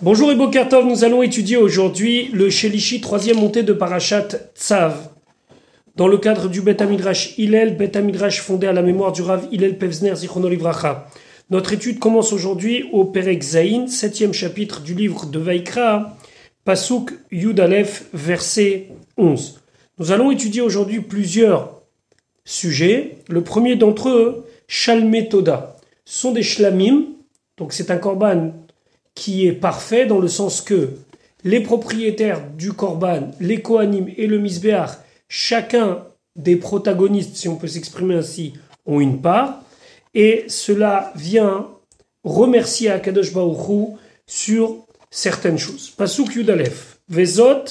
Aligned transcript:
Bonjour 0.00 0.30
et 0.30 0.36
Bokertov, 0.36 0.86
nous 0.86 1.02
allons 1.02 1.22
étudier 1.22 1.56
aujourd'hui 1.56 2.30
le 2.32 2.50
Shelishi, 2.50 3.00
troisième 3.00 3.38
montée 3.38 3.62
de 3.64 3.72
Parashat 3.72 4.28
Tzav. 4.54 5.08
Dans 5.96 6.06
le 6.06 6.18
cadre 6.18 6.48
du 6.48 6.60
Bet 6.60 6.80
Amidrash 6.80 7.36
Hillel, 7.36 7.76
Bet 7.76 7.92
fondé 8.30 8.68
à 8.68 8.72
la 8.72 8.82
mémoire 8.82 9.10
du 9.10 9.22
Rav 9.22 9.48
Hillel 9.50 9.76
Pevzner 9.76 10.14
Zichrono 10.14 10.48
Livracha. 10.48 11.08
Notre 11.50 11.72
étude 11.72 11.98
commence 11.98 12.32
aujourd'hui 12.32 12.84
au 12.92 13.04
Perek 13.04 13.42
Zayin, 13.42 13.88
septième 13.88 14.32
chapitre 14.32 14.82
du 14.82 14.94
livre 14.94 15.26
de 15.26 15.38
Vaikra, 15.38 16.16
Pasuk 16.64 17.12
Yud 17.32 17.58
Aleph, 17.58 18.04
verset 18.12 18.88
11. 19.16 19.60
Nous 19.98 20.12
allons 20.12 20.30
étudier 20.30 20.60
aujourd'hui 20.60 21.00
plusieurs 21.00 21.82
sujets. 22.44 23.16
Le 23.28 23.42
premier 23.42 23.74
d'entre 23.74 24.10
eux, 24.10 24.46
Shalmetoda. 24.68 25.76
Sont 26.04 26.32
des 26.32 26.42
shlamim, 26.42 27.06
donc 27.56 27.72
c'est 27.72 27.90
un 27.90 27.98
korban 27.98 28.52
qui 29.18 29.48
est 29.48 29.52
parfait 29.52 30.06
dans 30.06 30.20
le 30.20 30.28
sens 30.28 30.60
que 30.60 30.90
les 31.42 31.58
propriétaires 31.60 32.40
du 32.56 32.72
Korban, 32.72 33.32
les 33.40 33.60
Kohanim 33.60 34.06
et 34.16 34.28
le 34.28 34.38
Misbéach, 34.38 34.90
chacun 35.28 36.04
des 36.36 36.54
protagonistes, 36.54 37.34
si 37.36 37.48
on 37.48 37.56
peut 37.56 37.66
s'exprimer 37.66 38.14
ainsi, 38.14 38.54
ont 38.86 39.00
une 39.00 39.20
part, 39.20 39.62
et 40.14 40.44
cela 40.46 41.12
vient 41.16 41.66
remercier 42.22 42.90
Akadosh 42.90 43.32
Baruch 43.32 43.98
sur 44.24 44.86
certaines 45.10 45.58
choses. 45.58 45.90
Pasuk 45.90 46.36
Yudalef, 46.36 47.00
Vezot, 47.08 47.64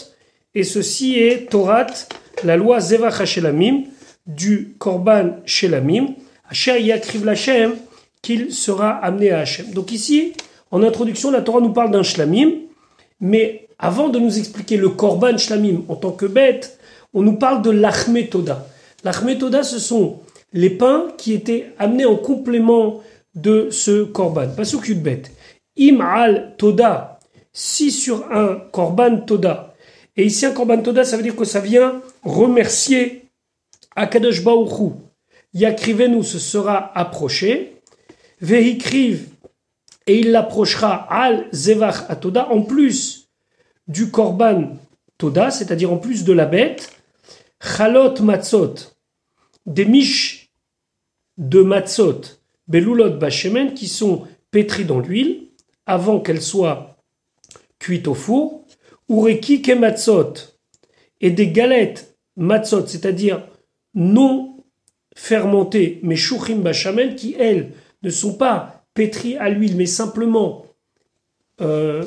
et 0.53 0.65
ceci 0.65 1.17
est 1.17 1.49
Torat, 1.49 1.87
la 2.43 2.57
loi 2.57 2.81
Zevach 2.81 3.23
Shelamim, 3.23 3.83
du 4.25 4.75
Korban 4.79 5.37
Shelamim, 5.45 6.07
Asher 6.49 6.81
Yakriv 6.81 7.23
Lachem, 7.23 7.75
qu'il 8.21 8.51
sera 8.51 8.89
amené 8.89 9.31
à 9.31 9.39
Hachem. 9.39 9.71
Donc 9.71 9.93
ici, 9.93 10.33
en 10.71 10.83
introduction, 10.83 11.31
la 11.31 11.41
Torah 11.41 11.61
nous 11.61 11.73
parle 11.73 11.91
d'un 11.91 12.03
shlamim, 12.03 12.51
mais 13.19 13.67
avant 13.79 14.09
de 14.09 14.19
nous 14.19 14.37
expliquer 14.37 14.77
le 14.77 14.89
korban 14.89 15.37
shlamim 15.37 15.83
en 15.87 15.95
tant 15.95 16.11
que 16.11 16.25
bête, 16.25 16.79
on 17.13 17.21
nous 17.21 17.37
parle 17.37 17.61
de 17.61 17.71
l'achmetoda. 17.71 18.67
L'achmetoda, 19.03 19.63
ce 19.63 19.79
sont 19.79 20.19
les 20.53 20.69
pains 20.69 21.07
qui 21.17 21.33
étaient 21.33 21.73
amenés 21.77 22.05
en 22.05 22.15
complément 22.15 23.01
de 23.35 23.69
ce 23.71 24.03
korban. 24.03 24.47
Pas 24.55 24.65
sous 24.65 24.81
bête. 24.95 25.31
Im 25.79 26.01
al 26.01 26.55
toda, 26.57 27.19
si 27.53 27.91
sur 27.91 28.31
un 28.31 28.55
korban 28.71 29.17
toda. 29.17 29.75
Et 30.15 30.25
ici, 30.25 30.45
un 30.45 30.51
korban 30.51 30.81
toda, 30.81 31.03
ça 31.03 31.17
veut 31.17 31.23
dire 31.23 31.35
que 31.35 31.45
ça 31.45 31.59
vient 31.59 32.01
remercier 32.23 33.25
Akadosh 33.95 34.43
Baouchou. 34.43 34.93
Yakrivenu 35.53 36.23
se 36.23 36.39
sera 36.39 36.91
approché. 36.95 37.73
Vehikriv 38.41 39.29
et 40.07 40.19
il 40.19 40.31
l'approchera 40.31 41.07
al 41.09 41.47
zevach 41.51 42.09
atoda 42.09 42.49
en 42.49 42.61
plus 42.61 43.29
du 43.87 44.09
korban 44.09 44.77
toda, 45.17 45.51
c'est-à-dire 45.51 45.91
en 45.91 45.97
plus 45.97 46.23
de 46.23 46.33
la 46.33 46.45
bête, 46.45 46.91
chalot 47.61 48.21
matzot, 48.21 48.75
des 49.65 49.85
miches 49.85 50.51
de 51.37 51.61
matzot, 51.61 52.21
belulot 52.67 53.17
bashemen, 53.17 53.73
qui 53.73 53.87
sont 53.87 54.27
pétries 54.51 54.85
dans 54.85 54.99
l'huile 54.99 55.49
avant 55.85 56.19
qu'elles 56.19 56.41
soient 56.41 56.97
cuites 57.79 58.07
au 58.07 58.13
four, 58.13 58.65
ureki 59.09 59.61
ke 59.61 59.71
matzot, 59.71 60.33
et 61.21 61.31
des 61.31 61.49
galettes 61.49 62.17
matzot, 62.35 62.87
c'est-à-dire 62.87 63.43
non 63.93 64.63
fermentées, 65.15 65.99
mais 66.03 66.15
shuchim 66.15 66.57
bashamen, 66.57 67.15
qui 67.15 67.35
elles 67.39 67.71
ne 68.03 68.09
sont 68.09 68.35
pas 68.35 68.76
pétri 68.97 69.37
à 69.37 69.47
l'huile, 69.49 69.77
mais 69.77 69.85
simplement 69.85 70.65
euh, 71.61 72.03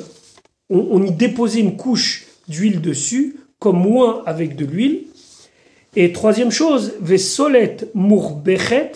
on, 0.69 1.01
y 1.01 1.11
déposait 1.11 1.61
une 1.61 1.77
couche 1.77 2.27
d'huile 2.49 2.81
dessus, 2.81 3.37
comme 3.59 3.79
moins 3.79 4.23
avec 4.25 4.57
de 4.57 4.65
l'huile. 4.65 5.03
Et 5.95 6.11
troisième 6.11 6.51
chose, 6.51 6.93
vesolet 6.99 7.77
mourbechet, 7.93 8.91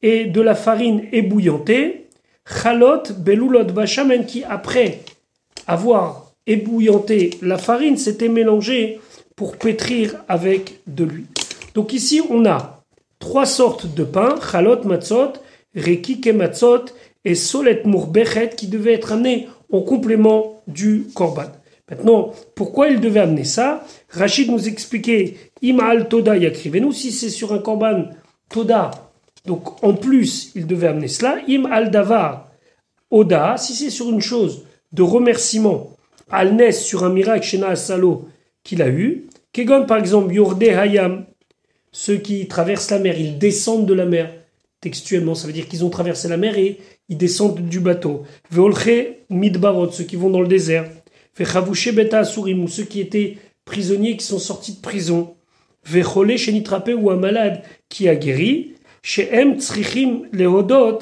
et 0.00 0.24
de 0.24 0.40
la 0.40 0.54
farine 0.54 1.06
ébouillantée, 1.12 2.06
chalot 2.46 3.02
belulot 3.18 3.64
bachamen, 3.64 4.24
qui 4.24 4.42
après 4.44 5.00
avoir 5.66 6.32
ébouillanté 6.46 7.36
la 7.42 7.58
farine, 7.58 7.98
s'était 7.98 8.30
mélangé 8.30 9.00
pour 9.36 9.58
pétrir 9.58 10.24
avec 10.28 10.80
de 10.86 11.04
l'huile. 11.04 11.26
Donc 11.74 11.92
ici, 11.92 12.22
on 12.30 12.46
a 12.46 12.84
trois 13.18 13.44
sortes 13.44 13.94
de 13.94 14.04
pain, 14.04 14.36
chalot 14.50 14.82
matzot, 14.84 15.34
reki 15.74 16.20
kematzot 16.20 16.86
et 17.24 17.34
Solet 17.34 17.82
Mourbechet 17.84 18.50
qui 18.56 18.66
devait 18.68 18.94
être 18.94 19.12
amené 19.12 19.48
en 19.72 19.82
complément 19.82 20.62
du 20.66 21.06
Korban. 21.14 21.52
Maintenant, 21.90 22.32
pourquoi 22.54 22.88
il 22.88 23.00
devait 23.00 23.20
amener 23.20 23.44
ça? 23.44 23.84
Rachid 24.10 24.50
nous 24.50 24.68
expliquait 24.68 25.36
Imal 25.62 26.08
Toda 26.08 26.34
nous 26.36 26.92
si 26.92 27.12
c'est 27.12 27.30
sur 27.30 27.52
un 27.52 27.58
Korban 27.58 28.04
Toda, 28.50 28.90
donc 29.46 29.82
en 29.82 29.94
plus 29.94 30.52
il 30.54 30.66
devait 30.66 30.88
amener 30.88 31.08
cela. 31.08 31.38
Im 31.48 31.66
al 31.70 31.90
Davar 31.90 32.48
Oda, 33.10 33.56
si 33.56 33.74
c'est 33.74 33.90
sur 33.90 34.10
une 34.10 34.20
chose 34.20 34.64
de 34.92 35.02
remerciement, 35.02 35.90
al 36.30 36.54
Nes 36.54 36.72
sur 36.72 37.04
un 37.04 37.08
miracle 37.08 37.44
Shena 37.44 37.74
Salo 37.74 38.28
qu'il 38.62 38.82
a 38.82 38.88
eu. 38.88 39.26
Kegon 39.52 39.86
par 39.86 39.96
exemple, 39.96 40.34
Yorde 40.34 40.62
Hayam, 40.62 41.24
ceux 41.90 42.16
qui 42.16 42.46
traversent 42.48 42.90
la 42.90 42.98
mer, 42.98 43.18
ils 43.18 43.38
descendent 43.38 43.86
de 43.86 43.94
la 43.94 44.04
mer. 44.04 44.30
Textuellement, 44.80 45.34
ça 45.34 45.46
veut 45.46 45.52
dire 45.52 45.68
qu'ils 45.68 45.84
ont 45.84 45.90
traversé 45.90 46.28
la 46.28 46.36
mer 46.36 46.56
et 46.56 46.78
ils 47.08 47.16
descendent 47.16 47.68
du 47.68 47.80
bateau. 47.80 48.22
Veolche 48.50 49.16
midbarot, 49.28 49.90
ceux 49.90 50.04
qui 50.04 50.16
vont 50.16 50.30
dans 50.30 50.40
le 50.40 50.48
désert. 50.48 50.88
Vechavouche 51.36 51.92
beta 51.92 52.20
asurim, 52.20 52.62
ou 52.62 52.68
ceux 52.68 52.84
qui 52.84 53.00
étaient 53.00 53.38
prisonniers 53.64 54.16
qui 54.16 54.24
sont 54.24 54.38
sortis 54.38 54.74
de 54.74 54.80
prison. 54.80 55.34
Vechole 55.84 56.36
shenitrape 56.36 56.90
ou 56.96 57.10
un 57.10 57.16
malade 57.16 57.62
qui 57.88 58.08
a 58.08 58.14
guéri. 58.14 58.74
Chez 59.02 59.28
M 59.32 59.58
tsrichim 59.58 60.22
lehodot, 60.32 60.98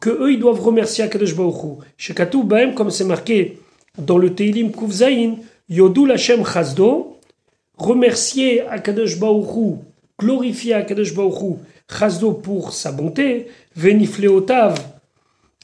que 0.00 0.10
eux 0.10 0.32
ils 0.32 0.38
doivent 0.38 0.60
remercier 0.60 1.04
Akadosh 1.04 1.34
Baruch 1.34 1.78
Chez 1.96 2.14
Baem, 2.14 2.74
comme 2.74 2.90
c'est 2.90 3.04
marqué 3.04 3.58
dans 3.98 4.18
le 4.18 4.34
Teilim 4.34 4.72
Kuvzaïn, 4.72 5.36
Yodou 5.68 6.06
Lachem 6.06 6.44
Chazdo, 6.44 7.18
remercier 7.76 8.62
Akadosh 8.62 9.18
Baruch 9.18 9.78
glorifier 10.20 10.74
Akadosh 10.74 11.14
Baruch 11.14 11.58
Chazdo 11.88 12.32
pour 12.32 12.72
sa 12.72 12.92
bonté, 12.92 13.48
Venifleotav, 13.74 14.78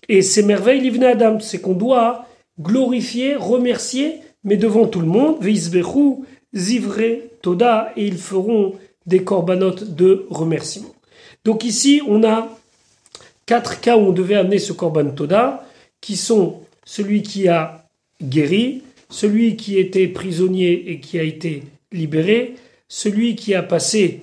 et 0.08 0.22
ces 0.22 0.42
merveilles, 0.42 0.80
l'Ivne 0.80 1.04
Adam, 1.04 1.38
c'est 1.40 1.60
qu'on 1.60 1.74
doit 1.74 2.26
glorifier, 2.60 3.36
remercier, 3.36 4.20
mais 4.44 4.56
devant 4.56 4.86
tout 4.86 5.00
le 5.00 5.06
monde, 5.06 5.36
Veisbechu, 5.40 6.24
Zivre, 6.54 7.00
Toda, 7.42 7.92
et 7.96 8.06
ils 8.06 8.18
feront 8.18 8.74
des 9.04 9.22
corbanotes 9.22 9.94
de 9.94 10.26
remerciement. 10.30 10.94
Donc 11.44 11.64
ici, 11.64 12.00
on 12.08 12.24
a 12.24 12.48
quatre 13.46 13.80
cas 13.80 13.96
où 13.96 14.00
on 14.00 14.12
devait 14.12 14.36
amener 14.36 14.58
ce 14.58 14.72
korban 14.72 15.10
Toda, 15.10 15.64
qui 16.00 16.16
sont 16.16 16.60
celui 16.84 17.22
qui 17.22 17.48
a 17.48 17.84
guéri, 18.22 18.82
celui 19.10 19.56
qui 19.56 19.78
était 19.78 20.08
prisonnier 20.08 20.90
et 20.90 21.00
qui 21.00 21.18
a 21.18 21.22
été 21.22 21.62
libéré, 21.92 22.54
celui 22.88 23.36
qui 23.36 23.54
a 23.54 23.62
passé 23.62 24.22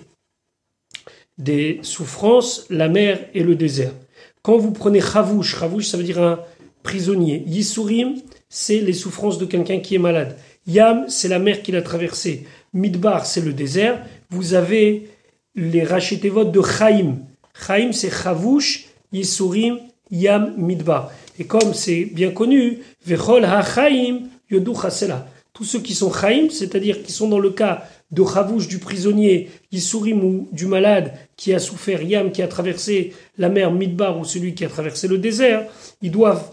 des 1.38 1.80
souffrances, 1.82 2.66
la 2.70 2.88
mer 2.88 3.20
et 3.34 3.44
le 3.44 3.56
désert. 3.56 3.94
Quand 4.42 4.58
vous 4.58 4.72
prenez 4.72 5.02
Chavouche, 5.02 5.60
Chavouche 5.60 5.88
ça 5.88 5.98
veut 5.98 6.04
dire 6.04 6.22
un 6.22 6.40
prisonnier. 6.84 7.44
Yisurim, 7.48 8.16
c'est 8.50 8.82
les 8.82 8.94
souffrances 8.94 9.38
de 9.38 9.46
quelqu'un 9.46 9.80
qui 9.80 9.96
est 9.96 10.00
malade. 10.00 10.38
Yam, 10.68 11.06
c'est 11.08 11.28
la 11.28 11.40
mer 11.40 11.64
qu'il 11.64 11.76
a 11.76 11.82
traversée. 11.82 12.46
Midbar, 12.74 13.26
c'est 13.26 13.42
le 13.42 13.54
désert. 13.54 14.06
Vous 14.30 14.54
avez 14.54 15.10
les 15.56 16.30
votes 16.30 16.52
de 16.52 16.62
Chaim. 16.62 17.18
Chaim, 17.54 17.92
c'est 17.92 18.12
Chavouche, 18.12 18.86
Yisurim, 19.12 19.80
Yam, 20.12 20.54
Midbar. 20.58 21.12
Et 21.40 21.46
comme 21.46 21.74
c'est 21.74 22.06
bien 22.06 22.32
connu, 22.32 22.80
Vechol 23.06 23.46
HaChaim, 23.46 24.22
Yodu. 24.50 24.72
Tous 25.54 25.64
ceux 25.64 25.80
qui 25.80 25.94
sont 25.94 26.12
Chaim, 26.12 26.48
c'est-à-dire 26.50 27.04
qui 27.04 27.12
sont 27.12 27.28
dans 27.28 27.40
le 27.40 27.52
cas 27.52 27.88
de 28.12 28.24
Chavouche, 28.24 28.68
du 28.68 28.78
prisonnier, 28.78 29.50
Yisurim 29.72 30.24
ou 30.24 30.50
du 30.52 30.66
malade 30.66 31.14
qui 31.36 31.54
a 31.54 31.60
souffert, 31.60 32.02
Yam 32.02 32.32
qui 32.32 32.42
a 32.42 32.48
traversé 32.48 33.14
la 33.38 33.50
mer 33.50 33.72
Midbar 33.72 34.20
ou 34.20 34.24
celui 34.24 34.54
qui 34.54 34.66
a 34.66 34.70
traversé 34.70 35.08
le 35.08 35.18
désert, 35.18 35.66
ils 36.02 36.12
doivent 36.12 36.52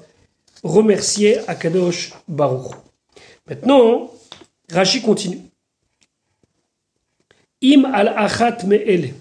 remercier 0.63 1.39
Akadosh 1.49 2.13
Baruch. 2.29 2.73
Maintenant, 3.49 4.11
Rashi 4.71 5.03
continue. 5.03 5.41
Im 7.63 7.85
al 7.93 8.09
achat 8.09 8.59
me'ele. 8.67 9.15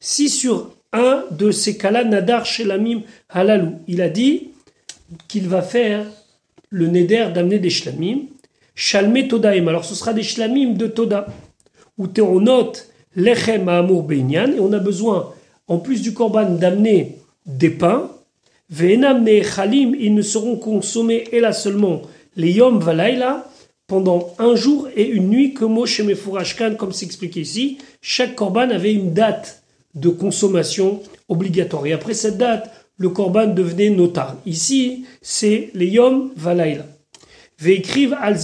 Si 0.00 0.28
sur 0.28 0.72
un 0.92 1.24
de 1.30 1.50
ces 1.50 1.76
cas-là, 1.76 2.04
Nadar 2.04 2.46
Shelamim 2.46 3.02
halalou, 3.28 3.80
il 3.86 4.00
a 4.00 4.08
dit 4.08 4.50
qu'il 5.28 5.48
va 5.48 5.62
faire 5.62 6.06
le 6.70 6.86
neder 6.88 7.28
d'amener 7.34 7.58
des 7.58 7.70
shlamim, 7.70 8.26
shalme 8.74 9.28
todaim. 9.28 9.66
Alors 9.68 9.84
ce 9.84 9.94
sera 9.94 10.12
des 10.12 10.22
shlamim 10.22 10.74
de 10.74 10.86
toda 10.86 11.26
ou 11.98 12.40
note 12.40 12.88
lechem 13.14 13.68
amour 13.68 14.02
beinyan, 14.02 14.52
et 14.52 14.60
on 14.60 14.72
a 14.72 14.78
besoin, 14.78 15.32
en 15.68 15.78
plus 15.78 16.02
du 16.02 16.12
korban, 16.12 16.50
d'amener 16.50 17.18
des 17.46 17.70
pains. 17.70 18.10
Ve'enam 18.68 19.26
chalim, 19.42 19.94
ils 19.98 20.14
ne 20.14 20.22
seront 20.22 20.56
consommés 20.56 21.24
et 21.32 21.40
là 21.40 21.52
seulement 21.52 22.02
les 22.36 22.52
Yom 22.52 22.80
Valaila, 22.80 23.48
pendant 23.86 24.34
un 24.38 24.56
jour 24.56 24.88
et 24.94 25.06
une 25.06 25.28
nuit, 25.28 25.54
que 25.54 25.64
Moshe 25.64 26.00
Mefourashkan, 26.00 26.74
comme 26.74 26.92
c'est 26.92 27.06
expliqué 27.06 27.40
ici, 27.40 27.78
chaque 28.02 28.34
korban 28.34 28.70
avait 28.70 28.92
une 28.92 29.12
date 29.12 29.62
de 29.94 30.08
consommation 30.08 31.00
obligatoire. 31.28 31.86
Et 31.86 31.92
après 31.92 32.14
cette 32.14 32.36
date, 32.36 32.70
le 32.98 33.08
korban 33.10 33.46
devenait 33.46 33.90
notar. 33.90 34.36
Ici, 34.44 35.06
c'est 35.22 35.70
les 35.74 35.86
Yom 35.86 36.32
Valaila. 36.36 36.86
Veikriv 37.58 38.14
al 38.20 38.36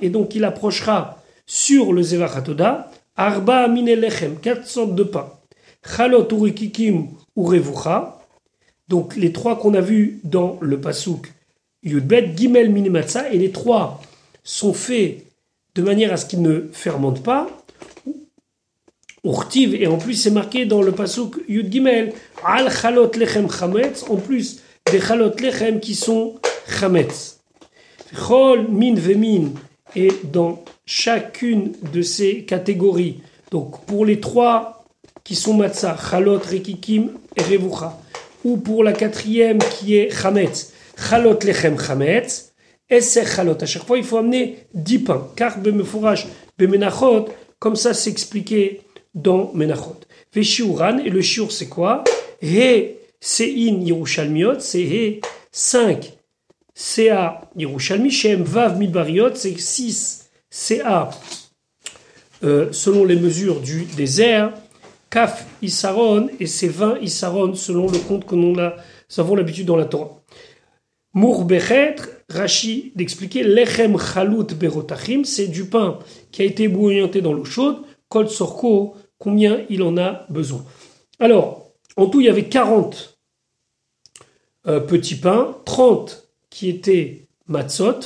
et 0.00 0.08
donc 0.10 0.34
il 0.34 0.44
approchera 0.44 1.21
sur 1.52 1.92
le 1.92 2.02
Zevachatoda, 2.02 2.90
Arba 3.14 3.66
Lechem, 3.68 4.36
quatre 4.40 4.66
sortes 4.66 4.94
de 4.94 5.02
pain. 5.02 5.30
Chalot 5.84 6.26
Urikikim 6.32 7.08
Urevucha, 7.36 8.20
donc 8.88 9.16
les 9.16 9.32
trois 9.32 9.58
qu'on 9.58 9.74
a 9.74 9.82
vus 9.82 10.18
dans 10.24 10.56
le 10.62 10.80
Pasuk 10.80 11.30
Yudbet, 11.82 12.32
Gimel 12.34 12.70
Minimatsa, 12.70 13.30
et 13.30 13.36
les 13.36 13.50
trois 13.50 14.00
sont 14.42 14.72
faits 14.72 15.26
de 15.74 15.82
manière 15.82 16.10
à 16.10 16.16
ce 16.16 16.24
qu'ils 16.24 16.40
ne 16.40 16.70
fermentent 16.72 17.22
pas. 17.22 17.50
Urtiv, 19.22 19.74
et 19.74 19.86
en 19.86 19.98
plus 19.98 20.14
c'est 20.14 20.30
marqué 20.30 20.64
dans 20.64 20.80
le 20.80 20.92
Pasuk 20.92 21.36
Yud 21.48 21.70
Gimel, 21.70 22.14
Al 22.46 22.72
Chalot 22.72 23.10
Lechem 23.14 23.50
Chametz, 23.50 24.04
en 24.08 24.16
plus 24.16 24.62
des 24.90 25.02
Chalot 25.02 25.36
Lechem 25.38 25.80
qui 25.80 25.96
sont 25.96 26.40
Chametz. 26.66 27.40
Chol, 28.16 28.68
Min, 28.70 28.94
Vemin, 28.94 29.50
et 29.96 30.10
dans 30.24 30.64
chacune 30.86 31.72
de 31.92 32.02
ces 32.02 32.44
catégories, 32.44 33.20
donc 33.50 33.84
pour 33.84 34.04
les 34.06 34.20
trois 34.20 34.84
qui 35.24 35.34
sont 35.34 35.54
Matzah, 35.54 35.96
Chalot, 36.10 36.38
Rekikim 36.38 37.10
et 37.36 37.42
Revucha, 37.42 37.98
ou 38.44 38.56
pour 38.56 38.82
la 38.82 38.92
quatrième 38.92 39.58
qui 39.58 39.96
est 39.96 40.10
Chametz, 40.10 40.72
Chalot 40.96 41.38
Lechem 41.44 41.78
Chametz, 41.78 42.52
Esser 42.88 43.24
Chalot. 43.26 43.56
À 43.60 43.66
chaque 43.66 43.86
fois, 43.86 43.98
il 43.98 44.04
faut 44.04 44.18
amener 44.18 44.66
10 44.74 44.98
pains, 45.00 45.28
car 45.36 45.58
Bemefourach, 45.58 46.26
Bemenachot, 46.58 47.26
comme 47.58 47.76
ça 47.76 47.94
c'est 47.94 48.10
expliqué 48.10 48.82
dans 49.14 49.52
Menachot. 49.54 50.00
Veshiuran, 50.34 50.98
et 50.98 51.10
le 51.10 51.20
shiur 51.20 51.52
c'est 51.52 51.68
quoi? 51.68 52.04
He 52.42 52.96
Sein 53.20 53.82
Yerushalmiot, 53.84 54.58
c'est 54.58 54.82
He 54.82 55.20
5 55.52 56.12
CA 56.82 57.48
Yerushalmi, 57.56 58.10
Shem 58.10 58.42
Vav 58.42 58.76
Midbariot, 58.76 59.34
c'est 59.34 59.56
6 59.56 60.30
CA 60.50 61.10
euh, 62.42 62.72
selon 62.72 63.04
les 63.04 63.14
mesures 63.14 63.60
du 63.60 63.84
désert, 63.84 64.52
Kaf 65.08 65.46
Isaron, 65.62 66.28
et 66.40 66.46
c'est 66.46 66.68
20 66.68 66.98
Isaron 66.98 67.54
selon 67.54 67.86
le 67.86 67.98
compte 67.98 68.26
que 68.26 68.34
nous, 68.34 68.56
avons 69.16 69.36
l'habitude 69.36 69.66
dans 69.66 69.76
la 69.76 69.84
Torah. 69.84 70.10
Mourbechet, 71.14 71.96
Rashi 72.28 72.92
d'expliquer, 72.96 73.44
Lechem 73.44 73.96
Chalut 73.96 74.52
Berotachim, 74.52 75.22
c'est 75.22 75.46
du 75.46 75.66
pain 75.66 76.00
qui 76.32 76.42
a 76.42 76.46
été 76.46 76.66
bouillanté 76.66 77.20
dans 77.20 77.32
l'eau 77.32 77.44
chaude, 77.44 77.82
Kol 78.08 78.28
Sorko, 78.28 78.96
combien 79.18 79.60
il 79.70 79.84
en 79.84 79.96
a 79.98 80.26
besoin. 80.30 80.64
Alors, 81.20 81.70
en 81.96 82.06
tout, 82.06 82.20
il 82.20 82.26
y 82.26 82.30
avait 82.30 82.48
40 82.48 83.18
euh, 84.66 84.80
petits 84.80 85.14
pains, 85.14 85.56
30 85.64 86.22
qui 86.52 86.68
étaient 86.68 87.26
matzot 87.48 88.00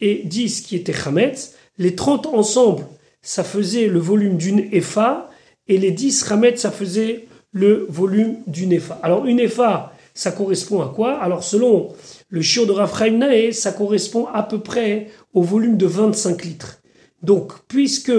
et 0.00 0.22
10 0.24 0.62
qui 0.62 0.76
étaient 0.76 0.92
chametz. 0.92 1.56
Les 1.76 1.94
30 1.96 2.26
ensemble, 2.26 2.86
ça 3.20 3.42
faisait 3.44 3.88
le 3.88 3.98
volume 3.98 4.36
d'une 4.36 4.68
efa 4.72 5.28
et 5.66 5.76
les 5.76 5.90
10 5.90 6.24
chametz, 6.26 6.60
ça 6.60 6.70
faisait 6.70 7.26
le 7.52 7.86
volume 7.88 8.36
d'une 8.46 8.72
efa. 8.72 9.00
Alors 9.02 9.26
une 9.26 9.40
efa, 9.40 9.92
ça 10.14 10.30
correspond 10.30 10.80
à 10.80 10.88
quoi? 10.88 11.18
Alors 11.18 11.42
selon 11.42 11.92
le 12.28 12.42
chiot 12.42 12.64
de 12.64 12.72
Raphaël 12.72 13.18
Nae, 13.18 13.52
ça 13.52 13.72
correspond 13.72 14.26
à 14.26 14.44
peu 14.44 14.60
près 14.60 15.08
au 15.34 15.42
volume 15.42 15.76
de 15.76 15.86
25 15.86 16.44
litres. 16.44 16.80
Donc 17.22 17.52
puisque 17.66 18.12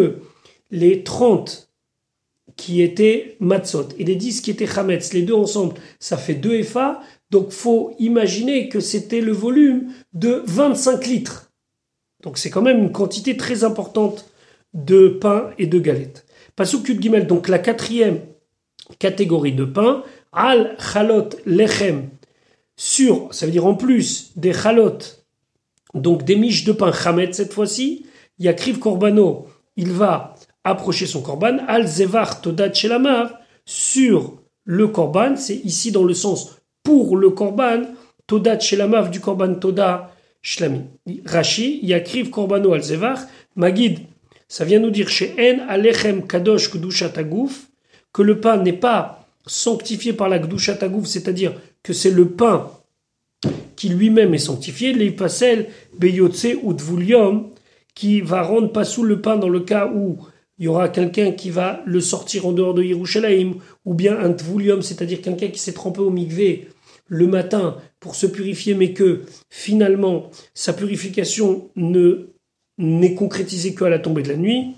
les 0.69 1.03
30 1.03 1.69
qui 2.57 2.81
étaient 2.81 3.37
matzot 3.39 3.87
et 3.97 4.03
les 4.03 4.15
10 4.15 4.41
qui 4.41 4.51
étaient 4.51 4.67
chametz, 4.67 5.13
les 5.13 5.21
deux 5.21 5.33
ensemble, 5.33 5.75
ça 5.99 6.17
fait 6.17 6.35
2 6.35 6.55
efa, 6.55 6.99
donc 7.31 7.51
faut 7.51 7.95
imaginer 7.97 8.67
que 8.67 8.81
c'était 8.81 9.21
le 9.21 9.31
volume 9.31 9.93
de 10.13 10.43
25 10.45 11.07
litres. 11.07 11.51
Donc 12.23 12.37
c'est 12.37 12.49
quand 12.49 12.61
même 12.61 12.79
une 12.79 12.91
quantité 12.91 13.37
très 13.37 13.63
importante 13.63 14.29
de 14.73 15.07
pain 15.07 15.49
et 15.57 15.65
de 15.65 15.79
galettes. 15.79 16.25
Pasuk 16.55 16.85
Gimel, 17.01 17.27
donc 17.27 17.47
la 17.47 17.57
quatrième 17.57 18.19
catégorie 18.99 19.53
de 19.53 19.63
pain, 19.63 20.03
al 20.33 20.75
chalot 20.77 21.29
lechem, 21.45 22.09
sur, 22.75 23.33
ça 23.33 23.45
veut 23.45 23.51
dire 23.51 23.65
en 23.65 23.75
plus 23.75 24.31
des 24.35 24.53
chalot, 24.53 24.99
donc 25.93 26.23
des 26.23 26.35
miches 26.35 26.65
de 26.65 26.73
pain 26.73 26.91
chamet 26.91 27.31
cette 27.31 27.53
fois-ci, 27.53 28.05
il 28.39 28.45
y 28.45 28.49
a 28.49 28.53
kriv 28.53 28.79
korbano, 28.79 29.47
il 29.77 29.91
va 29.91 30.35
approcher 30.63 31.05
son 31.05 31.21
korban, 31.21 31.59
al 31.67 31.87
zevar 31.87 32.41
todat 32.41 32.73
shelamar, 32.73 33.39
sur 33.65 34.41
le 34.65 34.87
korban, 34.87 35.35
c'est 35.37 35.55
ici 35.55 35.91
dans 35.91 36.03
le 36.03 36.13
sens 36.13 36.60
pour 36.83 37.17
le 37.17 37.29
korban, 37.29 37.83
Todat 38.27 38.59
Shelamav 38.59 39.09
du 39.09 39.19
korban 39.19 39.55
Toda 39.55 40.11
Shlami. 40.41 40.81
Rashi, 41.25 41.79
Yakriv 41.83 42.29
Korbano 42.29 42.73
al 42.73 42.83
Zevar, 42.83 43.19
Magid, 43.55 43.99
ça 44.47 44.65
vient 44.65 44.79
nous 44.79 44.89
dire 44.89 45.09
chez 45.09 45.33
En 45.39 45.69
Alechem 45.69 46.25
Kadosh 46.25 46.71
que 46.71 48.21
le 48.21 48.39
pain 48.39 48.57
n'est 48.57 48.73
pas 48.73 49.27
sanctifié 49.45 50.13
par 50.13 50.29
la 50.29 50.39
Kdushat 50.39 50.77
c'est-à-dire 51.05 51.53
que 51.83 51.93
c'est 51.93 52.11
le 52.11 52.29
pain 52.29 52.69
qui 53.75 53.89
lui-même 53.89 54.33
est 54.33 54.39
sanctifié, 54.39 54.93
les 54.93 55.11
pasel 55.11 55.67
Beyotse 55.97 56.47
ou 56.61 56.73
Dvulium, 56.73 57.49
qui 57.95 58.21
va 58.21 58.41
rendre 58.41 58.71
pas 58.71 58.83
sous 58.83 59.03
le 59.03 59.21
pain 59.21 59.37
dans 59.37 59.49
le 59.49 59.61
cas 59.61 59.87
où 59.87 60.17
il 60.59 60.65
y 60.65 60.67
aura 60.67 60.89
quelqu'un 60.89 61.31
qui 61.31 61.49
va 61.49 61.81
le 61.85 61.99
sortir 62.01 62.45
en 62.45 62.51
dehors 62.51 62.73
de 62.73 62.83
Yerushalayim, 62.83 63.55
ou 63.85 63.93
bien 63.93 64.19
un 64.19 64.33
Tvulium, 64.33 64.81
c'est-à-dire 64.81 65.21
quelqu'un 65.21 65.47
qui 65.47 65.59
s'est 65.59 65.73
trempé 65.73 66.01
au 66.01 66.11
mikvé 66.11 66.67
le 67.11 67.27
matin 67.27 67.75
pour 67.99 68.15
se 68.15 68.25
purifier, 68.25 68.73
mais 68.73 68.93
que 68.93 69.23
finalement 69.49 70.31
sa 70.53 70.71
purification 70.71 71.69
ne 71.75 72.29
n'est 72.77 73.15
concrétisée 73.15 73.75
qu'à 73.75 73.89
la 73.89 73.99
tombée 73.99 74.23
de 74.23 74.29
la 74.29 74.37
nuit, 74.37 74.73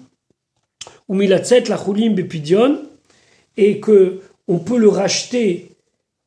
ou 1.08 1.14
milatzet 1.14 1.64
la 1.70 1.78
chulim 1.78 2.16
bepidion, 2.16 2.80
et 3.56 3.80
que 3.80 4.20
on 4.48 4.58
peut 4.58 4.80
le 4.80 4.90
racheter, 4.90 5.70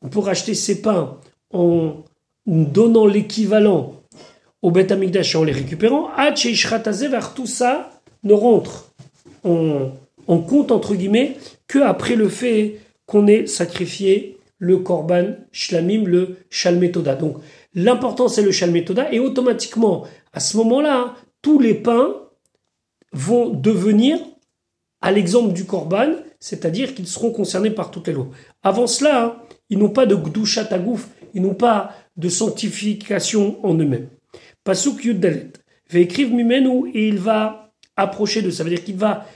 on 0.00 0.08
peut 0.08 0.20
racheter 0.20 0.54
ses 0.54 0.80
pains 0.80 1.18
en 1.52 2.04
donnant 2.46 3.06
l'équivalent 3.06 4.00
au 4.62 4.70
Beth 4.70 4.92
en 4.92 5.44
les 5.44 5.52
récupérant, 5.52 6.08
tout 7.34 7.46
ça 7.46 8.00
ne 8.22 8.32
rentre 8.32 8.92
en, 9.42 9.90
compte, 10.38 10.70
entre 10.70 10.94
guillemets, 10.94 11.36
que 11.66 11.80
après 11.80 12.14
le 12.14 12.28
fait 12.28 12.78
qu'on 13.06 13.26
ait 13.26 13.46
sacrifié 13.46 14.35
le 14.58 14.78
korban 14.78 15.36
shlamim, 15.52 16.04
le 16.04 16.36
shalmetoda. 16.50 17.14
Donc 17.14 17.38
l'important 17.74 18.28
c'est 18.28 18.42
le 18.42 18.52
shalmetoda 18.52 19.12
et 19.12 19.20
automatiquement 19.20 20.06
à 20.32 20.40
ce 20.40 20.56
moment-là, 20.58 21.14
tous 21.42 21.58
les 21.58 21.74
pains 21.74 22.14
vont 23.12 23.48
devenir 23.50 24.18
à 25.00 25.12
l'exemple 25.12 25.52
du 25.52 25.64
korban, 25.64 26.12
c'est-à-dire 26.40 26.94
qu'ils 26.94 27.06
seront 27.06 27.30
concernés 27.30 27.70
par 27.70 27.90
toutes 27.90 28.08
les 28.08 28.12
lois. 28.12 28.28
Avant 28.62 28.86
cela, 28.86 29.42
ils 29.70 29.78
n'ont 29.78 29.90
pas 29.90 30.06
de 30.06 30.14
gdushat 30.14 30.68
ils 31.34 31.42
n'ont 31.42 31.54
pas 31.54 31.94
de 32.16 32.28
sanctification 32.28 33.64
en 33.64 33.74
eux-mêmes. 33.74 34.08
Pasuk 34.64 35.04
yuddalet. 35.04 35.52
écrire 35.92 36.30
mimenu 36.30 36.90
et 36.92 37.08
il 37.08 37.18
va 37.18 37.72
approcher 37.96 38.42
de 38.42 38.50
ça, 38.50 38.64
veut 38.64 38.70
dire 38.70 38.84
qu'il 38.84 38.96
va 38.96 39.26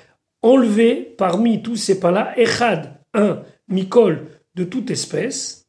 enlever 0.43 1.15
parmi 1.17 1.63
tous 1.63 1.77
ces 1.77 2.01
pains-là, 2.01 2.39
Echad, 2.39 2.95
un, 3.15 3.43
Mikol, 3.69 4.27
de 4.61 4.65
toute 4.65 4.91
espèce, 4.91 5.67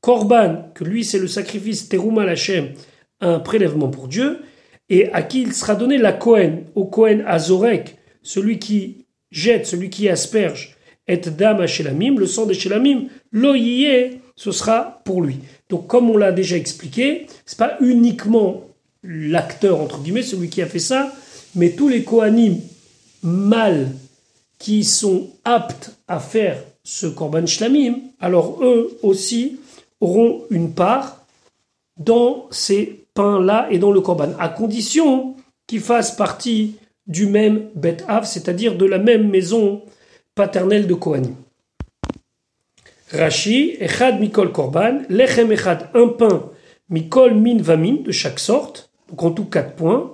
Korban, 0.00 0.70
que 0.74 0.82
lui 0.82 1.04
c'est 1.04 1.20
le 1.20 1.28
sacrifice 1.28 1.88
Terouma 1.88 2.24
Lachem, 2.24 2.72
un 3.20 3.38
prélèvement 3.38 3.88
pour 3.88 4.08
Dieu, 4.08 4.40
et 4.88 5.10
à 5.12 5.22
qui 5.22 5.40
il 5.42 5.54
sera 5.54 5.76
donné 5.76 5.98
la 5.98 6.12
Kohen, 6.12 6.64
au 6.74 6.84
Kohen 6.84 7.22
Azorek, 7.26 7.96
celui 8.22 8.58
qui 8.58 9.06
jette, 9.30 9.66
celui 9.66 9.88
qui 9.88 10.08
asperge, 10.08 10.76
et 11.06 11.18
Dam 11.18 11.64
Shelamim, 11.66 12.18
le 12.18 12.26
sang 12.26 12.46
des 12.46 12.54
Shelamim, 12.54 13.04
l'oyé, 13.30 14.20
ce 14.36 14.50
sera 14.50 15.02
pour 15.04 15.22
lui. 15.22 15.38
Donc 15.68 15.86
comme 15.86 16.10
on 16.10 16.16
l'a 16.16 16.32
déjà 16.32 16.56
expliqué, 16.56 17.26
c'est 17.46 17.58
pas 17.58 17.76
uniquement 17.80 18.64
l'acteur, 19.04 19.80
entre 19.80 20.00
guillemets, 20.00 20.22
celui 20.22 20.48
qui 20.48 20.60
a 20.60 20.66
fait 20.66 20.78
ça, 20.80 21.12
mais 21.54 21.70
tous 21.70 21.88
les 21.88 22.02
Kohanim 22.02 22.58
mâles 23.22 23.90
qui 24.58 24.82
sont 24.82 25.30
aptes 25.44 25.92
à 26.08 26.18
faire 26.18 26.56
ce 26.84 27.06
korban 27.06 27.46
shlamim, 27.46 27.96
alors 28.20 28.62
eux 28.62 28.98
aussi 29.02 29.58
auront 30.00 30.42
une 30.50 30.74
part 30.74 31.24
dans 31.96 32.46
ces 32.50 33.06
pains-là 33.14 33.68
et 33.70 33.78
dans 33.78 33.90
le 33.90 34.00
korban, 34.00 34.32
à 34.38 34.48
condition 34.48 35.34
qu'ils 35.66 35.80
fassent 35.80 36.16
partie 36.16 36.76
du 37.06 37.26
même 37.26 37.70
Bet 37.74 37.98
Av, 38.08 38.24
c'est-à-dire 38.24 38.76
de 38.76 38.86
la 38.86 38.98
même 38.98 39.28
maison 39.28 39.82
paternelle 40.34 40.86
de 40.86 40.94
Kohanim. 40.94 41.34
Rashi, 43.12 43.76
Echad 43.78 44.20
Mikol 44.20 44.50
Korban, 44.52 45.02
Lechem 45.08 45.52
Echad, 45.52 45.90
un 45.94 46.08
pain, 46.08 46.50
Mikol 46.88 47.34
Min 47.34 47.62
Vamin, 47.62 47.98
de 48.02 48.10
chaque 48.10 48.40
sorte, 48.40 48.90
donc 49.08 49.22
en 49.22 49.30
tout 49.30 49.44
quatre 49.44 49.74
points. 49.74 50.10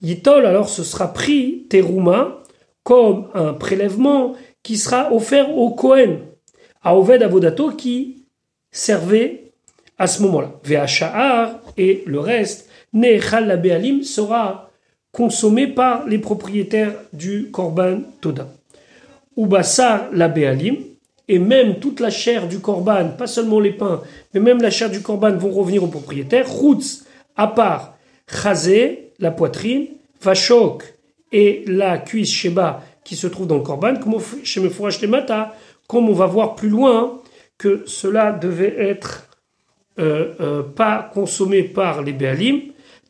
Yitol, 0.00 0.46
alors 0.46 0.68
ce 0.68 0.84
sera 0.84 1.12
pris, 1.12 1.66
terouma, 1.68 2.42
comme 2.84 3.28
un 3.34 3.52
prélèvement 3.52 4.34
sera 4.76 5.12
offert 5.12 5.56
au 5.56 5.70
Kohen, 5.70 6.18
à 6.82 6.96
Oved 6.96 7.22
Avodato 7.22 7.70
qui 7.70 8.24
servait 8.70 9.44
à 9.98 10.06
ce 10.06 10.22
moment-là. 10.22 10.52
Ve'asha'ar 10.64 11.60
et 11.76 12.02
le 12.06 12.20
reste, 12.20 12.68
Nechal 12.92 13.60
Be'alim 13.60 14.02
sera 14.02 14.70
consommé 15.12 15.66
par 15.66 16.06
les 16.06 16.18
propriétaires 16.18 16.94
du 17.12 17.50
Korban 17.50 18.00
Toda. 18.20 18.48
Ubassar 19.36 20.08
la 20.12 20.28
Be'alim, 20.28 20.76
et 21.28 21.38
même 21.38 21.78
toute 21.78 22.00
la 22.00 22.10
chair 22.10 22.48
du 22.48 22.58
Korban, 22.58 23.10
pas 23.16 23.26
seulement 23.26 23.60
les 23.60 23.72
pains, 23.72 24.00
mais 24.32 24.40
même 24.40 24.62
la 24.62 24.70
chair 24.70 24.90
du 24.90 25.02
Korban 25.02 25.36
vont 25.36 25.50
revenir 25.50 25.84
au 25.84 25.88
propriétaire. 25.88 26.50
Routz, 26.50 27.04
à 27.36 27.46
part 27.48 27.96
Chazé, 28.26 29.12
la 29.18 29.30
poitrine, 29.30 29.86
Vachok 30.22 30.82
et 31.30 31.64
la 31.66 31.98
cuisse 31.98 32.30
Sheba 32.30 32.82
qui 33.08 33.16
se 33.16 33.26
trouve 33.26 33.46
dans 33.46 33.56
le 33.56 33.62
Korban, 33.62 33.96
comme 33.96 34.16
chez 34.44 34.60
Mefourash 34.60 35.00
les 35.00 35.06
Mata, 35.06 35.54
comme 35.86 36.10
on 36.10 36.12
va 36.12 36.26
voir 36.26 36.54
plus 36.56 36.68
loin 36.68 37.22
que 37.56 37.84
cela 37.86 38.32
devait 38.32 38.74
être 38.78 39.30
euh, 39.98 40.34
euh, 40.40 40.62
pas 40.62 41.10
consommé 41.14 41.62
par 41.62 42.02
les 42.02 42.12
Béalim. 42.12 42.60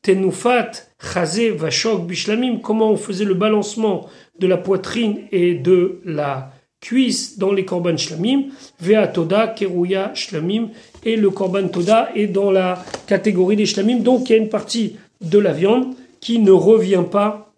Tenufat, 0.01 0.71
Chazé, 1.03 1.51
Vachok, 1.51 2.07
Bishlamim, 2.07 2.61
comment 2.61 2.93
on 2.93 2.97
faisait 2.97 3.25
le 3.25 3.35
balancement 3.35 4.07
de 4.39 4.47
la 4.47 4.57
poitrine 4.57 5.23
et 5.33 5.55
de 5.55 6.01
la 6.05 6.53
cuisse 6.81 7.37
dans 7.37 7.53
les 7.53 7.65
korban 7.65 7.97
shlamim, 7.97 8.51
vea 8.81 9.09
toda, 9.09 9.49
kerouya 9.49 10.15
shlamim, 10.15 10.69
et 11.05 11.17
le 11.17 11.31
korban 11.31 11.67
toda 11.67 12.11
est 12.15 12.29
dans 12.29 12.53
la 12.53 12.85
catégorie 13.09 13.57
des 13.57 13.67
shlamim, 13.67 13.99
donc 13.99 14.31
il 14.31 14.37
y 14.37 14.39
a 14.39 14.43
une 14.43 14.49
partie 14.49 14.95
de 15.21 15.41
la 15.41 15.53
viande 15.53 15.97
qui 16.21 16.39
ne 16.39 16.53
revient 16.53 17.05
pas 17.11 17.53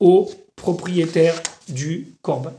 au 0.00 0.28
propriétaire 0.56 1.34
du 1.68 2.08
korban. 2.22 2.52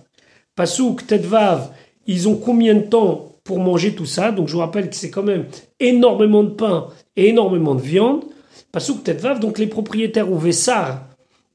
Pasouk, 0.55 1.05
Tedvav, 1.05 1.71
ils 2.05 2.27
ont 2.27 2.35
combien 2.35 2.75
de 2.75 2.81
temps 2.81 3.33
pour 3.43 3.59
manger 3.59 3.93
tout 3.93 4.05
ça? 4.05 4.31
Donc 4.31 4.47
je 4.47 4.53
vous 4.53 4.59
rappelle 4.59 4.89
que 4.89 4.95
c'est 4.95 5.09
quand 5.09 5.23
même 5.23 5.45
énormément 5.79 6.43
de 6.43 6.49
pain 6.49 6.87
et 7.15 7.29
énormément 7.29 7.75
de 7.75 7.81
viande. 7.81 8.23
Pasouk, 8.71 9.03
Tedvav, 9.03 9.39
donc 9.39 9.59
les 9.59 9.67
propriétaires 9.67 10.31
ou 10.31 10.37
Vessar 10.37 11.01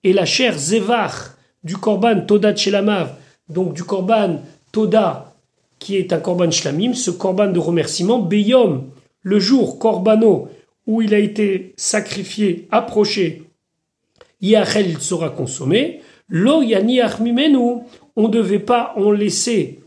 et 0.04 0.12
la 0.12 0.24
chair 0.24 0.58
Zevar 0.58 1.36
du 1.62 1.76
korban 1.76 2.20
Toda 2.20 2.52
Tchelamav, 2.54 3.14
donc 3.48 3.74
du 3.74 3.84
korban 3.84 4.40
Toda, 4.72 5.34
qui 5.78 5.96
est 5.96 6.12
un 6.12 6.18
korban 6.18 6.50
shlamim, 6.50 6.94
ce 6.94 7.10
korban 7.10 7.48
de 7.48 7.58
remerciement, 7.58 8.18
Beyom, 8.18 8.90
le 9.22 9.38
jour 9.38 9.78
korbano 9.78 10.48
où 10.86 11.02
il 11.02 11.14
a 11.14 11.18
été 11.18 11.74
sacrifié, 11.76 12.66
approché, 12.70 13.44
Yachel, 14.40 14.98
sera 14.98 15.30
consommé. 15.30 16.00
Lo 16.34 16.62
mimenu, 16.62 17.82
on 18.16 18.22
ne 18.22 18.28
devait 18.28 18.58
pas 18.58 18.94
en 18.96 19.10
laisser 19.10 19.80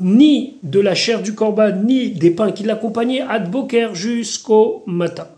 ni 0.00 0.56
de 0.62 0.80
la 0.80 0.94
chair 0.94 1.20
du 1.20 1.34
korban, 1.34 1.72
ni 1.72 2.10
des 2.10 2.30
pains 2.30 2.52
qui 2.52 2.62
l'accompagnaient, 2.62 3.20
ad 3.20 3.50
boker 3.50 3.94
jusqu'au 3.94 4.82
matin. 4.86 5.28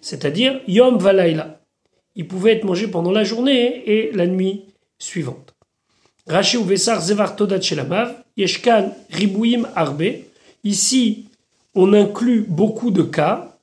C'est-à-dire 0.00 0.60
yom 0.68 0.98
valaila. 0.98 1.60
Il 2.14 2.28
pouvait 2.28 2.52
être 2.52 2.64
mangé 2.64 2.86
pendant 2.86 3.10
la 3.10 3.24
journée 3.24 3.82
et 3.90 4.12
la 4.12 4.28
nuit 4.28 4.66
suivante. 4.98 5.56
Rashi 6.28 6.56
ou 6.56 6.62
Vessar 6.64 7.00
Zevar 7.00 7.34
Todat 7.34 7.58
Yeshkan 8.36 8.92
Ribouim 9.10 9.66
Arbe. 9.74 10.22
Ici, 10.62 11.26
on 11.74 11.92
inclut 11.92 12.46
beaucoup 12.48 12.92
de 12.92 13.02
cas. 13.02 13.58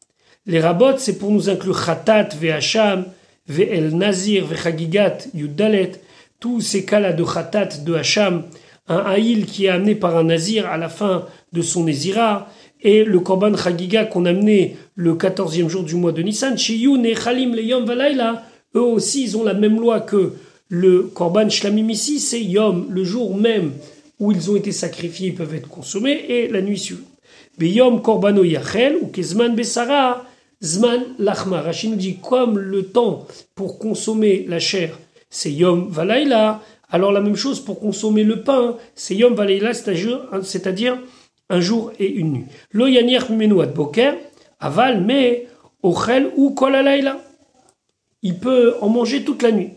Les 0.45 0.59
rabots, 0.59 0.97
c'est 0.97 1.17
pour 1.17 1.31
nous 1.31 1.49
inclure 1.49 1.85
Khatat, 1.85 2.29
Ve'acham, 2.35 3.05
Ve'el 3.47 3.95
Nazir, 3.95 4.45
Ve'chagigat, 4.45 5.17
Yudalet. 5.33 5.91
Tous 6.39 6.61
ces 6.61 6.85
cas-là 6.85 7.13
de 7.13 7.23
Khatat, 7.23 7.77
de 7.85 7.93
Hacham, 7.93 8.43
un 8.87 8.97
haïl 8.97 9.45
qui 9.45 9.65
est 9.65 9.69
amené 9.69 9.95
par 9.95 10.17
un 10.17 10.23
Nazir 10.23 10.67
à 10.67 10.77
la 10.77 10.89
fin 10.89 11.25
de 11.53 11.61
son 11.61 11.83
Nézira, 11.83 12.49
et 12.83 13.03
le 13.03 13.19
Korban 13.19 13.55
Chagiga 13.55 14.05
qu'on 14.05 14.25
a 14.25 14.31
amené 14.31 14.75
le 14.95 15.13
14e 15.13 15.67
jour 15.67 15.83
du 15.83 15.95
mois 15.95 16.11
de 16.11 16.21
Nissan, 16.21 16.57
Shiyun 16.57 17.03
et 17.03 17.15
Chalim 17.15 17.53
Leyom 17.53 17.85
Valaila, 17.85 18.43
eux 18.75 18.81
aussi, 18.81 19.23
ils 19.23 19.37
ont 19.37 19.43
la 19.43 19.53
même 19.53 19.79
loi 19.79 19.99
que 20.01 20.33
le 20.67 21.03
Korban 21.03 21.49
Shlamim 21.49 21.89
ici, 21.89 22.19
c'est 22.19 22.41
Yom, 22.41 22.87
le 22.89 23.03
jour 23.03 23.35
même 23.35 23.73
où 24.19 24.31
ils 24.31 24.49
ont 24.49 24.55
été 24.55 24.71
sacrifiés, 24.71 25.27
ils 25.27 25.35
peuvent 25.35 25.53
être 25.53 25.67
consommés, 25.67 26.25
et 26.29 26.47
la 26.47 26.61
nuit 26.61 26.79
suivante. 26.79 27.05
Yom 27.59 28.01
ou 28.01 29.07
Kezman 29.07 29.55
Zman 30.61 31.03
Lachma. 31.17 31.61
Rachid 31.61 31.91
nous 31.91 31.95
dit, 31.95 32.17
comme 32.17 32.57
le 32.57 32.83
temps 32.83 33.25
pour 33.55 33.79
consommer 33.79 34.45
la 34.47 34.59
chair, 34.59 34.97
c'est 35.29 35.51
Yom 35.51 35.89
Valaila, 35.89 36.61
alors 36.89 37.11
la 37.11 37.21
même 37.21 37.35
chose 37.35 37.59
pour 37.59 37.79
consommer 37.79 38.23
le 38.23 38.41
pain, 38.41 38.77
c'est 38.95 39.15
Yom 39.15 39.33
Valaila, 39.33 39.73
c'est-à-dire 39.73 40.99
un 41.49 41.61
jour 41.61 41.91
et 41.99 42.09
une 42.09 42.31
nuit. 42.33 42.45
Lo 42.71 42.87
Yanir 42.87 43.27
Boker, 43.73 44.15
Aval, 44.59 45.01
mais 45.01 45.47
Ochel 45.83 46.31
ou 46.35 46.51
Kolalaila. 46.51 47.19
Il 48.21 48.37
peut 48.37 48.75
en 48.81 48.89
manger 48.89 49.23
toute 49.23 49.41
la 49.41 49.51
nuit. 49.51 49.71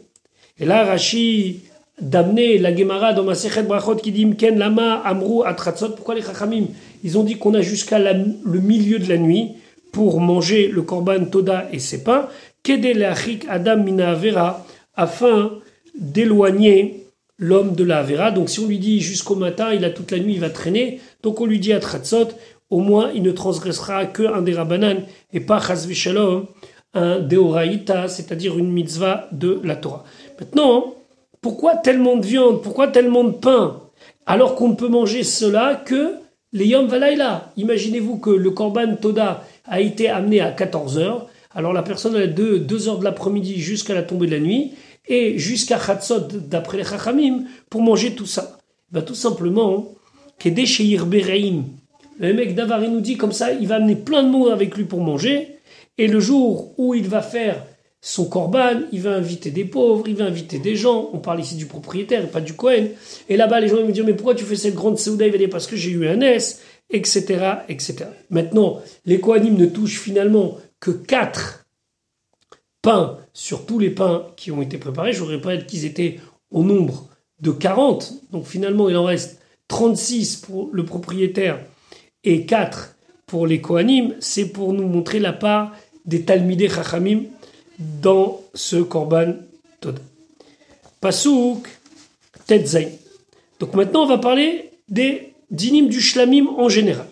Et 0.59 0.67
là, 0.67 0.85
Rashi 0.85 1.61
d'amener 2.01 2.59
la 2.59 2.75
Gemara 2.75 3.13
dans 3.13 3.23
ma 3.23 3.35
Sechet 3.35 3.63
Brachot 3.63 3.97
qui 3.97 4.13
dit 4.13 4.27
Mken 4.27 4.59
Lama 4.59 5.01
Amrou 5.05 5.45
Atratzot. 5.45 5.91
Pourquoi 5.91 6.15
les 6.15 6.23
Chachamim 6.23 6.67
Ils 7.03 7.17
ont 7.17 7.23
dit 7.23 7.39
qu'on 7.39 7.55
a 7.55 7.61
jusqu'à 7.61 7.99
le 7.99 8.61
milieu 8.61 8.99
de 8.99 9.09
la 9.09 9.17
nuit? 9.17 9.53
Pour 9.95 10.21
manger 10.21 10.67
le 10.67 10.83
Korban 10.83 11.27
Toda 11.27 11.69
et 11.73 11.79
ses 11.79 12.03
pains. 12.03 12.29
Kede 12.65 13.01
Adam 13.49 13.77
Mina 13.77 14.11
Avera 14.11 14.67
afin 14.97 15.53
d'éloigner 15.97 17.07
l'homme 17.39 17.75
de 17.77 17.85
la 17.85 17.99
Avera. 17.99 18.33
Donc 18.33 18.51
si 18.51 18.59
on 18.59 18.67
lui 18.67 18.79
dit 18.79 19.01
jusqu'au 19.01 19.37
matin, 19.37 19.73
il 19.73 19.85
a 19.85 19.91
toute 19.91 20.11
la 20.11 20.19
nuit, 20.19 20.35
il 20.35 20.41
va 20.41 20.51
traîner. 20.51 21.01
Donc 21.23 21.41
on 21.41 21.47
lui 21.47 21.61
dit 21.61 21.73
à 21.73 21.79
Tratzot, 21.79 22.29
au 22.71 22.81
moins 22.81 23.13
il 23.15 23.23
ne 23.23 23.31
transgressera 23.31 24.07
que 24.07 24.25
un 24.25 24.43
des 24.43 24.55
Rabbanan 24.55 25.03
et 25.33 25.41
pas 25.41 25.61
Chazvi 25.61 25.95
Shalom, 25.95 26.47
un 26.93 27.21
Deoraïta, 27.21 28.09
c'est-à-dire 28.09 28.59
une 28.59 28.73
mitzvah 28.73 29.29
de 29.31 29.61
la 29.63 29.77
Torah. 29.77 30.05
Maintenant, 30.41 30.95
pourquoi 31.41 31.77
tellement 31.77 32.17
de 32.17 32.27
viande? 32.27 32.63
Pourquoi 32.63 32.89
tellement 32.89 33.25
de 33.25 33.33
pain? 33.33 33.81
Alors 34.27 34.57
qu'on 34.57 34.71
ne 34.71 34.75
peut 34.75 34.89
manger 34.89 35.23
cela 35.23 35.77
que 35.77 36.15
les 36.53 36.67
Yom 36.67 36.87
Valaila. 36.87 37.53
Imaginez-vous 37.57 38.19
que 38.19 38.31
le 38.31 38.51
Korban 38.51 38.97
Toda 38.97 39.45
a 39.65 39.81
été 39.81 40.09
amené 40.09 40.41
à 40.41 40.51
14 40.51 40.99
heures. 40.99 41.29
Alors 41.55 41.73
la 41.73 41.83
personne 41.83 42.17
a 42.17 42.27
de 42.27 42.59
2 42.59 42.89
heures 42.89 42.99
de 42.99 43.05
l'après-midi 43.05 43.61
jusqu'à 43.61 43.95
la 43.95 44.03
tombée 44.03 44.27
de 44.27 44.33
la 44.33 44.41
nuit 44.41 44.73
et 45.07 45.39
jusqu'à 45.39 45.79
Chatzot 45.79 46.29
d'après 46.49 46.79
les 46.79 46.85
Chachamim 46.85 47.45
pour 47.71 47.83
manger 47.83 48.15
tout 48.15 48.27
ça. 48.27 48.59
Ben, 48.91 49.03
tout 49.03 49.15
simplement, 49.15 49.95
Kedeshir 50.39 51.07
Bereim. 51.07 51.65
Le 52.19 52.33
mec 52.33 52.55
d'Avari 52.55 52.89
nous 52.89 53.01
dit 53.01 53.17
comme 53.17 53.33
ça, 53.33 53.53
il 53.53 53.67
va 53.67 53.77
amener 53.77 53.97
plein 53.97 54.23
de 54.23 54.29
monde 54.29 54.51
avec 54.51 54.77
lui 54.77 54.85
pour 54.85 55.01
manger. 55.01 55.57
Et 55.99 56.07
le 56.07 56.21
jour 56.21 56.75
où 56.79 56.95
il 56.95 57.09
va 57.09 57.23
faire 57.23 57.65
son 58.01 58.27
corban, 58.27 58.83
il 58.93 59.01
va 59.01 59.15
inviter 59.15 59.51
des 59.51 59.65
pauvres, 59.65 60.05
il 60.07 60.17
va 60.17 60.25
inviter 60.25 60.59
des 60.59 60.77
gens. 60.77 61.11
On 61.13 61.19
parle 61.19 61.41
ici 61.41 61.57
du 61.57 61.67
propriétaire 61.67 62.23
et 62.23 62.27
pas 62.27 62.41
du 62.41 62.53
Cohen. 62.53 62.89
Et 63.29 63.37
là-bas, 63.37 63.61
les 63.61 63.69
gens 63.69 63.77
vont 63.77 63.87
me 63.87 63.93
dire 63.93 64.05
Mais 64.05 64.13
pourquoi 64.13 64.35
tu 64.35 64.45
fais 64.45 64.57
cette 64.57 64.75
grande 64.75 64.99
Seouda 64.99 65.27
Il 65.27 65.33
va 65.33 65.39
dire 65.39 65.49
Parce 65.51 65.67
que 65.67 65.77
j'ai 65.77 65.91
eu 65.91 66.07
un 66.07 66.21
S, 66.21 66.63
etc. 66.91 67.65
etc. 67.69 68.07
Maintenant, 68.31 68.81
les 69.05 69.21
Kohanim 69.21 69.57
ne 69.57 69.67
touchent 69.67 70.01
finalement 70.01 70.59
que 70.81 70.91
4 70.91 71.67
pains 72.83 73.19
sur 73.33 73.67
tous 73.67 73.79
les 73.79 73.91
pains 73.91 74.27
qui 74.37 74.51
ont 74.51 74.63
été 74.63 74.79
préparés. 74.79 75.13
Je 75.13 75.21
voudrais 75.21 75.41
pas 75.41 75.57
qu'ils 75.57 75.85
étaient 75.85 76.21
au 76.51 76.63
nombre 76.63 77.09
de 77.41 77.51
40. 77.51 78.31
Donc 78.31 78.47
finalement, 78.47 78.89
il 78.89 78.97
en 78.97 79.05
reste 79.05 79.41
36 79.69 80.37
pour 80.37 80.71
le 80.73 80.85
propriétaire 80.85 81.61
et 82.23 82.47
4 82.47 82.95
pour 83.27 83.47
les 83.47 83.61
Kohanim. 83.61 84.15
C'est 84.21 84.51
pour 84.51 84.73
nous 84.73 84.87
montrer 84.87 85.19
la 85.19 85.33
part 85.33 85.73
des 86.05 86.23
Talmidei 86.23 86.69
Chachamim 86.69 87.23
dans 87.79 88.41
ce 88.55 88.77
Korban 88.77 89.35
Toda. 89.81 90.01
Pasouk 91.01 91.69
Tetzain. 92.47 92.89
Donc 93.59 93.75
maintenant, 93.75 94.05
on 94.05 94.07
va 94.07 94.19
parler 94.19 94.71
des 94.89 95.34
dinim 95.51 95.89
du 95.89 96.01
Shlamim 96.01 96.49
en 96.57 96.69
général. 96.69 97.07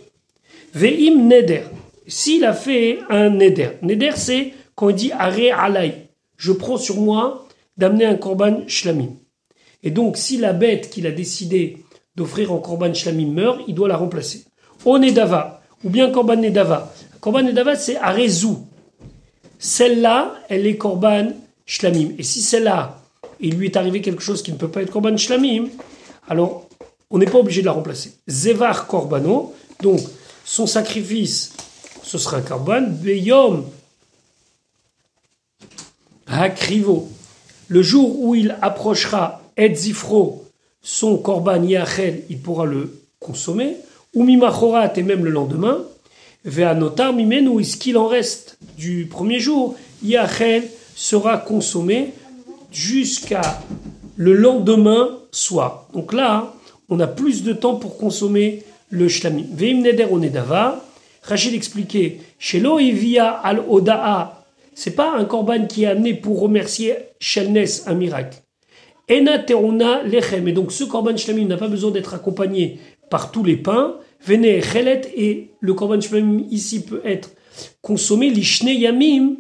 Ve'im 0.75 1.27
Neder. 1.27 1.63
S'il 2.07 2.45
a 2.45 2.53
fait 2.53 2.99
un 3.11 3.31
Neder. 3.31 3.71
Neder, 3.83 4.13
c'est 4.17 4.55
quand 4.75 4.89
il 4.91 4.97
dit 4.97 5.13
Are 5.13 5.35
Alay. 5.59 6.09
Je 6.37 6.53
prends 6.53 6.79
sur 6.79 7.01
moi 7.01 7.47
d'amener 7.77 8.05
un 8.05 8.17
Korban 8.17 8.63
Shlamim. 8.67 9.11
Et 9.83 9.91
donc, 9.91 10.17
si 10.17 10.37
la 10.39 10.53
bête 10.53 10.91
qu'il 10.91 11.07
a 11.07 11.11
décidé 11.11 11.79
d'offrir 12.17 12.53
en 12.53 12.59
Korban 12.59 12.95
Shlamim 12.95 13.33
meurt, 13.33 13.61
il 13.69 13.75
doit 13.75 13.89
la 13.89 13.97
remplacer. 13.97 14.45
O 14.85 14.99
Nedava, 14.99 15.63
ou 15.85 15.91
bien 15.91 16.11
Korban 16.11 16.37
Nedava. 16.37 16.93
Korban 17.21 17.43
Nedava, 17.43 17.77
c'est 17.77 17.97
Arezou 17.97 18.67
celle-là, 19.63 20.35
elle 20.49 20.67
est 20.67 20.77
korban 20.77 21.29
shlamim. 21.65 22.15
Et 22.19 22.25
si 22.25 22.43
celle-là, 22.43 23.01
il 23.39 23.57
lui 23.57 23.67
est 23.67 23.77
arrivé 23.77 24.01
quelque 24.01 24.21
chose 24.21 24.43
qui 24.43 24.51
ne 24.51 24.57
peut 24.57 24.67
pas 24.67 24.83
être 24.83 24.91
korban 24.91 25.17
shlamim, 25.17 25.69
alors 26.29 26.67
on 27.13 27.19
n'est 27.19 27.27
pas 27.27 27.39
obligé 27.39 27.61
de 27.61 27.67
la 27.67 27.73
remplacer. 27.73 28.15
Zevar 28.27 28.87
korbano, 28.87 29.55
donc 29.81 30.01
son 30.45 30.67
sacrifice, 30.67 31.53
ce 32.03 32.19
sera 32.19 32.39
un 32.39 32.43
korban. 32.43 32.83
Beyom 32.89 33.65
Hakrivo, 36.27 37.11
le 37.69 37.83
jour 37.83 38.19
où 38.19 38.35
il 38.35 38.57
approchera 38.63 39.43
Et 39.59 39.75
Zifro, 39.75 40.47
son 40.81 41.19
korban 41.19 41.63
Yachel, 41.63 42.25
il 42.31 42.41
pourra 42.41 42.65
le 42.65 42.99
consommer, 43.21 43.77
ou 44.15 44.25
Mimachorat, 44.25 44.93
et 44.97 45.03
même 45.03 45.25
le 45.25 45.31
lendemain, 45.31 45.79
Veanotar 46.45 47.13
Mimenu, 47.13 47.63
ce 47.63 47.77
qu'il 47.77 47.99
en 47.99 48.09
reste 48.09 48.57
du 48.79 49.07
premier 49.07 49.39
jour, 49.39 49.77
Yachel 50.03 50.65
sera 50.97 51.37
consommé 51.37 52.15
jusqu'à 52.71 53.63
le 54.17 54.33
lendemain 54.33 55.19
soir. 55.31 55.87
Donc 55.93 56.13
là, 56.15 56.55
on 56.93 57.01
a 57.01 57.07
plus 57.07 57.43
de 57.43 57.55
temps 57.55 57.77
pour 57.77 57.97
consommer 57.97 58.65
le 58.91 59.09
shlamim. 59.09 59.47
Veim 59.55 59.81
neder 59.81 60.13
onedava. 60.13 60.85
Rachid 61.23 61.55
expliquait, 61.55 62.19
chez 62.39 62.61
via 62.93 63.31
al 63.31 63.63
odaa, 63.67 64.45
c'est 64.75 64.95
pas 64.95 65.17
un 65.17 65.25
korban 65.25 65.67
qui 65.67 65.85
est 65.85 65.87
amené 65.87 66.13
pour 66.13 66.41
remercier 66.41 66.95
Shelnes, 67.19 67.65
un 67.87 67.95
miracle. 67.95 68.43
Ena 69.09 69.39
teruna 69.39 70.03
lechem. 70.03 70.49
Et 70.49 70.53
donc 70.53 70.71
ce 70.71 70.85
korban 70.85 71.17
shlamim 71.17 71.47
n'a 71.47 71.57
pas 71.57 71.69
besoin 71.69 71.93
d'être 71.93 72.13
accompagné 72.13 72.79
par 73.09 73.31
tous 73.31 73.43
les 73.43 73.57
pains. 73.57 73.97
Venez 74.21 74.61
chelet 74.61 75.01
et 75.17 75.51
le 75.61 75.73
korban 75.73 76.01
shlamim 76.01 76.45
ici 76.51 76.85
peut 76.85 77.01
être 77.05 77.31
consommé 77.81 78.29
lishne 78.29 78.69
yamim 78.69 79.37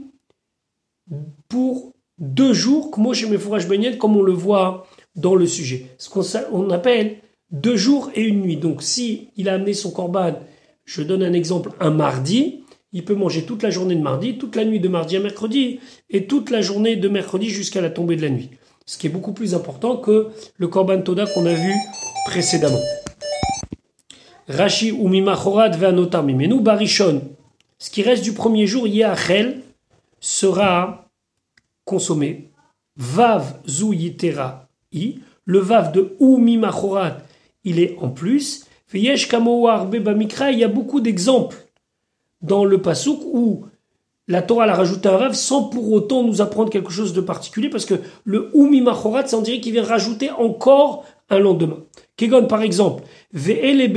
pour 1.50 1.92
deux 2.18 2.54
jours, 2.54 2.90
comme 2.90 3.06
on 3.06 4.22
le 4.22 4.32
voit 4.32 4.86
dans 5.16 5.34
le 5.34 5.46
sujet. 5.46 5.86
Ce 5.98 6.08
qu'on 6.08 6.70
appelle 6.70 7.16
deux 7.52 7.76
jours 7.76 8.10
et 8.14 8.22
une 8.22 8.40
nuit. 8.40 8.56
Donc 8.56 8.82
si 8.82 9.28
il 9.36 9.48
a 9.48 9.54
amené 9.54 9.74
son 9.74 9.90
corban, 9.90 10.34
je 10.84 11.02
donne 11.02 11.22
un 11.22 11.32
exemple, 11.32 11.70
un 11.78 11.90
mardi, 11.90 12.64
il 12.92 13.04
peut 13.04 13.14
manger 13.14 13.42
toute 13.42 13.62
la 13.62 13.70
journée 13.70 13.94
de 13.94 14.02
mardi, 14.02 14.38
toute 14.38 14.56
la 14.56 14.64
nuit 14.64 14.80
de 14.80 14.88
mardi 14.88 15.16
à 15.16 15.20
mercredi, 15.20 15.80
et 16.10 16.26
toute 16.26 16.50
la 16.50 16.60
journée 16.60 16.96
de 16.96 17.08
mercredi 17.08 17.48
jusqu'à 17.48 17.80
la 17.80 17.90
tombée 17.90 18.16
de 18.16 18.22
la 18.22 18.30
nuit. 18.30 18.50
Ce 18.84 18.98
qui 18.98 19.06
est 19.06 19.10
beaucoup 19.10 19.32
plus 19.32 19.54
important 19.54 19.96
que 19.96 20.28
le 20.56 20.68
korban 20.68 21.00
toda 21.02 21.26
qu'on 21.26 21.46
a 21.46 21.54
vu 21.54 21.72
précédemment. 22.26 22.80
Rashi 24.48 24.90
ou 24.90 25.08
mimachorad 25.08 25.76
ve'anotam 25.76 26.26
mimenu 26.26 26.60
barishon. 26.60 27.22
Ce 27.78 27.90
qui 27.90 28.02
reste 28.02 28.24
du 28.24 28.32
premier 28.32 28.66
jour, 28.66 28.86
yachel, 28.86 29.62
sera 30.20 31.08
consommé. 31.84 32.50
Vav 32.96 33.60
zu 33.66 33.94
yitera 33.94 34.68
i. 34.92 35.20
Le 35.44 35.58
vav 35.58 35.92
de 35.92 36.14
ou 36.18 36.38
mimachorad 36.38 37.22
il 37.64 37.80
est 37.80 37.96
en 38.00 38.08
plus. 38.08 38.66
Il 38.94 39.02
y 39.02 40.64
a 40.64 40.68
beaucoup 40.68 41.00
d'exemples 41.00 41.56
dans 42.42 42.64
le 42.64 42.82
Passouk 42.82 43.20
où 43.24 43.64
la 44.28 44.42
Torah 44.42 44.66
l'a 44.66 44.74
rajouté 44.74 45.08
un 45.08 45.16
vav 45.16 45.34
sans 45.34 45.64
pour 45.64 45.90
autant 45.92 46.22
nous 46.22 46.40
apprendre 46.40 46.70
quelque 46.70 46.92
chose 46.92 47.12
de 47.12 47.20
particulier 47.20 47.68
parce 47.68 47.84
que 47.84 47.94
le 48.24 48.50
Oumi 48.54 48.80
Machorat, 48.80 49.26
ça 49.26 49.38
on 49.38 49.42
dirait 49.42 49.60
qu'il 49.60 49.72
vient 49.72 49.84
rajouter 49.84 50.30
encore 50.30 51.04
un 51.30 51.38
lendemain. 51.38 51.78
Kegon 52.16 52.46
par 52.46 52.62
exemple, 52.62 53.04
Ve'ele 53.32 53.90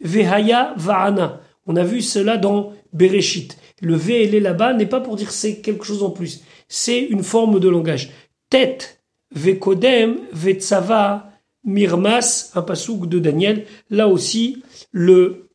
Vehaya 0.00 0.74
Va'ana. 0.76 1.40
On 1.66 1.76
a 1.76 1.84
vu 1.84 2.00
cela 2.02 2.36
dans 2.36 2.72
Bereshit. 2.92 3.56
Le 3.80 3.94
Ve'ele 3.94 4.42
là-bas 4.42 4.74
n'est 4.74 4.86
pas 4.86 5.00
pour 5.00 5.16
dire 5.16 5.30
c'est 5.30 5.56
quelque 5.56 5.84
chose 5.84 6.02
en 6.02 6.10
plus. 6.10 6.42
C'est 6.68 7.00
une 7.00 7.22
forme 7.22 7.58
de 7.60 7.68
langage. 7.68 8.10
Tête, 8.50 9.02
Ve'kodem, 9.34 10.18
Ve'tzava, 10.32 11.30
Mirmas, 11.64 12.50
un 12.54 12.62
pasouk 12.62 13.08
de 13.08 13.18
Daniel, 13.18 13.64
là 13.90 14.08
aussi, 14.08 14.62
le 14.92 15.48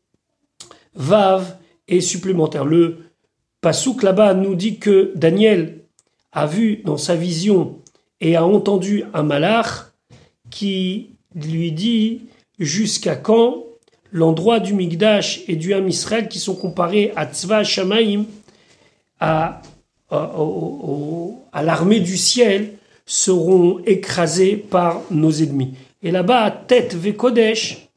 Vav 0.95 1.57
est 1.87 2.01
supplémentaire. 2.01 2.65
Le 2.65 2.97
pasouk 3.61 4.03
là-bas 4.03 4.33
nous 4.33 4.55
dit 4.55 4.79
que 4.79 5.11
Daniel 5.15 5.81
a 6.31 6.45
vu 6.45 6.81
dans 6.85 6.97
sa 6.97 7.15
vision 7.15 7.79
et 8.21 8.35
a 8.35 8.45
entendu 8.45 9.03
un 9.13 9.23
malach 9.23 9.91
qui 10.49 11.12
lui 11.36 11.71
dit 11.71 12.21
jusqu'à 12.57 13.15
quand 13.15 13.63
l'endroit 14.12 14.60
du 14.60 14.73
Migdash 14.73 15.41
et 15.47 15.55
du 15.55 15.73
Ham 15.73 15.88
Israël 15.88 16.27
qui 16.27 16.39
sont 16.39 16.55
comparés 16.55 17.13
à 17.15 17.25
Tzva 17.27 17.63
Shamaim, 17.63 18.25
à 19.19 19.62
l'armée 21.62 21.99
du 21.99 22.17
ciel, 22.17 22.73
seront 23.05 23.79
écrasés 23.86 24.55
par 24.55 25.01
nos 25.12 25.31
ennemis. 25.31 25.75
Et 26.01 26.12
là-bas, 26.12 26.51
tête 26.51 26.95
Vekodesh, 26.95 27.89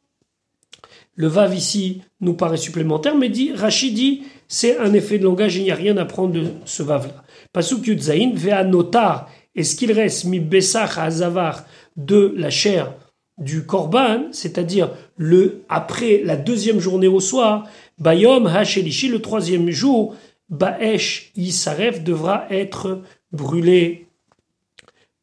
le 1.14 1.26
vav 1.28 1.54
ici 1.54 2.02
nous 2.20 2.34
paraît 2.34 2.56
supplémentaire, 2.56 3.16
mais 3.16 3.28
dit, 3.28 3.52
Rachid 3.52 3.94
dit, 3.94 4.22
c'est 4.48 4.78
un 4.78 4.92
effet 4.92 5.18
de 5.18 5.24
langage, 5.24 5.56
il 5.56 5.62
n'y 5.62 5.70
a 5.70 5.76
rien 5.76 5.96
à 5.96 6.04
prendre 6.04 6.32
de 6.32 6.46
ce 6.64 6.82
vav-là. 6.82 7.22
Pasuk 7.52 7.86
Yudzaïn, 7.86 8.34
notar, 8.64 9.30
est-ce 9.54 9.76
qu'il 9.76 9.92
reste 9.92 10.24
mi 10.24 10.40
besach 10.40 10.98
azavar 10.98 11.64
de 11.96 12.34
la 12.36 12.50
chair 12.50 12.92
du 13.38 13.64
korban, 13.66 14.26
c'est-à-dire 14.30 14.90
le 15.16 15.62
après 15.68 16.22
la 16.24 16.36
deuxième 16.36 16.80
journée 16.80 17.08
au 17.08 17.20
soir, 17.20 17.66
bayom 17.98 18.46
hashelishi, 18.46 19.08
le 19.08 19.20
troisième 19.20 19.70
jour, 19.70 20.14
baesh 20.48 21.32
yisaref 21.36 22.02
devra 22.02 22.46
être 22.50 23.02
brûlé 23.32 24.06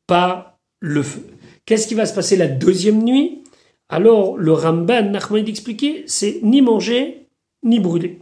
par 0.07 0.57
le 0.79 1.03
feu. 1.03 1.25
Qu'est-ce 1.69 1.85
qui 1.85 1.93
va 1.93 2.07
se 2.07 2.15
passer 2.15 2.35
la 2.35 2.47
deuxième 2.47 3.03
nuit? 3.03 3.43
Alors, 3.89 4.39
le 4.39 4.53
Ramban, 4.53 5.03
Nachman 5.03 5.43
d'expliquer, 5.43 6.03
c'est 6.07 6.39
ni 6.41 6.63
manger, 6.63 7.27
ni 7.61 7.79
brûler. 7.79 8.21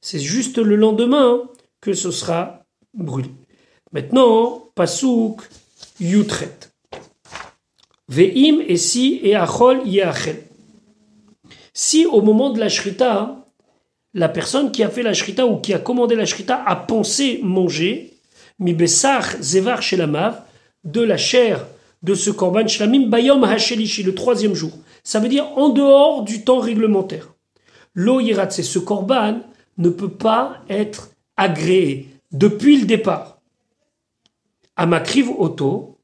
C'est 0.00 0.20
juste 0.20 0.58
le 0.58 0.76
lendemain 0.76 1.42
que 1.80 1.92
ce 1.92 2.12
sera 2.12 2.64
brûlé. 2.94 3.30
Maintenant, 3.90 4.70
Pasouk, 4.76 5.42
Yutret. 5.98 6.56
Ve'im 8.08 8.60
et 8.68 8.76
si 8.76 9.18
et 9.24 9.34
achol 9.34 9.84
yachel. 9.84 10.44
Si 11.74 12.06
au 12.06 12.22
moment 12.22 12.50
de 12.50 12.60
la 12.60 12.68
shrita, 12.68 13.44
la 14.14 14.28
personne 14.28 14.70
qui 14.70 14.84
a 14.84 14.88
fait 14.88 15.02
la 15.02 15.14
shrita 15.14 15.48
ou 15.48 15.56
qui 15.56 15.74
a 15.74 15.80
commandé 15.80 16.14
la 16.14 16.26
shrita 16.26 16.62
a 16.64 16.76
pensé 16.76 17.40
manger, 17.42 18.14
mi 18.60 18.72
besach 18.72 19.36
zevar 19.40 19.82
shelamav, 19.82 20.44
de 20.84 21.00
la 21.00 21.16
chair 21.16 21.66
de 22.02 22.14
ce 22.14 22.30
korban 22.30 22.64
bayom 23.08 23.42
le 23.42 24.10
troisième 24.12 24.54
jour. 24.54 24.72
Ça 25.02 25.20
veut 25.20 25.28
dire 25.28 25.46
en 25.56 25.68
dehors 25.70 26.22
du 26.22 26.44
temps 26.44 26.60
réglementaire. 26.60 27.34
Lo 27.94 28.20
ce 28.20 28.78
korban 28.78 29.40
ne 29.78 29.88
peut 29.88 30.10
pas 30.10 30.58
être 30.68 31.10
agréé 31.36 32.08
depuis 32.32 32.78
le 32.78 32.86
départ. 32.86 33.38
Amakriv 34.76 35.30
auto, 35.30 35.98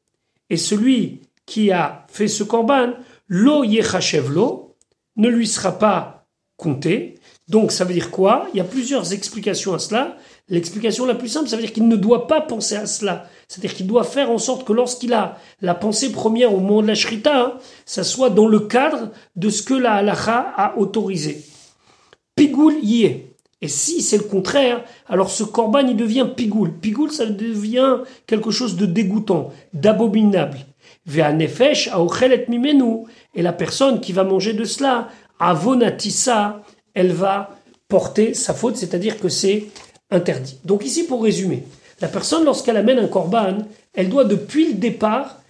et 0.51 0.57
celui 0.57 1.21
qui 1.47 1.71
a 1.71 2.07
fait 2.09 2.29
ce 2.29 2.43
korban, 2.43 2.95
lo 3.29 3.65
lo, 3.65 4.77
ne 5.17 5.29
lui 5.29 5.47
sera 5.47 5.79
pas 5.79 6.27
compté. 6.57 7.19
Donc 7.49 7.73
ça 7.73 7.85
veut 7.85 7.95
dire 7.95 8.11
quoi? 8.11 8.49
Il 8.53 8.57
y 8.57 8.61
a 8.61 8.65
plusieurs 8.65 9.13
explications 9.13 9.75
à 9.75 9.79
cela. 9.79 10.17
L'explication 10.49 11.07
la 11.07 11.15
plus 11.15 11.29
simple, 11.29 11.49
ça 11.49 11.57
veut 11.57 11.63
dire 11.63 11.73
qu'il 11.73 11.89
ne 11.89 11.97
doit 11.97 12.27
pas 12.27 12.43
penser 12.43 12.77
à 12.77 12.87
cela. 12.87 13.27
C'est-à-dire 13.49 13.75
qu'il 13.75 13.87
doit 13.87 14.05
faire 14.05 14.31
en 14.31 14.37
sorte 14.37 14.67
que 14.67 14.75
lorsqu'il 14.75 15.15
a 15.15 15.39
la 15.63 15.75
pensée 15.75 16.13
première 16.13 16.53
au 16.53 16.59
moment 16.59 16.83
de 16.83 16.89
la 16.89 16.95
shrita, 16.95 17.41
hein, 17.41 17.53
ça 17.87 18.05
soit 18.05 18.29
dans 18.29 18.47
le 18.47 18.61
cadre 18.61 19.11
de 19.37 19.49
ce 19.49 19.63
que 19.63 19.75
la 19.75 19.95
halacha 19.95 20.53
a 20.57 20.77
autorisé. 20.77 21.43
Pigoul 22.37 22.75
y 22.83 23.05
est. 23.05 23.35
Et 23.63 23.69
si 23.69 24.03
c'est 24.03 24.19
le 24.19 24.25
contraire, 24.25 24.85
alors 25.09 25.31
ce 25.31 25.45
korban 25.45 25.87
il 25.87 25.97
devient 25.97 26.27
pigoul. 26.37 26.75
Pigoul 26.75 27.11
ça 27.11 27.25
devient 27.25 28.01
quelque 28.27 28.51
chose 28.51 28.77
de 28.77 28.85
dégoûtant, 28.85 29.53
d'abominable. 29.73 30.59
nefesh 31.07 31.89
et 31.89 32.45
mimenu. 32.51 33.07
Et 33.35 33.41
la 33.41 33.55
personne 33.55 34.01
qui 34.01 34.13
va 34.13 34.25
manger 34.25 34.53
de 34.53 34.65
cela, 34.65 35.09
avonatissa, 35.39 36.63
elle 36.93 37.13
va 37.13 37.57
porter 37.89 38.35
sa 38.35 38.53
faute, 38.53 38.77
c'est-à-dire 38.77 39.19
que 39.19 39.31
c'est 39.31 39.67
interdit. 40.14 40.59
Donc 40.64 40.85
ici, 40.85 41.05
pour 41.05 41.22
résumer, 41.22 41.64
la 42.00 42.09
personne, 42.09 42.44
lorsqu'elle 42.44 42.77
amène 42.77 42.98
un 42.98 43.09
korban, 43.09 43.59
elle 43.92 44.09
doit 44.09 44.24
depuis 44.24 44.68
le 44.68 44.74
départ 44.74 45.40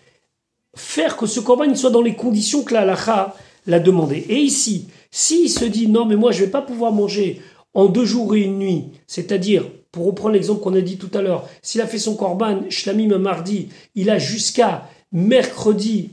faire 0.76 1.16
que 1.16 1.26
ce 1.26 1.40
korban 1.40 1.74
soit 1.74 1.90
dans 1.90 2.02
les 2.02 2.14
conditions 2.14 2.62
que 2.62 2.74
la 2.74 2.80
halakha 2.80 3.34
l'a 3.66 3.80
demandé. 3.80 4.24
Et 4.28 4.36
ici, 4.36 4.88
s'il 5.10 5.48
se 5.48 5.64
dit 5.64 5.88
non, 5.88 6.04
mais 6.04 6.16
moi 6.16 6.32
je 6.32 6.40
ne 6.40 6.46
vais 6.46 6.50
pas 6.50 6.62
pouvoir 6.62 6.92
manger 6.92 7.40
en 7.72 7.86
deux 7.86 8.04
jours 8.04 8.34
et 8.34 8.42
une 8.42 8.58
nuit, 8.58 8.84
c'est-à-dire, 9.06 9.64
pour 9.90 10.06
reprendre 10.06 10.34
l'exemple 10.34 10.60
qu'on 10.60 10.74
a 10.74 10.80
dit 10.80 10.96
tout 10.96 11.10
à 11.14 11.22
l'heure, 11.22 11.48
s'il 11.62 11.80
a 11.80 11.86
fait 11.86 11.98
son 11.98 12.16
korban 12.16 12.62
shlamim 12.68 13.18
mardi, 13.18 13.68
il 13.94 14.10
a 14.10 14.18
jusqu'à 14.18 14.88
mercredi 15.12 16.10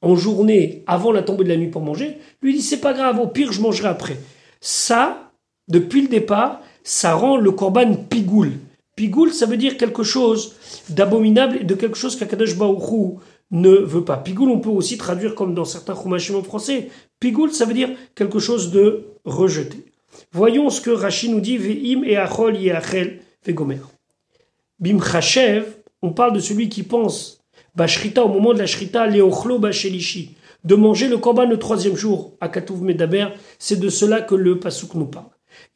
en 0.00 0.16
journée 0.16 0.82
avant 0.86 1.12
la 1.12 1.22
tombée 1.22 1.44
de 1.44 1.50
la 1.50 1.56
nuit 1.56 1.68
pour 1.68 1.82
manger, 1.82 2.18
lui 2.42 2.54
dit 2.54 2.62
c'est 2.62 2.80
pas 2.80 2.94
grave, 2.94 3.20
au 3.20 3.26
pire 3.26 3.52
je 3.52 3.60
mangerai 3.60 3.88
après. 3.88 4.16
Ça, 4.60 5.30
depuis 5.68 6.02
le 6.02 6.08
départ, 6.08 6.60
ça 6.88 7.14
rend 7.14 7.36
le 7.36 7.50
korban 7.50 7.92
pigoul. 8.08 8.52
Pigoul, 8.96 9.30
ça 9.34 9.44
veut 9.44 9.58
dire 9.58 9.76
quelque 9.76 10.02
chose 10.02 10.54
d'abominable 10.88 11.58
et 11.60 11.64
de 11.64 11.74
quelque 11.74 11.98
chose 11.98 12.16
qu'Akadosh 12.16 12.56
Baruchou 12.56 13.20
ne 13.50 13.72
veut 13.72 14.04
pas. 14.04 14.16
Pigoul, 14.16 14.48
on 14.48 14.58
peut 14.58 14.70
aussi 14.70 14.96
traduire 14.96 15.34
comme 15.34 15.54
dans 15.54 15.66
certains 15.66 15.94
chumashim 15.94 16.36
en 16.36 16.42
français. 16.42 16.88
Pigoul, 17.20 17.52
ça 17.52 17.66
veut 17.66 17.74
dire 17.74 17.90
quelque 18.14 18.38
chose 18.38 18.70
de 18.70 19.04
rejeté. 19.26 19.84
Voyons 20.32 20.70
ce 20.70 20.80
que 20.80 20.88
Rashi 20.88 21.28
nous 21.28 21.40
dit 21.40 21.58
Ve'im 21.58 22.04
et 22.04 22.16
Achol 22.16 22.56
Yachel 22.56 23.20
Vegomer. 23.44 23.80
Bim 24.80 24.98
Chachev, 24.98 25.66
on 26.00 26.12
parle 26.12 26.32
de 26.32 26.40
celui 26.40 26.70
qui 26.70 26.84
pense, 26.84 27.38
Bashrita, 27.74 28.24
au 28.24 28.28
moment 28.28 28.54
de 28.54 28.60
la 28.60 28.66
Shrita, 28.66 29.06
Leochlo 29.06 29.58
Bashelishi, 29.58 30.36
de 30.64 30.74
manger 30.74 31.08
le 31.08 31.18
korban 31.18 31.44
le 31.44 31.58
troisième 31.58 31.96
jour, 31.96 32.32
à 32.40 32.48
Katouv 32.48 32.82
Medaber, 32.82 33.28
c'est 33.58 33.78
de 33.78 33.90
cela 33.90 34.22
que 34.22 34.34
le 34.34 34.58
Pasuk 34.58 34.94
nous 34.94 35.04
parle. 35.04 35.26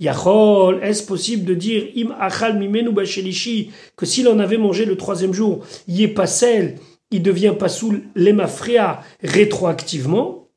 Yachol, 0.01 0.81
est-ce 0.83 1.05
possible 1.05 1.45
de 1.45 1.55
dire 1.55 1.85
im 1.97 2.15
achal 2.19 2.59
mimenu 2.59 2.91
bashelishi 2.91 3.71
que 3.97 4.07
s'il 4.07 4.29
en 4.29 4.39
avait 4.39 4.59
mangé 4.59 4.85
le 4.85 4.97
troisième 4.97 5.33
jour, 5.33 5.65
yepasel, 5.87 6.77
il 7.11 7.23
devient 7.23 7.55
pasoul 7.59 8.03
lemafria 8.15 9.03
rétroactivement? 9.23 10.49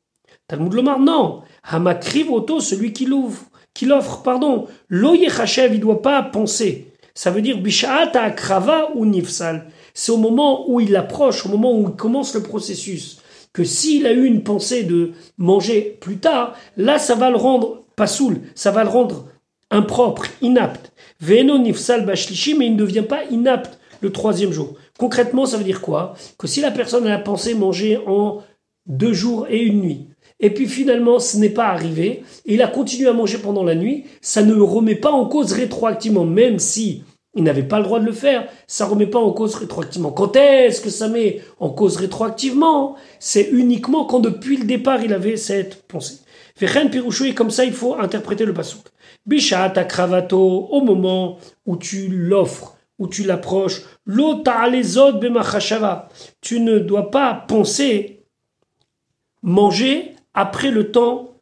Talmud 0.48 0.72
Lomar, 0.72 0.98
non. 0.98 1.42
Hamakriv 1.64 2.30
auto, 2.30 2.60
celui 2.60 2.92
qui 2.92 3.04
l'ouvre, 3.04 3.42
qui 3.74 3.84
l'offre, 3.84 4.22
pardon. 4.22 4.66
Lo 4.88 5.14
yechachev, 5.14 5.74
il 5.74 5.80
doit 5.80 6.02
pas 6.02 6.22
penser. 6.22 6.86
Ça 7.14 7.30
veut 7.30 7.42
dire 7.42 7.58
bishaata 7.58 8.22
akrava 8.22 8.90
ou 8.94 9.06
nifsal. 9.06 9.66
C'est 9.94 10.12
au 10.12 10.18
moment 10.18 10.70
où 10.70 10.80
il 10.80 10.94
approche, 10.96 11.46
au 11.46 11.48
moment 11.48 11.72
où 11.72 11.88
il 11.88 11.96
commence 11.96 12.34
le 12.34 12.42
processus, 12.42 13.18
que 13.52 13.64
s'il 13.64 14.06
a 14.06 14.12
eu 14.12 14.26
une 14.26 14.42
pensée 14.42 14.84
de 14.84 15.12
manger 15.38 15.96
plus 16.00 16.18
tard, 16.18 16.54
là, 16.76 16.98
ça 16.98 17.14
va 17.14 17.30
le 17.30 17.36
rendre 17.36 17.85
pasoul, 17.96 18.40
ça 18.54 18.70
va 18.70 18.84
le 18.84 18.90
rendre 18.90 19.26
impropre, 19.70 20.26
inapte. 20.42 20.92
Veno 21.20 21.58
nifsal 21.58 22.06
bashlishi, 22.06 22.54
mais 22.54 22.66
il 22.66 22.74
ne 22.74 22.78
devient 22.78 23.02
pas 23.02 23.24
inapte 23.30 23.78
le 24.00 24.12
troisième 24.12 24.52
jour. 24.52 24.74
Concrètement, 24.98 25.46
ça 25.46 25.56
veut 25.56 25.64
dire 25.64 25.80
quoi? 25.80 26.14
Que 26.38 26.46
si 26.46 26.60
la 26.60 26.70
personne 26.70 27.06
a 27.06 27.18
pensé 27.18 27.54
manger 27.54 27.98
en 28.06 28.42
deux 28.86 29.12
jours 29.12 29.46
et 29.48 29.62
une 29.62 29.80
nuit, 29.80 30.08
et 30.38 30.50
puis 30.50 30.68
finalement 30.68 31.18
ce 31.18 31.38
n'est 31.38 31.50
pas 31.50 31.66
arrivé, 31.68 32.22
et 32.44 32.54
il 32.54 32.62
a 32.62 32.68
continué 32.68 33.08
à 33.08 33.12
manger 33.12 33.38
pendant 33.38 33.64
la 33.64 33.74
nuit, 33.74 34.04
ça 34.20 34.42
ne 34.42 34.54
remet 34.54 34.94
pas 34.94 35.10
en 35.10 35.26
cause 35.26 35.52
rétroactivement, 35.52 36.24
même 36.24 36.58
si 36.58 37.02
il 37.34 37.42
n'avait 37.42 37.62
pas 37.62 37.78
le 37.78 37.84
droit 37.84 38.00
de 38.00 38.06
le 38.06 38.12
faire, 38.12 38.48
ça 38.66 38.86
remet 38.86 39.06
pas 39.06 39.18
en 39.18 39.32
cause 39.32 39.54
rétroactivement. 39.56 40.10
Quand 40.10 40.36
est-ce 40.36 40.80
que 40.80 40.88
ça 40.88 41.08
met 41.08 41.40
en 41.58 41.68
cause 41.68 41.96
rétroactivement? 41.96 42.96
C'est 43.18 43.50
uniquement 43.50 44.04
quand 44.04 44.20
depuis 44.20 44.56
le 44.56 44.64
départ 44.64 45.02
il 45.02 45.12
avait 45.12 45.36
cette 45.36 45.82
pensée. 45.82 46.18
Pirouchou, 46.56 47.24
et 47.24 47.34
comme 47.34 47.50
ça 47.50 47.64
il 47.64 47.72
faut 47.72 47.94
interpréter 47.94 48.44
le 48.44 48.54
pasouk. 48.54 48.86
Bishat 49.26 49.70
kravato 49.84 50.68
au 50.70 50.80
moment 50.82 51.38
où 51.66 51.76
tu 51.76 52.08
l'offres, 52.08 52.76
où 52.98 53.08
tu 53.08 53.24
l'approches, 53.24 53.82
l'ota 54.06 54.68
les 54.68 54.96
autres 54.96 55.20
bemachashava. 55.20 56.08
Tu 56.40 56.60
ne 56.60 56.78
dois 56.78 57.10
pas 57.10 57.34
penser 57.34 58.22
manger 59.42 60.12
après 60.34 60.70
le 60.70 60.90
temps 60.90 61.34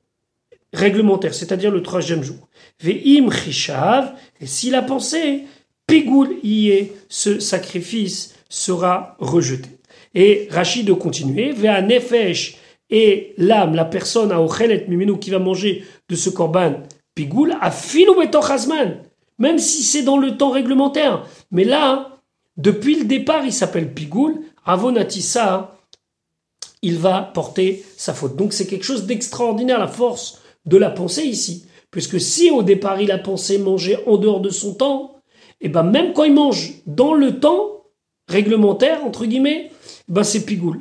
réglementaire, 0.73 1.35
c'est-à-dire 1.35 1.71
le 1.71 1.83
troisième 1.83 2.23
jour. 2.23 2.49
Ve'im 2.83 3.31
chishav, 3.31 4.15
et 4.41 4.47
s'il 4.47 4.75
a 4.75 4.83
pensé, 4.83 5.45
pigoul 5.87 6.39
y 6.43 6.91
ce 7.09 7.39
sacrifice 7.39 8.35
sera 8.49 9.17
rejeté. 9.21 9.69
Et 10.15 10.49
Rachid 10.51 10.87
de 10.87 10.93
continuer, 10.93 11.53
ve'a 11.53 11.83
nefesh, 11.83 12.57
et 12.91 13.35
l'âme, 13.39 13.75
la 13.75 13.85
personne 13.85 14.33
à 14.33 14.41
ochelet 14.41 14.87
mimenu 14.89 15.19
qui 15.19 15.31
va 15.31 15.39
manger 15.39 15.85
de 16.09 16.17
ce 16.17 16.31
korban 16.31 16.75
pigoul, 17.15 17.57
a 17.61 17.71
filou 17.71 18.15
même 19.39 19.59
si 19.59 19.83
c'est 19.83 20.03
dans 20.03 20.19
le 20.19 20.37
temps 20.37 20.51
réglementaire. 20.51 21.27
Mais 21.51 21.65
là, 21.65 22.21
depuis 22.57 22.97
le 22.97 23.05
départ, 23.05 23.45
il 23.45 23.53
s'appelle 23.53 23.93
pigoul, 23.93 24.41
avonatissa, 24.65 25.77
il 26.83 26.99
va 26.99 27.23
porter 27.23 27.85
sa 27.97 28.15
faute. 28.15 28.37
Donc 28.37 28.53
c'est 28.53 28.67
quelque 28.67 28.85
chose 28.85 29.07
d'extraordinaire, 29.07 29.79
la 29.79 29.89
force 29.89 30.41
de 30.67 30.77
la 30.77 30.91
pensée 30.91 31.25
ici. 31.25 31.67
Puisque 31.91 32.21
si 32.21 32.51
au 32.51 32.63
départ 32.63 33.01
il 33.01 33.11
a 33.11 33.19
pensé 33.19 33.59
manger 33.59 33.99
en 34.07 34.17
dehors 34.17 34.41
de 34.41 34.51
son 34.51 34.75
temps, 34.75 35.17
et 35.61 35.67
eh 35.67 35.69
ben 35.69 35.83
même 35.83 36.13
quand 36.13 36.25
il 36.25 36.35
mange 36.35 36.75
dans 36.87 37.15
le 37.15 37.41
temps 37.41 37.85
réglementaire, 38.29 39.05
entre 39.05 39.25
guillemets, 39.25 39.71
ben 40.09 40.25
c'est 40.25 40.45
pigoule. 40.45 40.81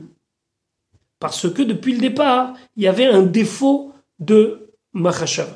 Parce 1.24 1.50
que 1.50 1.62
depuis 1.62 1.94
le 1.94 2.00
départ, 2.00 2.54
il 2.76 2.84
y 2.84 2.88
avait 2.88 3.06
un 3.06 3.22
défaut 3.22 3.94
de 4.20 4.74
machashav, 4.92 5.48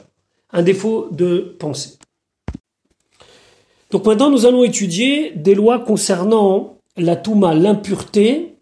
un 0.53 0.63
défaut 0.63 1.09
de 1.11 1.57
pensée. 1.59 1.97
Donc 3.91 4.05
maintenant, 4.05 4.29
nous 4.29 4.45
allons 4.45 4.63
étudier 4.63 5.31
des 5.31 5.55
lois 5.55 5.79
concernant 5.79 6.77
la 6.95 7.17
touma, 7.17 7.53
l'impureté, 7.53 8.59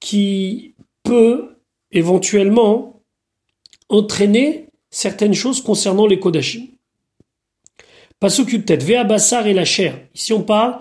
qui 0.00 0.74
peut 1.02 1.50
éventuellement 1.90 3.02
entraîner 3.90 4.70
certaines 4.88 5.34
choses 5.34 5.62
concernant 5.62 6.06
les 6.06 6.18
Kodashim. 6.18 6.66
Pasuk 8.20 8.64
tête, 8.64 8.82
Vea 8.82 9.04
Bassar 9.04 9.46
et 9.46 9.52
la 9.52 9.66
chair. 9.66 10.00
Ici 10.14 10.32
on 10.32 10.42
parle 10.42 10.78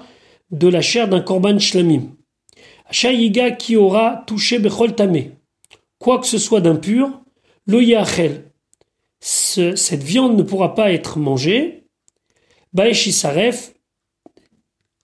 de 0.50 0.70
la 0.70 0.80
chair 0.80 1.10
d'un 1.10 1.20
korban 1.20 1.60
shlamim. 1.60 2.04
Yiga 3.04 3.52
qui 3.52 3.76
aura 3.76 4.24
touché 4.26 4.58
Bechol 4.58 4.96
Tamé. 4.96 5.40
Quoi 6.02 6.18
que 6.18 6.26
ce 6.26 6.40
soit 6.40 6.62
d'impur, 6.62 7.22
lo 7.68 7.80
Cette 9.20 10.04
viande 10.04 10.36
ne 10.36 10.42
pourra 10.42 10.74
pas 10.74 10.92
être 10.92 11.20
mangée. 11.20 11.84
Baeshisaref, 12.74 13.76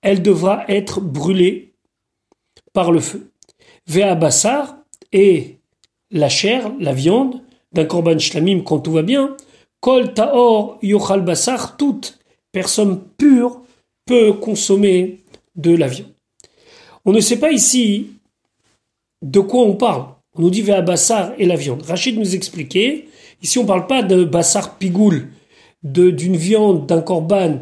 elle 0.02 0.24
devra 0.24 0.66
être 0.68 1.00
brûlée 1.00 1.76
par 2.74 2.92
le 2.92 3.00
feu. 3.00 3.32
Vea 3.86 4.16
Bassar, 4.16 4.80
et 5.14 5.60
la 6.10 6.30
chair, 6.30 6.74
la 6.80 6.94
viande, 6.94 7.44
d'un 7.74 7.86
korban 7.86 8.18
shlamim 8.18 8.64
quand 8.64 8.80
tout 8.80 8.92
va 8.92 9.04
bien, 9.04 9.38
kol 9.80 10.16
taor 10.16 10.80
yochal 10.82 11.22
basar, 11.22 11.78
toute 11.78 12.18
personne 12.52 13.04
pure 13.20 13.62
peut 14.06 14.34
consommer 14.34 15.20
de 15.56 15.76
la 15.76 15.90
viande. 15.90 16.16
On 17.06 17.12
ne 17.12 17.20
sait 17.20 17.40
pas 17.40 17.52
ici 17.52 18.14
de 19.22 19.40
quoi 19.42 19.62
on 19.62 19.76
parle. 19.76 20.17
On 20.38 20.44
nous 20.44 20.50
dit 20.50 20.62
vers 20.62 20.84
bassar 20.84 21.32
et 21.38 21.46
la 21.46 21.56
viande. 21.56 21.82
Rachid 21.82 22.18
nous 22.18 22.36
expliquait, 22.36 23.06
ici 23.42 23.58
on 23.58 23.64
ne 23.64 23.68
parle 23.68 23.88
pas 23.88 24.04
de 24.04 24.24
bassar 24.24 24.78
pigoul, 24.78 25.30
d'une 25.84 26.38
viande, 26.38 26.86
d'un 26.86 27.02
korban 27.02 27.60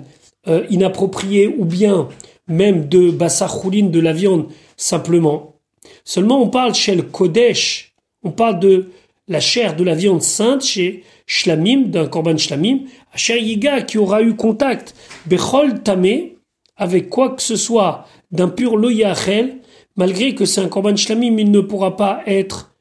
euh, 0.48 0.66
inapproprié 0.70 1.48
ou 1.48 1.66
bien 1.66 2.10
même 2.48 2.88
de 2.88 3.12
bassar 3.12 3.62
choulin, 3.62 3.88
de 3.88 4.00
la 4.00 4.14
viande 4.14 4.48
simplement 4.78 5.56
Seulement, 6.04 6.42
on 6.42 6.50
parle 6.50 6.74
chez 6.74 6.96
le 6.96 7.02
Kodesh, 7.02 7.94
on 8.24 8.32
parle 8.32 8.60
de 8.60 8.90
la 9.28 9.40
chair 9.40 9.76
de 9.76 9.84
la 9.84 9.96
viande 9.96 10.22
sainte 10.22 10.64
chez 10.64 11.04
Shlamim, 11.26 11.86
d'un 11.88 12.08
korban 12.08 12.38
Shlamim, 12.38 12.82
à 13.12 13.36
Yiga 13.36 13.82
qui 13.82 13.98
aura 13.98 14.22
eu 14.22 14.36
contact, 14.36 14.96
Bechol 15.26 15.82
Tamé, 15.82 16.38
avec 16.78 17.10
quoi 17.10 17.30
que 17.30 17.42
ce 17.42 17.56
soit 17.56 18.06
d'un 18.32 18.50
pur 18.50 18.78
Loyachel, 18.78 19.58
malgré 19.96 20.36
que 20.36 20.46
c'est 20.46 20.62
un 20.62 20.68
korban 20.68 20.96
Shlamim, 20.96 21.38
il 21.38 21.52
ne 21.52 21.60
pourra 21.62 21.96
pas 21.96 22.22
être 22.26 22.72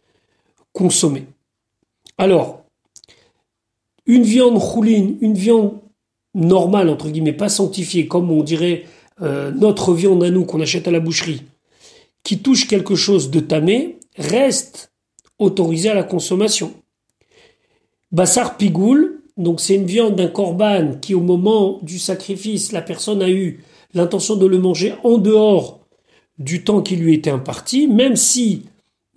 consommé. 0.72 1.26
Alors, 2.18 2.64
une 4.06 4.22
viande 4.22 4.60
chouline, 4.60 5.16
une 5.20 5.34
viande 5.34 5.78
normale, 6.34 6.88
entre 6.88 7.08
guillemets, 7.08 7.32
pas 7.32 7.48
sanctifiée, 7.48 8.06
comme 8.06 8.30
on 8.30 8.42
dirait 8.42 8.84
euh, 9.22 9.50
notre 9.52 9.94
viande 9.94 10.22
à 10.24 10.30
nous 10.30 10.44
qu'on 10.44 10.60
achète 10.60 10.88
à 10.88 10.90
la 10.90 11.00
boucherie, 11.00 11.42
qui 12.22 12.38
touche 12.38 12.66
quelque 12.66 12.96
chose 12.96 13.30
de 13.30 13.40
tamé 13.40 13.98
reste 14.16 14.92
autorisé 15.38 15.90
à 15.90 15.94
la 15.94 16.02
consommation. 16.02 16.74
Bassar 18.12 18.56
pigoul, 18.56 19.22
donc 19.36 19.60
c'est 19.60 19.74
une 19.74 19.86
viande 19.86 20.16
d'un 20.16 20.28
corban 20.28 20.94
qui 21.00 21.14
au 21.14 21.20
moment 21.20 21.80
du 21.82 21.98
sacrifice, 21.98 22.72
la 22.72 22.82
personne 22.82 23.22
a 23.22 23.30
eu 23.30 23.64
l'intention 23.92 24.36
de 24.36 24.46
le 24.46 24.58
manger 24.58 24.94
en 25.02 25.18
dehors 25.18 25.83
du 26.38 26.64
temps 26.64 26.82
qui 26.82 26.96
lui 26.96 27.14
était 27.14 27.30
imparti, 27.30 27.86
même 27.86 28.16
si 28.16 28.64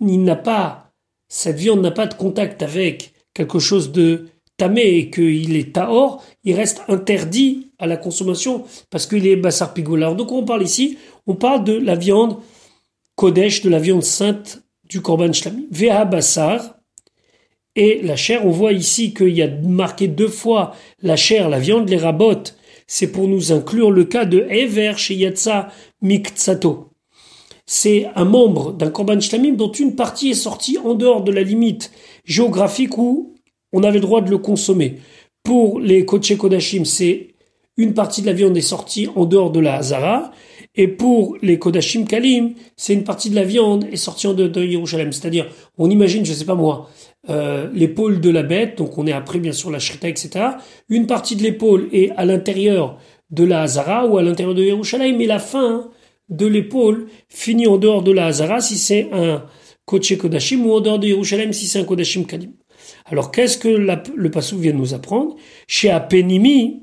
il 0.00 0.22
n'a 0.22 0.36
pas, 0.36 0.92
cette 1.28 1.56
viande 1.56 1.80
n'a 1.80 1.90
pas 1.90 2.06
de 2.06 2.14
contact 2.14 2.62
avec 2.62 3.12
quelque 3.34 3.58
chose 3.58 3.92
de 3.92 4.28
tamé 4.56 4.98
et 4.98 5.10
qu'il 5.10 5.56
est 5.56 5.72
taor, 5.74 6.24
il 6.44 6.54
reste 6.54 6.82
interdit 6.88 7.70
à 7.78 7.86
la 7.86 7.96
consommation 7.96 8.64
parce 8.90 9.06
qu'il 9.06 9.26
est 9.26 9.36
bassar 9.36 9.72
pigoul. 9.72 10.02
Alors 10.02 10.16
donc 10.16 10.32
on 10.32 10.44
parle 10.44 10.62
ici, 10.62 10.98
on 11.26 11.34
parle 11.34 11.64
de 11.64 11.74
la 11.74 11.94
viande 11.94 12.38
Kodesh 13.14 13.62
de 13.62 13.70
la 13.70 13.78
viande 13.78 14.04
sainte 14.04 14.62
du 14.88 15.00
Korban 15.00 15.32
Shlami. 15.32 15.66
Veha 15.70 16.04
Bassar 16.04 16.76
et 17.74 18.00
la 18.02 18.16
chair. 18.16 18.46
On 18.46 18.50
voit 18.50 18.72
ici 18.72 19.12
qu'il 19.12 19.30
y 19.30 19.42
a 19.42 19.48
marqué 19.48 20.08
deux 20.08 20.28
fois 20.28 20.74
la 21.02 21.16
chair, 21.16 21.48
la 21.48 21.58
viande, 21.58 21.88
les 21.88 21.96
rabotes. 21.96 22.56
C'est 22.86 23.12
pour 23.12 23.28
nous 23.28 23.52
inclure 23.52 23.90
le 23.90 24.04
cas 24.04 24.24
de 24.24 24.46
Ever 24.48 24.94
chez 24.96 25.14
Yatsa 25.14 25.70
Miktsato. 26.00 26.87
C'est 27.70 28.06
un 28.14 28.24
membre 28.24 28.72
d'un 28.72 28.88
Korban 28.88 29.20
Shlamim 29.20 29.52
dont 29.52 29.70
une 29.70 29.94
partie 29.94 30.30
est 30.30 30.34
sortie 30.34 30.78
en 30.82 30.94
dehors 30.94 31.22
de 31.22 31.30
la 31.30 31.42
limite 31.42 31.92
géographique 32.24 32.96
où 32.96 33.34
on 33.74 33.82
avait 33.82 33.98
le 33.98 34.00
droit 34.00 34.22
de 34.22 34.30
le 34.30 34.38
consommer. 34.38 35.00
Pour 35.42 35.78
les 35.78 36.06
Kodesh 36.06 36.38
Kodashim, 36.38 36.86
c'est 36.86 37.34
une 37.76 37.92
partie 37.92 38.22
de 38.22 38.26
la 38.26 38.32
viande 38.32 38.56
est 38.56 38.62
sortie 38.62 39.06
en 39.14 39.26
dehors 39.26 39.50
de 39.50 39.60
la 39.60 39.76
Hazara, 39.76 40.32
et 40.76 40.88
pour 40.88 41.36
les 41.42 41.58
Kodashim 41.58 42.06
Kalim, 42.06 42.54
c'est 42.78 42.94
une 42.94 43.04
partie 43.04 43.28
de 43.28 43.34
la 43.34 43.44
viande 43.44 43.86
est 43.92 43.96
sortie 43.96 44.26
de, 44.34 44.48
de 44.48 44.64
Yerushalem. 44.64 45.12
C'est-à-dire, 45.12 45.46
on 45.76 45.90
imagine, 45.90 46.24
je 46.24 46.32
sais 46.32 46.46
pas 46.46 46.54
moi, 46.54 46.88
euh, 47.28 47.68
l'épaule 47.74 48.22
de 48.22 48.30
la 48.30 48.44
bête, 48.44 48.78
donc 48.78 48.96
on 48.96 49.06
est 49.06 49.12
après 49.12 49.40
bien 49.40 49.52
sûr 49.52 49.70
la 49.70 49.78
shrita, 49.78 50.08
etc. 50.08 50.30
Une 50.88 51.06
partie 51.06 51.36
de 51.36 51.42
l'épaule 51.42 51.90
est 51.92 52.12
à 52.16 52.24
l'intérieur 52.24 52.96
de 53.30 53.44
la 53.44 53.60
Hazara 53.60 54.06
ou 54.06 54.16
à 54.16 54.22
l'intérieur 54.22 54.54
de 54.54 54.62
Yerushalem, 54.62 55.18
mais 55.18 55.26
la 55.26 55.38
fin 55.38 55.90
de 56.28 56.46
l'épaule 56.46 57.08
finit 57.28 57.66
en 57.66 57.76
dehors 57.76 58.02
de 58.02 58.12
la 58.12 58.26
Hazara 58.26 58.60
si 58.60 58.76
c'est 58.76 59.08
un 59.12 59.44
Koche 59.84 60.16
Kodashim 60.18 60.66
ou 60.66 60.72
en 60.72 60.80
dehors 60.80 60.98
de 60.98 61.06
Yerushalayim 61.06 61.52
si 61.52 61.66
c'est 61.66 61.78
un 61.78 61.84
Kodashim 61.84 62.24
Kadim. 62.24 62.52
Alors 63.06 63.30
qu'est-ce 63.30 63.58
que 63.58 63.68
le 63.68 64.30
Passou 64.30 64.58
vient 64.58 64.72
de 64.72 64.78
nous 64.78 64.94
apprendre? 64.94 65.36
Chez 65.66 65.90
Apenimi, 65.90 66.82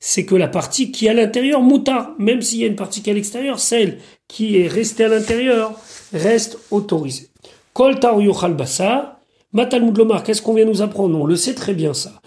c'est 0.00 0.24
que 0.24 0.34
la 0.34 0.48
partie 0.48 0.90
qui 0.92 1.06
est 1.06 1.10
à 1.10 1.14
l'intérieur, 1.14 1.62
moutar, 1.62 2.14
même 2.18 2.42
s'il 2.42 2.60
y 2.60 2.64
a 2.64 2.66
une 2.66 2.76
partie 2.76 3.02
qui 3.02 3.10
est 3.10 3.12
à 3.12 3.14
l'extérieur, 3.14 3.58
celle 3.58 3.98
qui 4.26 4.58
est 4.58 4.68
restée 4.68 5.04
à 5.04 5.08
l'intérieur, 5.08 5.72
reste 6.12 6.58
autorisée. 6.70 7.28
Kol 7.72 7.98
Yochal 8.02 8.54
Bassa, 8.54 9.20
Matalmud 9.52 9.96
Lomar, 9.96 10.24
qu'est-ce 10.24 10.42
qu'on 10.42 10.54
vient 10.54 10.64
nous 10.64 10.82
apprendre? 10.82 11.18
On 11.18 11.24
le 11.26 11.36
sait 11.36 11.54
très 11.54 11.74
bien 11.74 11.94
ça. 11.94 12.20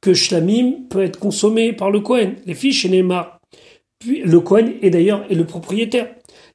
Que 0.00 0.14
Shlamim 0.14 0.86
peut 0.88 1.02
être 1.02 1.18
consommé 1.18 1.72
par 1.72 1.90
le 1.90 2.00
Kohen. 2.00 2.36
Les 2.46 2.54
fiches 2.54 2.82
chez 2.82 3.02
Le 4.06 4.38
Kohen 4.38 4.74
est 4.80 4.90
d'ailleurs 4.90 5.24
le 5.28 5.44
propriétaire. 5.44 6.06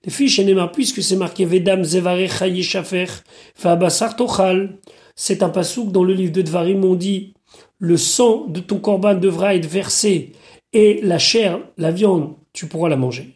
Les 0.05 0.11
fiches 0.11 0.35
chez 0.35 0.55
puisque 0.73 1.03
c'est 1.03 1.17
marqué 1.17 1.43
Vedam 1.43 1.83
Zevarecha 1.83 2.47
Yeshafer, 2.47 3.07
Fabasar 3.53 4.15
Tochal. 4.15 4.77
C'est 5.15 5.43
un 5.43 5.49
pasouk 5.49 5.91
dans 5.91 6.05
le 6.05 6.13
livre 6.13 6.31
de 6.31 6.41
Dvarim, 6.41 6.85
on 6.85 6.95
dit 6.95 7.33
le 7.79 7.97
sang 7.97 8.47
de 8.47 8.61
ton 8.61 8.79
corban 8.79 9.13
devra 9.15 9.55
être 9.55 9.65
versé 9.65 10.31
et 10.71 11.01
la 11.03 11.19
chair, 11.19 11.59
la 11.77 11.91
viande, 11.91 12.33
tu 12.53 12.67
pourras 12.67 12.87
la 12.87 12.95
manger. 12.95 13.35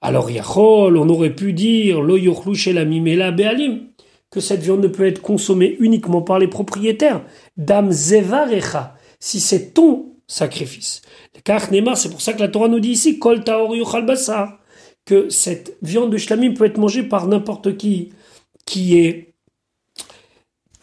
Alors 0.00 0.30
Yachol, 0.30 0.96
on 0.96 1.08
aurait 1.10 1.34
pu 1.34 1.52
dire 1.52 2.00
Lo 2.00 2.18
chez 2.54 2.72
la 2.72 2.86
Mimela 2.86 3.32
Bealim 3.32 3.88
que 4.30 4.40
cette 4.40 4.62
viande 4.62 4.80
ne 4.80 4.88
peut 4.88 5.06
être 5.06 5.20
consommée 5.20 5.76
uniquement 5.78 6.22
par 6.22 6.38
les 6.38 6.48
propriétaires. 6.48 7.22
Dam 7.58 7.92
zevarecha, 7.92 8.94
si 9.20 9.40
c'est 9.40 9.74
ton 9.74 10.15
sacrifice. 10.26 11.02
C'est 11.34 12.10
pour 12.10 12.20
ça 12.20 12.32
que 12.32 12.40
la 12.40 12.48
Torah 12.48 12.68
nous 12.68 12.80
dit 12.80 12.90
ici, 12.90 13.18
kol 13.18 13.44
que 15.04 15.28
cette 15.28 15.76
viande 15.82 16.10
de 16.10 16.18
shlamim 16.18 16.54
peut 16.54 16.64
être 16.64 16.78
mangée 16.78 17.04
par 17.04 17.28
n'importe 17.28 17.76
qui 17.76 18.12
qui 18.64 18.98
est 18.98 19.34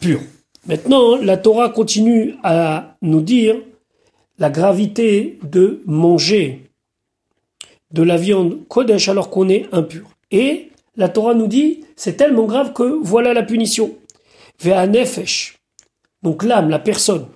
pur. 0.00 0.20
Maintenant, 0.66 1.16
la 1.16 1.36
Torah 1.36 1.68
continue 1.68 2.36
à 2.42 2.96
nous 3.02 3.20
dire 3.20 3.56
la 4.38 4.48
gravité 4.48 5.38
de 5.42 5.82
manger 5.84 6.70
de 7.90 8.02
la 8.02 8.16
viande 8.16 8.66
kodesh 8.68 9.08
alors 9.08 9.30
qu'on 9.30 9.48
est 9.48 9.66
impur. 9.72 10.08
Et 10.30 10.70
la 10.96 11.08
Torah 11.08 11.34
nous 11.34 11.46
dit, 11.46 11.84
c'est 11.96 12.16
tellement 12.16 12.44
grave 12.44 12.72
que 12.72 12.98
voilà 13.02 13.34
la 13.34 13.42
punition. 13.42 13.94
nefesh, 14.64 15.58
donc 16.22 16.42
l'âme, 16.42 16.70
la 16.70 16.78
personne. 16.78 17.26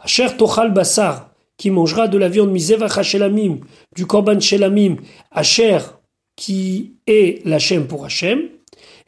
Asher 0.00 0.28
basar, 0.70 1.27
qui 1.58 1.70
mangera 1.70 2.08
de 2.08 2.16
la 2.16 2.28
viande 2.28 2.50
miseva 2.50 2.88
shelamim, 3.02 3.58
du 3.94 4.06
korban 4.06 4.40
shelamim, 4.40 4.96
Asher, 5.30 5.80
qui 6.36 6.94
est 7.06 7.44
l'Hachem 7.44 7.86
pour 7.86 8.06
Hachem. 8.06 8.48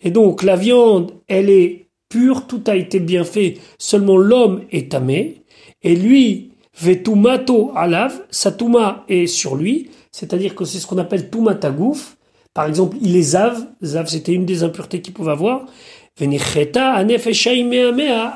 Et 0.03 0.11
donc 0.11 0.43
la 0.43 0.57
viande, 0.57 1.13
elle 1.29 1.49
est 1.49 1.87
pure, 2.09 2.47
tout 2.47 2.63
a 2.67 2.77
été 2.77 3.01
bien 3.01 3.25
fait, 3.25 3.59
seulement 3.79 4.19
l'homme 4.19 4.65
est 4.71 4.91
tamé. 4.91 5.43
Et 5.83 5.95
lui, 5.95 6.51
vetumato 6.79 7.73
alav, 7.75 8.21
sa 8.31 8.53
touma 8.53 9.05
est 9.09 9.27
sur 9.27 9.55
lui, 9.57 9.91
c'est-à-dire 10.11 10.55
que 10.55 10.65
c'est 10.65 10.79
ce 10.79 10.87
qu'on 10.87 10.99
appelle 10.99 11.31
tumatagouf, 11.31 12.17
par 12.53 12.67
exemple, 12.67 12.97
il 13.01 13.17
est 13.17 13.23
zav. 13.23 13.65
Zav, 13.83 14.09
c'était 14.09 14.33
une 14.33 14.45
des 14.45 14.65
impuretés 14.65 15.01
qu'il 15.01 15.15
pouvait 15.15 15.31
avoir. 15.31 15.67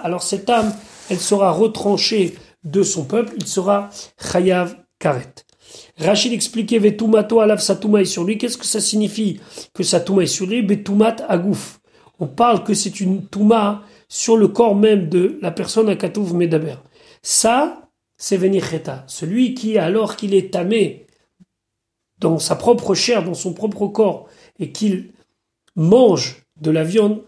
Alors 0.04 0.22
cette 0.22 0.48
âme, 0.48 0.72
elle 1.10 1.18
sera 1.18 1.50
retranchée 1.50 2.34
de 2.64 2.82
son 2.82 3.04
peuple. 3.04 3.34
Il 3.36 3.46
sera 3.46 3.90
chayav 4.18 4.76
karet. 4.98 5.34
Rachid 5.98 6.32
expliquait 6.32 6.78
Vetumato 6.78 7.40
alav 7.40 7.60
satuma 7.60 8.00
est 8.00 8.06
sur 8.06 8.24
lui. 8.24 8.38
Qu'est-ce 8.38 8.58
que 8.58 8.66
ça 8.66 8.80
signifie 8.80 9.40
que 9.72 9.82
satuma 9.82 10.22
est 10.22 10.26
sur 10.26 10.46
lui? 10.46 10.62
Betumat 10.62 11.16
agouf. 11.28 11.80
On 12.20 12.26
parle 12.26 12.62
que 12.64 12.74
c'est 12.74 13.00
une 13.00 13.26
touma 13.26 13.82
sur 14.08 14.36
le 14.36 14.48
corps 14.48 14.76
même 14.76 15.08
de 15.08 15.38
la 15.42 15.50
personne 15.50 15.88
à 15.88 15.96
Katouv 15.96 16.34
Medaber. 16.34 16.76
Ça, 17.22 17.90
c'est 18.16 18.36
Venicheta. 18.36 19.04
Celui 19.08 19.54
qui, 19.54 19.78
alors 19.78 20.16
qu'il 20.16 20.34
est 20.34 20.52
tamé, 20.52 21.06
dans 22.18 22.38
sa 22.38 22.54
propre 22.54 22.94
chair, 22.94 23.24
dans 23.24 23.34
son 23.34 23.52
propre 23.52 23.88
corps, 23.88 24.28
et 24.58 24.70
qu'il 24.70 25.12
mange 25.74 26.44
de 26.60 26.70
la 26.70 26.84
viande 26.84 27.22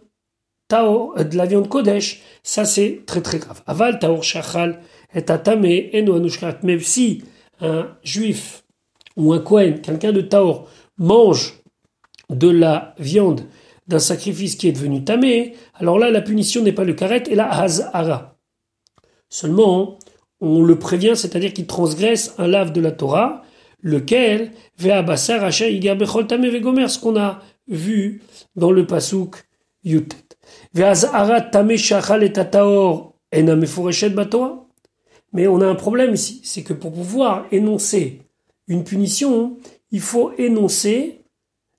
tao, 0.69 1.15
euh, 1.17 1.25
de 1.25 1.37
la 1.37 1.47
viande 1.47 1.69
kodesh, 1.69 2.23
ça 2.43 2.65
c'est 2.65 3.03
très 3.07 3.23
très 3.23 3.39
grave. 3.39 3.63
Aval 3.67 3.99
taor 3.99 4.23
shachal 4.23 4.81
et 5.17 5.31
atame 5.31 5.89
eno 5.93 6.15
anushkat. 6.15 6.59
Même 6.63 6.81
si 6.81 7.25
un 7.61 7.89
juif 8.05 8.65
ou 9.17 9.33
un 9.33 9.41
kohen, 9.41 9.81
quelqu'un 9.81 10.13
de 10.13 10.21
taor, 10.21 10.69
mange 10.99 11.55
de 12.31 12.49
la 12.49 12.95
viande 12.99 13.41
d'un 13.89 13.99
sacrifice 13.99 14.57
qui 14.57 14.69
est 14.69 14.73
devenu 14.73 15.03
tamé, 15.03 15.55
alors 15.75 15.99
là 15.99 16.11
la 16.11 16.21
punition 16.21 16.63
n'est 16.63 16.73
pas 16.73 16.85
le 16.85 16.93
karet 16.93 17.25
et 17.29 17.35
la 17.35 17.51
hazara. 17.51 18.37
Seulement, 19.29 19.99
on 20.41 20.63
le 20.63 20.79
prévient, 20.79 21.15
c'est-à-dire 21.17 21.53
qu'il 21.53 21.67
transgresse 21.67 22.35
un 22.39 22.47
lave 22.47 22.73
de 22.73 22.81
la 22.81 22.93
Torah, 22.93 23.43
lequel 23.83 24.53
ce 24.79 27.01
qu'on 27.01 27.17
a 27.17 27.41
vu 27.69 28.23
dans 28.55 28.71
le 28.71 28.87
pasuk 28.87 29.45
Yutet. 29.85 30.17
Mais 35.37 35.47
on 35.47 35.61
a 35.61 35.67
un 35.67 35.75
problème 35.75 36.15
ici, 36.15 36.41
c'est 36.45 36.63
que 36.63 36.73
pour 36.73 36.95
pouvoir 36.95 37.45
énoncer 37.53 38.23
une 38.69 38.85
punition, 38.85 39.59
il 39.91 40.01
faut 40.01 40.33
énoncer 40.39 41.27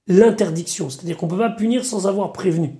l'interdiction, 0.06 0.91
c'est-à-dire 0.91 1.17
qu'on 1.17 1.26
ne 1.26 1.32
peut 1.32 1.39
pas 1.39 1.50
punir 1.50 1.84
sans 1.84 2.06
avoir 2.06 2.34
prévenu. 2.34 2.76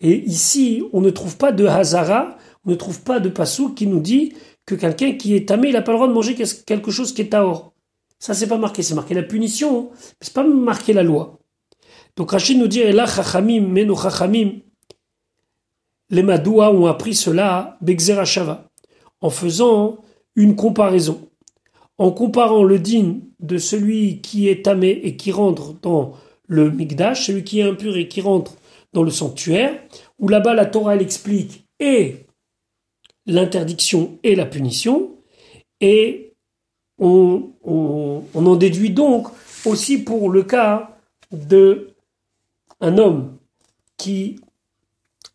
Et 0.00 0.14
ici, 0.24 0.84
on 0.92 1.00
ne 1.00 1.10
trouve 1.10 1.36
pas 1.36 1.50
de 1.50 1.66
Hazara, 1.66 2.38
on 2.64 2.70
ne 2.70 2.76
trouve 2.76 3.02
pas 3.02 3.18
de 3.18 3.28
pasuk 3.28 3.74
qui 3.74 3.88
nous 3.88 3.98
dit 3.98 4.34
que 4.66 4.76
quelqu'un 4.76 5.16
qui 5.16 5.34
est 5.34 5.48
tamé, 5.48 5.70
il 5.70 5.72
n'a 5.72 5.82
pas 5.82 5.90
le 5.90 5.98
droit 5.98 6.06
de 6.06 6.12
manger 6.12 6.36
quelque 6.64 6.92
chose 6.92 7.12
qui 7.12 7.22
est 7.22 7.30
taor. 7.30 7.72
Ça, 8.20 8.34
c'est 8.34 8.46
pas 8.46 8.56
marqué, 8.56 8.84
c'est 8.84 8.94
marqué 8.94 9.14
la 9.14 9.24
punition, 9.24 9.90
mais 9.90 9.98
c'est 10.20 10.32
pas 10.32 10.44
marqué 10.44 10.92
la 10.92 11.02
loi. 11.02 11.40
Donc 12.14 12.30
Rachid 12.30 12.56
nous 12.56 12.68
dit, 12.68 12.82
chachamim, 12.82 13.74
chachamim, 13.96 14.60
les 16.10 16.22
Madoua 16.22 16.70
ont 16.72 16.86
appris 16.86 17.16
cela, 17.16 17.80
Shava, 18.24 18.70
en 19.20 19.30
faisant 19.30 20.03
une 20.36 20.56
comparaison. 20.56 21.28
En 21.98 22.10
comparant 22.10 22.64
le 22.64 22.78
din 22.78 23.20
de 23.40 23.58
celui 23.58 24.20
qui 24.20 24.48
est 24.48 24.64
tamé 24.64 24.90
et 24.90 25.16
qui 25.16 25.30
rentre 25.30 25.74
dans 25.80 26.14
le 26.46 26.70
Migdash, 26.70 27.26
celui 27.26 27.44
qui 27.44 27.60
est 27.60 27.62
impur 27.62 27.96
et 27.96 28.08
qui 28.08 28.20
rentre 28.20 28.56
dans 28.92 29.02
le 29.02 29.10
sanctuaire, 29.10 29.80
où 30.18 30.28
là-bas 30.28 30.54
la 30.54 30.66
Torah 30.66 30.94
elle 30.94 31.02
explique 31.02 31.66
et 31.78 32.26
l'interdiction 33.26 34.18
et 34.22 34.34
la 34.34 34.46
punition, 34.46 35.14
et 35.80 36.34
on, 36.98 37.50
en 38.34 38.56
déduit 38.56 38.90
donc 38.90 39.28
aussi 39.64 39.98
pour 39.98 40.30
le 40.30 40.42
cas 40.42 40.96
de 41.32 41.90
un 42.80 42.98
homme 42.98 43.36
qui 43.96 44.40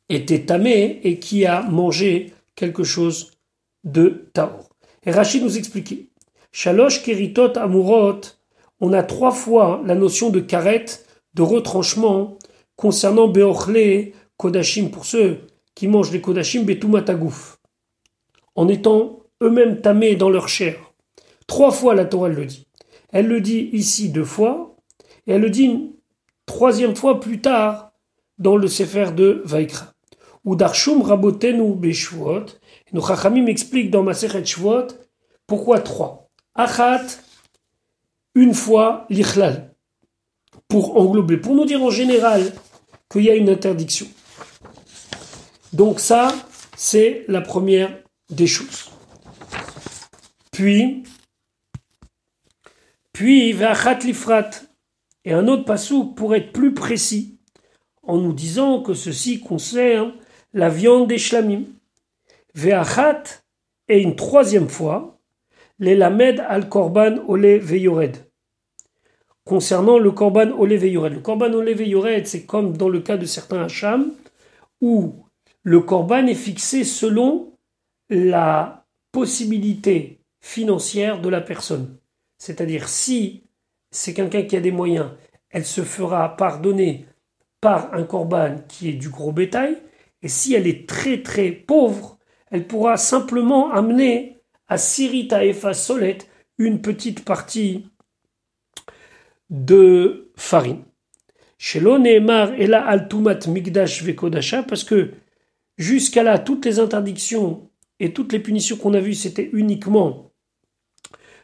était 0.07 0.45
tamé 0.45 0.99
et 1.03 1.19
qui 1.19 1.45
a 1.45 1.61
mangé 1.63 2.33
quelque 2.55 2.83
chose 2.83 3.31
de 3.83 4.29
taor. 4.33 4.68
Et 5.05 5.11
Rachid 5.11 5.43
nous 5.43 5.57
expliquait, 5.57 6.09
Shalosh 6.51 7.03
keritot 7.03 7.57
amurot, 7.57 8.21
on 8.81 8.93
a 8.93 9.03
trois 9.03 9.31
fois 9.31 9.81
la 9.85 9.95
notion 9.95 10.29
de 10.29 10.39
karet, 10.39 10.85
de 11.33 11.41
retranchement, 11.41 12.37
concernant 12.75 13.27
beochle, 13.27 14.13
kodashim, 14.37 14.89
pour 14.89 15.05
ceux 15.05 15.47
qui 15.75 15.87
mangent 15.87 16.11
les 16.11 16.21
kodashim, 16.21 16.63
betumatagouf, 16.63 17.59
en 18.55 18.67
étant 18.67 19.19
eux-mêmes 19.41 19.81
tamés 19.81 20.15
dans 20.15 20.29
leur 20.29 20.49
chair. 20.49 20.75
Trois 21.47 21.71
fois 21.71 21.95
la 21.95 22.05
Torah 22.05 22.29
le 22.29 22.45
dit. 22.45 22.67
Elle 23.11 23.27
le 23.27 23.41
dit 23.41 23.69
ici 23.73 24.09
deux 24.09 24.23
fois, 24.23 24.75
et 25.27 25.33
elle 25.33 25.41
le 25.41 25.49
dit 25.49 25.63
une 25.63 25.91
troisième 26.45 26.95
fois 26.95 27.19
plus 27.19 27.41
tard 27.41 27.91
dans 28.37 28.55
le 28.55 28.67
Sefer 28.67 29.11
de 29.15 29.41
Vaikra. 29.45 29.93
Ou 30.45 30.55
Darshum 30.55 31.01
Rabotenu 31.01 31.75
Beshvuot, 31.75 32.45
nos 32.93 33.05
Chachamim 33.05 33.47
expliquent 33.47 33.91
dans 33.91 34.03
Masechet 34.03 34.45
Shvuot 34.45 34.87
pourquoi 35.47 35.79
trois. 35.79 36.29
Achat, 36.55 37.05
une 38.35 38.53
fois 38.53 39.05
l'Ichlal, 39.09 39.73
pour 40.67 40.97
englober, 40.97 41.37
pour 41.37 41.55
nous 41.55 41.65
dire 41.65 41.81
en 41.81 41.89
général 41.89 42.53
qu'il 43.09 43.23
y 43.23 43.29
a 43.29 43.35
une 43.35 43.49
interdiction. 43.49 44.07
Donc 45.73 45.99
ça, 45.99 46.33
c'est 46.75 47.25
la 47.27 47.41
première 47.41 47.97
des 48.29 48.47
choses. 48.47 48.91
Puis, 50.51 51.03
puis, 53.13 53.53
Vachat 53.53 53.99
Lifrat, 53.99 54.49
et 55.25 55.33
un 55.33 55.47
autre 55.47 55.65
passou 55.65 56.05
pour 56.05 56.35
être 56.35 56.51
plus 56.51 56.73
précis, 56.73 57.39
en 58.03 58.17
nous 58.17 58.33
disant 58.33 58.81
que 58.81 58.93
ceci 58.93 59.39
concerne 59.39 60.13
la 60.53 60.69
viande 60.69 61.07
des 61.07 61.17
shlamim. 61.17 61.63
Ve'achat, 62.59 63.23
et 63.87 64.01
une 64.01 64.15
troisième 64.15 64.67
fois, 64.67 65.19
les 65.79 65.95
lamed 65.95 66.41
al 66.41 66.67
korban 66.67 67.23
ole 67.27 67.57
veyored, 67.57 68.17
concernant 69.45 69.97
le 69.97 70.11
korban 70.11 70.51
olev 70.51 70.85
yored. 70.85 71.13
Le 71.13 71.19
korban 71.21 71.53
olev 71.53 71.81
yored, 71.81 72.27
c'est 72.27 72.45
comme 72.45 72.75
dans 72.75 72.89
le 72.89 72.99
cas 72.99 73.17
de 73.17 73.25
certains 73.25 73.63
hacham, 73.63 74.11
où 74.81 75.15
le 75.63 75.79
korban 75.79 76.27
est 76.27 76.35
fixé 76.35 76.83
selon 76.83 77.53
la 78.09 78.85
possibilité 79.11 80.19
financière 80.41 81.21
de 81.21 81.29
la 81.29 81.41
personne. 81.41 81.97
C'est-à-dire, 82.37 82.89
si 82.89 83.43
c'est 83.89 84.13
quelqu'un 84.13 84.43
qui 84.43 84.57
a 84.57 84.61
des 84.61 84.71
moyens, 84.71 85.11
elle 85.49 85.65
se 85.65 85.81
fera 85.81 86.35
pardonner 86.35 87.05
par 87.61 87.93
un 87.93 88.03
korban 88.03 88.57
qui 88.67 88.89
est 88.89 88.93
du 88.93 89.09
gros 89.09 89.31
bétail, 89.31 89.77
et 90.21 90.27
si 90.27 90.53
elle 90.53 90.67
est 90.67 90.87
très 90.87 91.23
très 91.23 91.51
pauvre, 91.51 92.18
elle 92.51 92.67
pourra 92.67 92.97
simplement 92.97 93.71
amener 93.71 94.41
à 94.67 94.77
Sirita 94.77 95.45
Efa 95.45 95.73
Solet 95.73 96.19
une 96.57 96.81
petite 96.81 97.23
partie 97.23 97.87
de 99.49 100.31
farine. 100.35 100.83
Chez 101.57 101.79
l'Onémar 101.79 102.53
et 102.53 102.71
Altumat 102.71 103.47
Migdash 103.47 104.03
Vekodasha, 104.03 104.63
parce 104.63 104.83
que 104.83 105.11
jusqu'à 105.77 106.23
là, 106.23 106.39
toutes 106.39 106.65
les 106.65 106.79
interdictions 106.79 107.69
et 107.99 108.13
toutes 108.13 108.31
les 108.31 108.39
punitions 108.39 108.77
qu'on 108.77 108.93
a 108.93 108.99
vues, 108.99 109.15
c'était 109.15 109.49
uniquement 109.51 110.31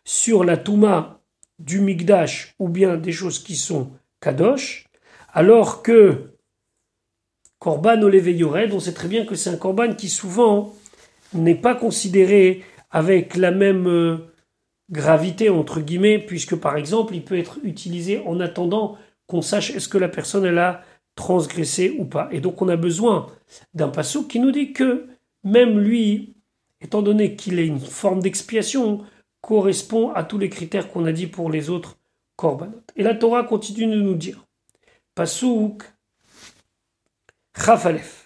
sur 0.06 0.44
la 0.44 0.56
Touma 0.58 1.22
du 1.60 1.82
Migdash 1.82 2.56
ou 2.60 2.70
bien 2.70 2.96
des 2.96 3.12
choses 3.12 3.40
qui 3.40 3.56
sont 3.56 3.92
Kadosh, 4.22 4.88
alors 5.34 5.82
que 5.82 6.36
Korban 7.60 8.00
Yored, 8.10 8.74
on 8.74 8.80
sait 8.80 8.94
très 8.94 9.08
bien 9.08 9.26
que 9.26 9.36
c'est 9.36 9.50
un 9.50 9.58
Korban 9.58 9.96
qui 9.96 10.10
souvent 10.10 10.74
n'est 11.34 11.56
pas 11.56 11.76
considéré 11.76 12.64
avec 12.92 13.36
la 13.36 13.52
même 13.52 13.88
euh, 13.88 14.18
gravité, 14.90 15.50
entre 15.50 15.82
guillemets, 15.82 16.20
puisque 16.20 16.56
par 16.56 16.78
exemple, 16.78 17.16
il 17.16 17.24
peut 17.24 17.38
être 17.38 17.60
utilisé 17.64 18.22
en 18.26 18.40
attendant 18.40 18.98
qu'on 19.28 19.42
sache 19.42 19.72
est-ce 19.72 19.90
que 19.90 19.98
la 19.98 20.10
personne 20.10 20.46
a 20.58 20.82
transgressé 21.16 21.96
ou 21.98 22.06
pas. 22.06 22.30
Et 22.32 22.40
donc 22.40 22.62
on 22.62 22.70
a 22.70 22.76
besoin 22.76 23.28
d'un 23.74 23.90
passou 23.90 24.28
qui 24.28 24.40
nous 24.40 24.52
dit 24.52 24.74
que 24.74 25.08
même 25.44 25.80
lui, 25.80 26.36
étant 26.82 27.02
donné 27.02 27.36
qu'il 27.36 27.60
est 27.60 27.68
une 27.68 27.80
forme 27.80 28.22
d'expiation, 28.22 29.04
correspond 29.42 30.12
à 30.12 30.24
tous 30.24 30.38
les 30.38 30.50
critères 30.50 30.92
qu'on 30.92 31.06
a 31.06 31.12
dit 31.12 31.28
pour 31.28 31.50
les 31.50 31.70
autres 31.70 31.98
korbanot. 32.36 32.82
Et 32.96 33.04
la 33.04 33.16
Torah 33.16 33.44
continue 33.44 33.88
de 33.88 34.02
nous 34.02 34.16
dire, 34.16 34.46
Pasouk 35.14 35.84
Chafalef. 37.56 38.25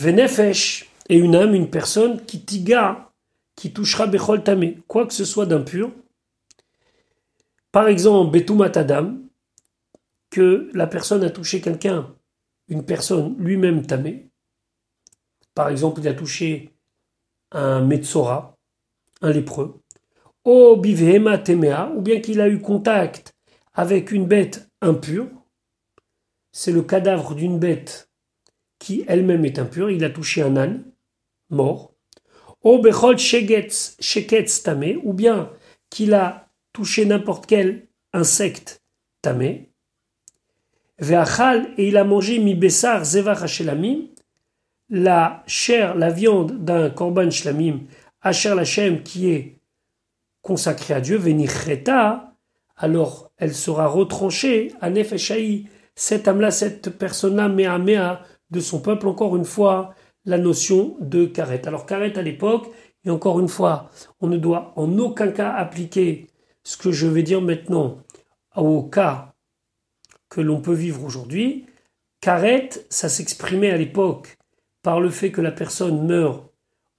Venefesh 0.00 0.88
est 1.10 1.18
une 1.18 1.36
âme, 1.36 1.54
une 1.54 1.68
personne 1.68 2.24
qui 2.24 2.40
tiga, 2.40 3.12
qui 3.54 3.70
touchera 3.70 4.06
Bechol 4.06 4.42
Tamé, 4.42 4.78
quoi 4.88 5.06
que 5.06 5.12
ce 5.12 5.26
soit 5.26 5.44
d'impur. 5.44 5.92
Par 7.70 7.86
exemple, 7.86 8.32
Betumat 8.32 8.78
Adam, 8.78 9.18
que 10.30 10.70
la 10.72 10.86
personne 10.86 11.22
a 11.22 11.28
touché 11.28 11.60
quelqu'un, 11.60 12.14
une 12.68 12.86
personne 12.86 13.36
lui-même 13.38 13.84
tamé. 13.84 14.30
Par 15.54 15.68
exemple, 15.68 16.00
il 16.00 16.08
a 16.08 16.14
touché 16.14 16.72
un 17.50 17.84
Metzora, 17.84 18.56
un 19.20 19.32
lépreux. 19.32 19.82
O 20.44 20.76
Bivhema 20.76 21.36
Temea, 21.36 21.92
ou 21.94 22.00
bien 22.00 22.20
qu'il 22.20 22.40
a 22.40 22.48
eu 22.48 22.58
contact 22.58 23.34
avec 23.74 24.12
une 24.12 24.26
bête 24.26 24.66
impure. 24.80 25.28
C'est 26.52 26.72
le 26.72 26.82
cadavre 26.82 27.34
d'une 27.34 27.58
bête 27.58 28.09
qui 28.80 29.04
elle-même 29.06 29.44
est 29.44 29.60
impure. 29.60 29.90
Il 29.90 30.02
a 30.02 30.10
touché 30.10 30.42
un 30.42 30.56
âne 30.56 30.82
mort. 31.50 31.94
ou 32.64 32.78
bien 35.12 35.50
qu'il 35.90 36.14
a 36.14 36.48
touché 36.72 37.04
n'importe 37.06 37.46
quel 37.46 37.86
insecte 38.12 38.82
tamé. 39.22 39.70
Ve'achal, 40.98 41.68
et 41.78 41.88
il 41.88 41.96
a 41.96 42.04
mangé 42.04 42.38
mi 42.38 42.54
besar 42.54 43.04
zevach 43.04 43.60
la 44.90 45.44
chair, 45.46 45.94
la 45.94 46.10
viande 46.10 46.64
d'un 46.64 46.90
korban 46.90 47.30
shlamim, 47.30 47.82
asher 48.22 48.54
lachem, 48.54 49.02
qui 49.02 49.30
est 49.30 49.56
consacré 50.42 50.94
à 50.94 51.00
Dieu, 51.00 51.16
venichreta, 51.16 52.34
alors 52.76 53.30
elle 53.36 53.54
sera 53.54 53.86
retranchée 53.86 54.72
à 54.80 54.90
cette 55.94 56.28
âme-là, 56.28 56.50
cette 56.50 56.90
personne-là, 56.90 57.48
mea 57.48 57.78
mea, 57.78 58.22
de 58.50 58.60
son 58.60 58.80
peuple, 58.80 59.08
encore 59.08 59.36
une 59.36 59.44
fois, 59.44 59.94
la 60.24 60.38
notion 60.38 60.96
de 61.00 61.24
karet. 61.24 61.66
Alors 61.66 61.86
karet 61.86 62.18
à 62.18 62.22
l'époque, 62.22 62.68
et 63.04 63.10
encore 63.10 63.40
une 63.40 63.48
fois, 63.48 63.90
on 64.20 64.26
ne 64.26 64.36
doit 64.36 64.72
en 64.76 64.98
aucun 64.98 65.28
cas 65.28 65.52
appliquer 65.52 66.26
ce 66.62 66.76
que 66.76 66.92
je 66.92 67.06
vais 67.06 67.22
dire 67.22 67.40
maintenant 67.40 67.98
au 68.56 68.82
cas 68.82 69.34
que 70.28 70.40
l'on 70.40 70.60
peut 70.60 70.74
vivre 70.74 71.04
aujourd'hui. 71.04 71.66
Karet, 72.20 72.70
ça 72.90 73.08
s'exprimait 73.08 73.70
à 73.70 73.76
l'époque 73.76 74.38
par 74.82 75.00
le 75.00 75.10
fait 75.10 75.30
que 75.32 75.40
la 75.40 75.52
personne 75.52 76.06
meurt 76.06 76.44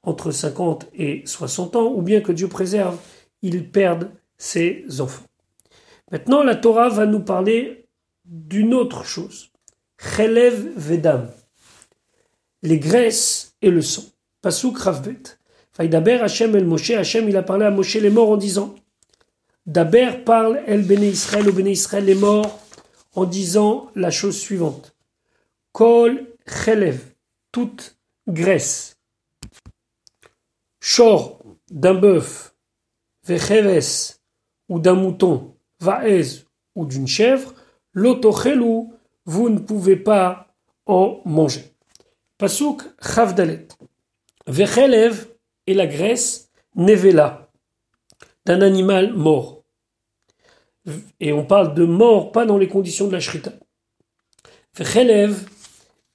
entre 0.04 0.32
50 0.32 0.90
et 0.96 1.22
60 1.26 1.76
ans, 1.76 1.94
ou 1.94 2.02
bien 2.02 2.22
que 2.22 2.32
Dieu 2.32 2.48
préserve, 2.48 2.98
il 3.44 3.70
perde 3.70 4.12
ses 4.38 4.86
enfants. 5.00 5.26
Maintenant, 6.12 6.44
la 6.44 6.56
Torah 6.56 6.90
va 6.90 7.06
nous 7.06 7.20
parler 7.20 7.88
d'une 8.26 8.74
autre 8.74 9.06
chose. 9.06 9.52
Chelev 9.98 10.72
Vedam 10.76 11.30
les 12.62 12.80
graisses 12.80 13.56
et 13.62 13.70
le 13.70 13.82
sang. 13.82 14.04
Pasuk 14.42 14.78
Ravbet. 14.78 15.38
Daber 15.80 16.22
Hachem 16.22 16.56
el 16.56 16.66
Moshe, 16.66 16.92
Hachem 16.92 17.28
il 17.28 17.38
a 17.38 17.44
parlé 17.44 17.66
à 17.66 17.72
Moshe 17.72 17.96
les 17.96 18.10
morts 18.12 18.30
en 18.30 18.38
disant 18.38 18.76
Daber 19.66 20.24
parle 20.24 20.62
el 20.68 20.84
Béné 20.84 21.10
Israël 21.10 21.50
au 21.50 21.54
Béné 21.54 21.72
Israël 21.72 22.06
les 22.06 22.14
morts 22.14 22.60
en 23.16 23.26
disant 23.26 23.90
la 23.96 24.12
chose 24.12 24.38
suivante 24.38 24.96
Kol 25.72 26.28
Chelev, 26.46 27.00
toute 27.52 27.98
graisse, 28.28 28.98
Chor 30.80 31.40
d'un 31.70 31.94
bœuf, 31.94 32.56
Vecheves 33.26 34.18
ou 34.70 34.80
d'un 34.80 34.96
mouton, 34.96 35.56
Vaez 35.80 36.44
ou 36.76 36.86
d'une 36.86 37.08
chèvre, 37.08 37.54
L'otochelou, 37.94 38.94
vous 39.26 39.50
ne 39.50 39.60
pouvez 39.60 39.96
pas 39.96 40.48
en 40.86 41.22
manger. 41.26 41.71
Pasuk 42.42 42.82
Chavdalet. 43.00 43.68
Vechelev 44.48 45.28
et 45.68 45.76
la 45.76 45.86
graisse 45.86 46.50
nevela 46.76 47.52
d'un 48.48 48.62
animal 48.62 49.14
mort. 49.14 49.64
Et 51.20 51.34
on 51.34 51.46
parle 51.46 51.76
de 51.76 51.86
mort, 51.86 52.32
pas 52.32 52.48
dans 52.48 52.58
les 52.58 52.68
conditions 52.68 53.06
de 53.06 53.12
la 53.12 53.20
shrita. 53.20 53.52
Vechelev 54.76 55.38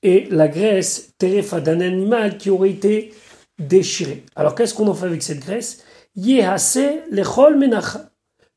et 0.03 0.27
la 0.29 0.49
graisse 0.49 1.15
terefa 1.17 1.61
d'un 1.61 1.81
animal 1.81 2.39
qui 2.39 2.51
aurait 2.51 2.71
été 2.71 3.15
déchiré. 3.61 4.25
Alors 4.35 4.57
qu'est-ce 4.57 4.75
qu'on 4.75 4.89
en 4.89 4.95
fait 4.95 5.07
avec 5.07 5.23
cette 5.23 5.39
graisse? 5.39 5.85
Yehase 6.17 7.05
lechol 7.09 7.57
menacha. 7.57 8.11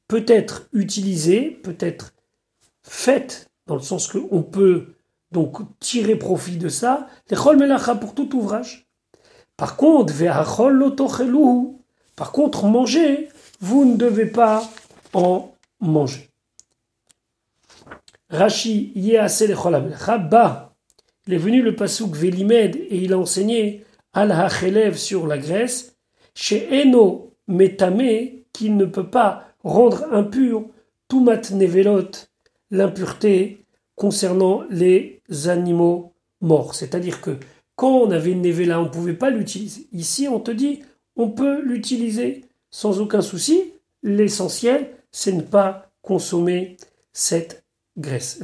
Peut 0.07 0.25
être 0.27 0.67
utilisée, 0.73 1.51
peut 1.51 1.77
être 1.79 2.15
faite, 2.81 3.51
dans 3.67 3.75
le 3.75 3.83
sens 3.83 4.07
qu'on 4.07 4.41
peut 4.41 4.95
donc 5.31 5.59
tirer 5.79 6.15
profit 6.15 6.57
de 6.57 6.69
ça, 6.69 7.07
chol 7.31 7.57
melacha 7.57 7.95
pour 7.95 8.15
tout 8.15 8.35
ouvrage. 8.35 8.87
Par 9.57 9.75
contre, 9.75 10.13
par 12.15 12.31
contre, 12.31 12.65
manger, 12.65 13.29
vous 13.61 13.85
ne 13.85 13.95
devez 13.95 14.25
pas 14.25 14.63
en 15.13 15.51
manger. 15.79 16.29
Rashi 18.29 18.93
lechol 18.95 20.29
ba. 20.29 20.75
Il 21.27 21.33
est 21.33 21.37
venu 21.37 21.61
le 21.61 21.75
pasuk 21.75 22.15
Velimed 22.15 22.75
et 22.75 22.97
il 22.97 23.13
a 23.13 23.19
enseigné 23.19 23.85
al 24.13 24.31
hachelev 24.31 24.97
sur 24.97 25.27
la 25.27 25.37
graisse, 25.37 25.95
chez 26.33 26.67
Eno 26.81 27.35
metame, 27.47 28.43
qui 28.53 28.69
ne 28.69 28.85
peut 28.85 29.09
pas 29.09 29.45
rendre 29.63 30.05
impur, 30.11 30.65
tumat 31.07 31.51
nevelot, 31.51 32.09
l'impureté 32.71 33.65
concernant 33.99 34.63
les 34.69 35.21
animaux 35.47 36.13
morts. 36.39 36.73
C'est-à-dire 36.73 37.19
que 37.19 37.31
quand 37.75 37.91
on 37.91 38.11
avait 38.11 38.31
une 38.31 38.41
névéla, 38.41 38.79
on 38.79 38.85
ne 38.85 38.89
pouvait 38.89 39.13
pas 39.13 39.29
l'utiliser. 39.29 39.87
Ici, 39.91 40.29
on 40.29 40.39
te 40.39 40.51
dit, 40.51 40.79
on 41.17 41.29
peut 41.29 41.61
l'utiliser 41.61 42.45
sans 42.71 43.01
aucun 43.01 43.19
souci. 43.21 43.73
L'essentiel, 44.01 44.91
c'est 45.11 45.33
ne 45.33 45.41
pas 45.41 45.91
consommer 46.01 46.77
cette 47.11 47.65
graisse. 47.97 48.39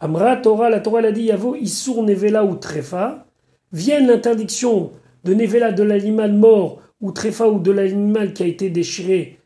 Amra 0.00 0.36
Torah, 0.38 0.70
la 0.70 0.80
Torah 0.80 1.02
l'a 1.02 1.12
dit, 1.12 1.24
Yavo, 1.24 1.54
Isur 1.54 2.02
Nevela 2.02 2.46
ou 2.46 2.54
Trefa. 2.56 3.26
Vienne 3.70 4.06
l'interdiction 4.06 4.92
de 5.24 5.34
Nevela 5.34 5.72
de 5.72 5.82
l'animal 5.82 6.32
mort 6.32 6.80
ou 7.02 7.12
Trefa 7.12 7.48
ou 7.48 7.58
de 7.58 7.70
l'animal 7.70 8.32
qui 8.32 8.44
a 8.44 8.46
été 8.46 8.70
déchiré. 8.70 9.40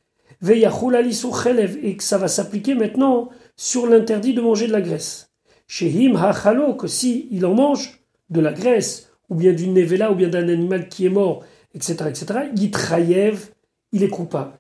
Et 0.49 1.97
que 1.97 2.05
ça 2.05 2.19
va 2.19 2.29
s'appliquer 2.29 2.77
maintenant 2.77 3.31
sur 3.59 3.87
l'interdit 3.87 4.33
de 4.33 4.41
manger 4.41 4.69
de 4.69 4.73
la 4.73 4.81
graisse. 4.81 5.31
Chez 5.67 5.91
him 5.91 6.17
hachalo, 6.17 6.75
que 6.75 6.87
si 6.87 7.29
il 7.31 7.45
en 7.45 7.55
mange 7.55 8.01
de 8.31 8.41
la 8.41 8.55
graisse, 8.55 9.11
ou 9.29 9.35
bien 9.35 9.53
d'une 9.53 9.75
nevela, 9.75 10.11
ou 10.11 10.15
bien 10.15 10.29
d'un 10.29 10.49
animal 10.49 10.89
qui 10.89 11.05
est 11.05 11.11
mort, 11.11 11.45
etc., 11.75 11.97
etc., 12.09 12.27
yitrayev, 12.55 13.51
il 13.93 14.03
est 14.05 14.09
coupable. 14.09 14.53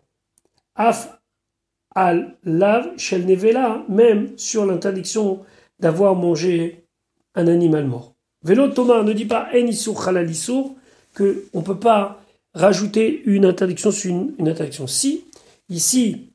Af 0.74 1.18
al 1.94 2.36
lav 2.44 2.98
shel 2.98 3.24
nevela, 3.24 3.84
même 3.88 4.36
sur 4.36 4.66
l'interdiction 4.66 5.40
d'avoir 5.78 6.14
mangé 6.14 6.84
un 7.34 7.46
animal 7.46 7.86
mort. 7.86 8.14
Vélo 8.42 8.68
Thomas 8.68 9.02
ne 9.02 9.12
dit 9.12 9.26
pas 9.26 9.48
en 9.54 9.66
isur 9.66 10.06
halal 10.06 10.28
que 11.14 11.44
on 11.54 11.62
peut 11.62 11.78
pas 11.78 12.20
rajouter 12.52 13.22
une 13.26 13.44
interdiction 13.44 13.90
sur 13.90 14.10
une, 14.10 14.34
une 14.38 14.48
interdiction. 14.48 14.86
Si 14.86 15.24
ici 15.68 16.30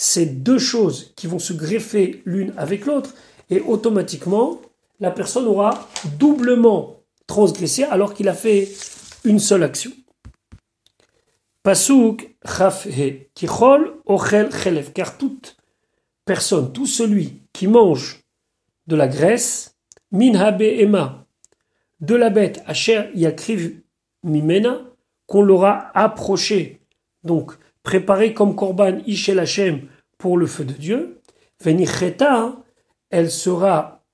c'est 0.00 0.26
deux 0.26 0.60
choses 0.60 1.12
qui 1.16 1.26
vont 1.26 1.40
se 1.40 1.52
greffer 1.52 2.22
l'une 2.24 2.54
avec 2.56 2.86
l'autre 2.86 3.14
et 3.50 3.60
automatiquement 3.60 4.60
la 5.00 5.10
personne 5.10 5.46
aura 5.46 5.88
doublement 6.20 7.00
transgressé 7.26 7.82
alors 7.82 8.14
qu'il 8.14 8.28
a 8.28 8.34
fait 8.34 8.68
une 9.24 9.40
seule 9.40 9.64
action. 9.64 9.90
Pasuk 11.64 12.36
chafhe 12.46 12.86
kichol 13.34 13.96
ochel 14.06 14.50
chelev 14.52 14.92
car 14.92 15.18
toute 15.18 15.56
personne, 16.24 16.72
tout 16.72 16.86
celui 16.86 17.42
qui 17.52 17.66
mange 17.66 18.22
de 18.86 18.94
la 18.94 19.08
graisse, 19.08 19.76
min 20.12 20.36
habe 20.36 20.62
ema, 20.62 21.26
de 21.98 22.14
la 22.14 22.30
bête, 22.30 22.62
asher 22.66 23.10
yakriv 23.14 23.80
mimena, 24.22 24.80
qu'on 25.26 25.42
l'aura 25.42 25.90
approché, 25.94 26.80
donc 27.24 27.52
préparé 27.88 28.34
comme 28.34 28.54
korban 28.54 28.98
ishel 29.06 29.38
Hashem 29.38 29.88
pour 30.18 30.36
le 30.36 30.46
feu 30.46 30.66
de 30.66 30.74
Dieu, 30.74 31.22
venicheta, 31.64 32.62
elle 33.08 33.30
sera 33.30 34.04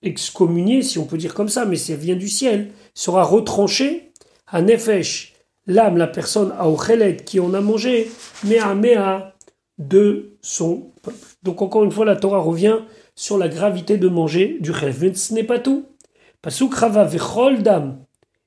excommuniée, 0.00 0.80
si 0.80 0.98
on 0.98 1.04
peut 1.04 1.18
dire 1.18 1.34
comme 1.34 1.50
ça, 1.50 1.66
mais 1.66 1.76
ça 1.76 1.94
vient 1.94 2.16
du 2.16 2.30
ciel, 2.30 2.70
sera 2.94 3.24
retranchée 3.24 4.10
à 4.46 4.62
nefesh, 4.62 5.34
l'âme, 5.66 5.98
la 5.98 6.06
personne 6.06 6.54
à 6.56 6.66
Ocheled 6.66 7.24
qui 7.24 7.40
en 7.40 7.52
a 7.52 7.60
mangé, 7.60 8.10
mais 8.44 8.58
à 8.58 8.74
Méa 8.74 9.34
de 9.76 10.38
son 10.40 10.92
peuple. 11.02 11.18
Donc 11.42 11.60
encore 11.60 11.84
une 11.84 11.92
fois, 11.92 12.06
la 12.06 12.16
Torah 12.16 12.38
revient 12.38 12.78
sur 13.14 13.36
la 13.36 13.48
gravité 13.48 13.98
de 13.98 14.08
manger 14.08 14.56
du 14.60 14.70
rêve. 14.70 15.02
Mais 15.02 15.12
ce 15.12 15.34
n'est 15.34 15.44
pas 15.44 15.58
tout. 15.58 15.84
Pasuk 16.40 16.72
rava 16.72 17.04
vechol 17.04 17.62
dam. 17.62 18.02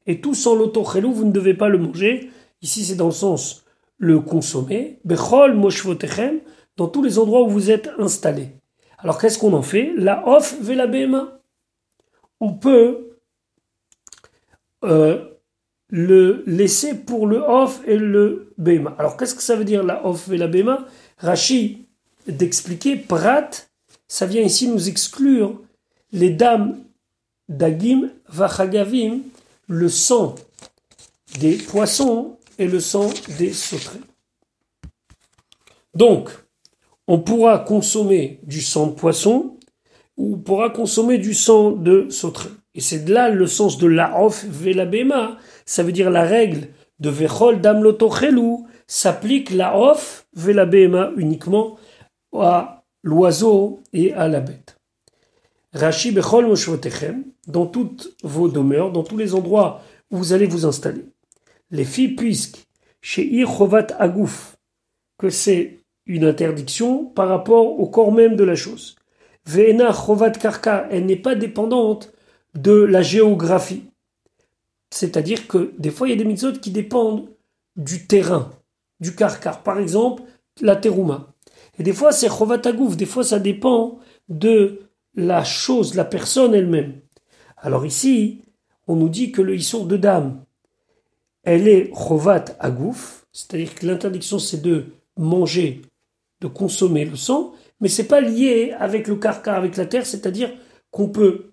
Et 0.08 0.20
tout 0.20 0.34
sans 0.34 0.56
l'autochelou, 0.56 1.14
vous 1.14 1.26
ne 1.26 1.32
devez 1.32 1.54
pas 1.54 1.70
le 1.70 1.78
manger. 1.78 2.32
Ici, 2.66 2.84
c'est 2.84 2.96
dans 2.96 3.06
le 3.06 3.12
sens 3.12 3.64
le 4.00 4.20
consommer. 4.20 5.00
Bechol 5.06 5.54
moshvotechem, 5.54 6.40
dans 6.78 6.88
tous 6.88 7.04
les 7.04 7.20
endroits 7.20 7.44
où 7.44 7.50
vous 7.50 7.70
êtes 7.70 7.92
installés. 8.00 8.50
Alors 8.98 9.20
qu'est-ce 9.20 9.38
qu'on 9.38 9.54
en 9.54 9.62
fait? 9.62 9.94
La 9.96 10.28
off 10.28 10.56
la 10.68 10.88
bema. 10.88 11.42
On 12.40 12.54
peut 12.54 13.20
euh, 14.84 15.30
le 15.90 16.44
laisser 16.48 16.96
pour 16.96 17.28
le 17.28 17.38
off 17.38 17.82
et 17.86 17.98
le 17.98 18.52
bema. 18.58 18.96
Alors 18.98 19.16
qu'est-ce 19.16 19.36
que 19.36 19.44
ça 19.44 19.56
veut 19.56 19.64
dire 19.64 19.84
la 19.84 20.04
off 20.04 20.28
et 20.32 20.38
la 20.38 20.48
bema? 20.48 20.88
Rachi 21.20 21.86
d'expliquer 22.28 22.96
prat, 22.96 23.52
ça 24.08 24.26
vient 24.26 24.42
ici 24.42 24.68
nous 24.68 24.90
exclure 24.90 25.62
les 26.12 26.32
dames 26.32 26.80
d'agim 27.48 28.10
vachagavim, 28.28 29.20
le 29.68 29.88
sang 29.88 30.34
des 31.40 31.58
poissons 31.58 32.40
et 32.58 32.68
le 32.68 32.80
sang 32.80 33.10
des 33.38 33.54
sauterelles. 33.54 34.02
Donc, 35.94 36.30
on 37.08 37.20
pourra 37.20 37.60
consommer 37.60 38.40
du 38.44 38.62
sang 38.62 38.88
de 38.88 38.94
poisson 38.94 39.58
ou 40.18 40.38
pourra 40.38 40.70
consommer 40.70 41.18
du 41.18 41.34
sang 41.34 41.72
de 41.72 42.10
sauterelle. 42.10 42.54
Et 42.74 42.82
c'est 42.82 43.08
là 43.08 43.30
le 43.30 43.48
sens 43.48 43.78
de 43.78 43.88
la 43.88 44.22
off 44.22 44.46
la 44.66 44.86
bema, 44.86 45.38
ça 45.66 45.84
veut 45.84 45.94
dire 45.94 46.10
la 46.10 46.24
règle 46.24 46.68
de 47.00 47.10
Vechol 47.10 47.62
Dam 47.62 47.84
s'applique 48.88 49.52
la 49.52 49.78
off 49.80 50.28
Vela 50.34 50.68
uniquement 51.18 51.78
à 52.34 52.84
l'oiseau 53.04 53.82
et 53.94 54.14
à 54.14 54.28
la 54.28 54.42
bête. 54.42 54.78
Rashi 55.74 56.12
Bechol 56.12 56.48
Moshvotechem, 56.48 57.24
dans 57.48 57.66
toutes 57.66 58.16
vos 58.24 58.48
demeures, 58.48 58.92
dans 58.92 59.04
tous 59.04 59.18
les 59.18 59.36
endroits 59.36 59.82
où 60.12 60.18
vous 60.18 60.34
allez 60.34 60.46
vous 60.46 60.66
installer. 60.66 61.06
Les 61.72 61.86
filles, 61.86 62.16
puisque 62.16 62.66
chez 63.02 63.26
Irchovat 63.26 63.88
Agouf, 64.00 64.58
que 65.18 65.30
c'est 65.30 65.80
une 66.06 66.26
interdiction 66.26 67.06
par 67.06 67.28
rapport 67.28 67.80
au 67.80 67.88
corps 67.88 68.12
même 68.12 68.36
de 68.36 68.44
la 68.44 68.56
chose. 68.56 68.96
Veena 69.46 69.94
Chovat 69.94 70.32
Karka, 70.32 70.88
elle 70.92 71.06
n'est 71.06 71.16
pas 71.16 71.36
dépendante 71.36 72.12
de 72.56 72.72
la 72.72 73.02
géographie. 73.02 73.84
C'est-à-dire 74.92 75.48
que 75.48 75.74
des 75.78 75.92
fois, 75.92 76.08
il 76.08 76.12
y 76.12 76.14
a 76.14 76.18
des 76.18 76.26
mitzvot 76.26 76.54
qui 76.54 76.72
dépendent 76.72 77.28
du 77.76 78.08
terrain, 78.08 78.52
du 79.00 79.14
karkar. 79.14 79.62
Par 79.62 79.80
exemple, 79.80 80.24
la 80.62 80.76
terouma. 80.76 81.34
Et 81.78 81.84
des 81.84 81.94
fois, 81.94 82.12
c'est 82.12 82.30
chovatagouf. 82.30 82.96
Des 82.96 83.06
fois, 83.06 83.24
ça 83.24 83.40
dépend 83.40 84.00
de 84.30 84.80
la 85.16 85.44
chose, 85.44 85.96
la 85.96 86.06
personne 86.06 86.54
elle-même. 86.54 87.02
Alors 87.58 87.86
ici, 87.86 88.42
on 88.88 88.96
nous 88.96 89.10
dit 89.10 89.32
que 89.32 89.42
le 89.42 89.56
issour 89.56 89.86
de 89.86 89.98
dame, 89.98 90.45
elle 91.46 91.68
est 91.68 91.92
chovat 91.94 92.46
agouf, 92.60 93.26
c'est-à-dire 93.32 93.74
que 93.76 93.86
l'interdiction 93.86 94.40
c'est 94.40 94.62
de 94.62 94.86
manger, 95.18 95.82
de 96.42 96.48
consommer 96.48 97.06
le 97.06 97.16
sang, 97.16 97.54
mais 97.80 97.88
c'est 97.88 98.08
pas 98.08 98.22
lié 98.22 98.74
avec 98.78 99.08
le 99.08 99.16
karkar, 99.16 99.56
avec 99.56 99.78
la 99.78 99.86
terre, 99.86 100.06
c'est-à-dire 100.06 100.52
qu'on 100.92 101.10
peut 101.10 101.52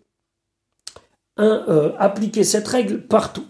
euh, 1.39 1.93
appliquer 1.99 2.45
cette 2.45 2.69
règle 2.69 3.07
partout. 3.07 3.47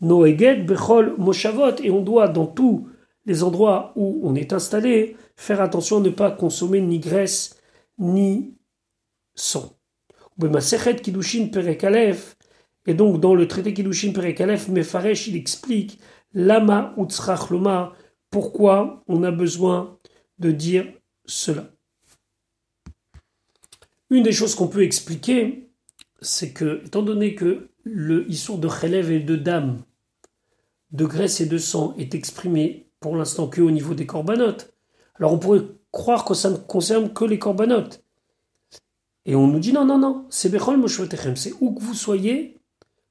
Noeget, 0.00 0.64
Bechol, 0.64 1.14
Moshavot, 1.18 1.76
et 1.82 1.90
on 1.90 2.02
doit 2.02 2.28
dans 2.28 2.46
tous 2.46 2.88
les 3.24 3.44
endroits 3.44 3.92
où 3.94 4.20
on 4.24 4.34
est 4.34 4.52
installé 4.52 5.16
faire 5.36 5.60
attention 5.60 5.98
à 5.98 6.00
ne 6.00 6.10
pas 6.10 6.30
consommer 6.30 6.80
ni 6.80 6.98
graisse 6.98 7.56
ni 7.98 8.54
sang. 9.34 9.72
Et 12.86 12.94
donc 12.94 13.20
dans 13.20 13.34
le 13.34 13.46
traité 13.46 13.74
Kiddushin 13.74 14.12
Perekalef, 14.12 14.68
Mefaresh 14.68 15.28
il 15.28 15.36
explique 15.36 16.00
Lama 16.34 16.94
Utzrachloma, 16.96 17.92
pourquoi 18.30 19.02
on 19.06 19.22
a 19.22 19.30
besoin 19.30 19.98
de 20.38 20.50
dire 20.50 20.86
cela. 21.26 21.70
Une 24.10 24.22
des 24.22 24.32
choses 24.32 24.54
qu'on 24.54 24.68
peut 24.68 24.82
expliquer, 24.82 25.70
c'est 26.20 26.52
que, 26.52 26.82
étant 26.84 27.02
donné 27.02 27.34
que 27.34 27.70
le 27.84 28.28
issour 28.30 28.58
de 28.58 28.68
Khelev 28.68 29.10
et 29.10 29.20
de 29.20 29.36
dame, 29.36 29.82
de 30.90 31.04
graisse 31.04 31.40
et 31.40 31.46
de 31.46 31.58
sang 31.58 31.94
est 31.98 32.14
exprimé 32.14 32.90
pour 33.00 33.16
l'instant 33.16 33.48
que 33.48 33.60
au 33.60 33.70
niveau 33.70 33.94
des 33.94 34.06
corbanotes, 34.06 34.74
alors 35.14 35.32
on 35.32 35.38
pourrait 35.38 35.62
croire 35.90 36.24
que 36.24 36.34
ça 36.34 36.50
ne 36.50 36.56
concerne 36.56 37.12
que 37.12 37.24
les 37.24 37.38
corbanotes. 37.38 38.04
Et 39.24 39.34
on 39.34 39.46
nous 39.46 39.60
dit 39.60 39.72
non, 39.72 39.84
non, 39.84 39.98
non, 39.98 40.26
c'est 40.30 40.48
Bechol 40.48 40.82
c'est 41.36 41.54
où 41.60 41.74
que 41.74 41.80
vous 41.80 41.94
soyez, 41.94 42.58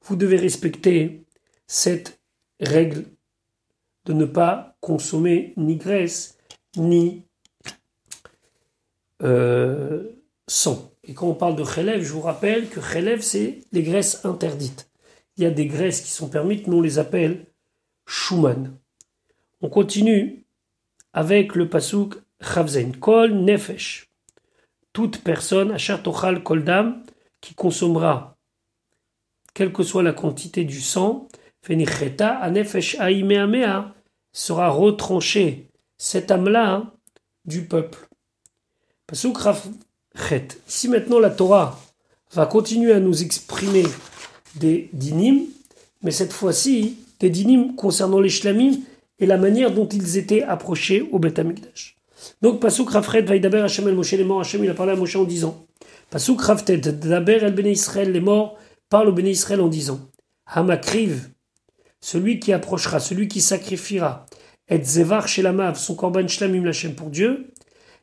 vous 0.03 0.15
devez 0.15 0.37
respecter 0.37 1.23
cette 1.67 2.19
règle 2.59 3.05
de 4.05 4.13
ne 4.13 4.25
pas 4.25 4.75
consommer 4.81 5.53
ni 5.57 5.75
graisse 5.75 6.37
ni 6.75 7.23
euh, 9.21 10.09
sang. 10.47 10.91
Et 11.03 11.13
quand 11.13 11.27
on 11.27 11.35
parle 11.35 11.55
de 11.55 11.63
Khelev, 11.63 12.03
je 12.03 12.11
vous 12.11 12.21
rappelle 12.21 12.69
que 12.69 12.79
Khelev, 12.79 13.21
c'est 13.21 13.61
les 13.71 13.83
graisses 13.83 14.25
interdites. 14.25 14.89
Il 15.37 15.43
y 15.43 15.47
a 15.47 15.51
des 15.51 15.67
graisses 15.67 16.01
qui 16.01 16.11
sont 16.11 16.29
permises, 16.29 16.67
nous 16.67 16.77
on 16.77 16.81
les 16.81 16.99
appelle 16.99 17.45
Schumann. 18.05 18.77
On 19.61 19.69
continue 19.69 20.45
avec 21.13 21.55
le 21.55 21.69
pasuk 21.69 22.15
Chavzen. 22.41 22.95
Kol 22.97 23.33
Nefesh. 23.33 24.09
Toute 24.93 25.23
personne, 25.23 25.77
Tochal 26.03 26.43
Koldam, 26.43 27.03
qui 27.39 27.53
consommera, 27.53 28.37
quelle 29.53 29.71
que 29.71 29.83
soit 29.83 30.03
la 30.03 30.13
quantité 30.13 30.63
du 30.63 30.81
sang, 30.81 31.27
Fenicheta 31.61 32.37
Anefesh 32.37 32.95
Aimea 32.99 33.93
sera 34.31 34.69
retranché, 34.69 35.67
cette 35.97 36.31
âme-là, 36.31 36.93
du 37.45 37.63
peuple. 37.63 38.07
Si 40.67 40.87
maintenant 40.87 41.19
la 41.19 41.29
Torah 41.29 41.79
va 42.33 42.45
continuer 42.45 42.93
à 42.93 42.99
nous 42.99 43.21
exprimer 43.23 43.83
des 44.55 44.89
dinim, 44.93 45.47
mais 46.01 46.11
cette 46.11 46.33
fois-ci 46.33 46.97
des 47.19 47.29
dinim 47.29 47.75
concernant 47.75 48.19
les 48.19 48.29
shlamim 48.29 48.77
et 49.19 49.25
la 49.25 49.37
manière 49.37 49.71
dont 49.71 49.87
ils 49.87 50.17
étaient 50.17 50.43
approchés 50.43 51.07
au 51.11 51.19
Beth 51.19 51.39
Amikdash. 51.39 51.97
Donc 52.41 52.59
Pasuk 52.59 52.89
Rafred 52.89 53.27
Vaidaber 53.27 53.61
Hashem 53.61 53.87
el 53.87 53.95
Moshe 53.95 54.13
les 54.13 54.23
morts, 54.23 54.41
Hashem 54.41 54.63
il 54.63 54.69
a 54.69 54.73
parlé 54.73 54.93
à 54.93 54.95
Moshe 54.95 55.15
en 55.15 55.23
disant 55.23 55.65
Pasuk 56.09 56.41
Daber 56.41 57.43
el 57.43 57.53
Bene 57.53 57.67
Israël 57.67 58.11
les 58.11 58.19
morts 58.19 58.57
parle 58.91 59.07
au 59.07 59.13
Bene 59.13 59.27
Israël 59.27 59.61
en 59.61 59.69
disant 59.69 60.01
Hamakriv 60.45 61.31
celui 62.01 62.39
qui 62.39 62.51
approchera, 62.51 62.99
celui 62.99 63.27
qui 63.27 63.41
sacrifiera, 63.41 64.25
et 64.67 64.83
Zevar 64.83 65.27
Shelamav, 65.27 65.77
son 65.77 65.95
korban 65.95 66.27
shlamim 66.27 66.65
Hashem 66.67 66.93
pour 66.93 67.09
Dieu, 67.09 67.51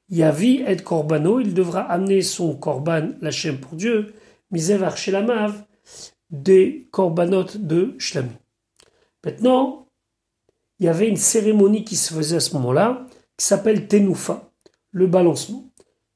Yavi 0.08 0.64
et 0.66 0.76
Korbano, 0.76 1.40
il 1.40 1.52
devra 1.52 1.82
amener 1.82 2.22
son 2.22 2.56
Korban, 2.56 3.10
la 3.20 3.30
pour 3.60 3.76
Dieu, 3.76 4.14
Misevar 4.50 4.96
Shelamav, 4.96 5.64
des 6.30 6.88
Korbanot 6.90 7.58
de 7.58 7.94
Shlami. 7.98 8.30
Maintenant, 9.24 9.86
il 10.78 10.86
y 10.86 10.88
avait 10.88 11.08
une 11.08 11.16
cérémonie 11.16 11.84
qui 11.84 11.96
se 11.96 12.14
faisait 12.14 12.36
à 12.36 12.40
ce 12.40 12.54
moment-là, 12.54 13.06
qui 13.36 13.44
s'appelle 13.44 13.86
Tenoufa, 13.86 14.50
le 14.92 15.06
balancement. 15.06 15.64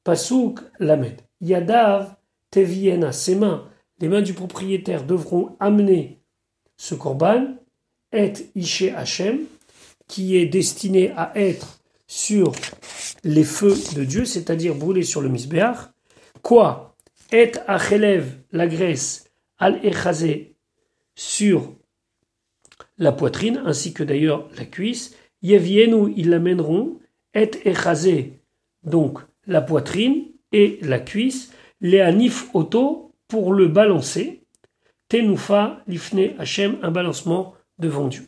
Pasouk 0.03 0.59
Lamed. 0.79 1.21
Yadav 1.41 2.15
Teviena, 2.49 3.11
ses 3.11 3.35
mains, 3.35 3.69
les 3.99 4.07
mains 4.07 4.21
du 4.21 4.33
propriétaire 4.33 5.03
devront 5.05 5.55
amener 5.59 6.19
ce 6.77 6.95
korban, 6.95 7.55
et 8.11 8.33
Ishe 8.55 8.91
Hashem, 8.95 9.39
qui 10.07 10.37
est 10.37 10.45
destiné 10.45 11.11
à 11.11 11.31
être 11.35 11.79
sur 12.07 12.51
les 13.23 13.43
feux 13.43 13.75
de 13.95 14.03
Dieu, 14.03 14.25
c'est-à-dire 14.25 14.75
brûler 14.75 15.03
sur 15.03 15.21
le 15.21 15.29
misbéach. 15.29 15.89
Quoi? 16.41 16.95
Et 17.31 17.51
Achelev, 17.67 18.37
la 18.51 18.67
graisse, 18.67 19.31
al 19.57 19.83
echazé 19.83 20.55
sur 21.15 21.73
la 22.97 23.11
poitrine, 23.11 23.63
ainsi 23.65 23.93
que 23.93 24.03
d'ailleurs 24.03 24.49
la 24.55 24.65
cuisse. 24.65 25.15
Yevienu, 25.41 26.13
ils 26.15 26.29
l'amèneront. 26.29 26.99
Et 27.33 27.49
echazé, 27.65 28.39
donc 28.83 29.17
la 29.47 29.61
poitrine 29.61 30.25
et 30.51 30.77
la 30.83 30.99
cuisse. 30.99 31.51
Les 31.81 32.01
anif 32.01 32.53
auto 32.53 33.12
pour 33.33 33.51
le 33.51 33.67
balancer. 33.67 34.43
Tenoufa, 35.09 35.81
lifne 35.87 36.35
Hachem, 36.37 36.77
un 36.83 36.91
balancement 36.91 37.55
devant 37.79 38.07
Dieu. 38.07 38.27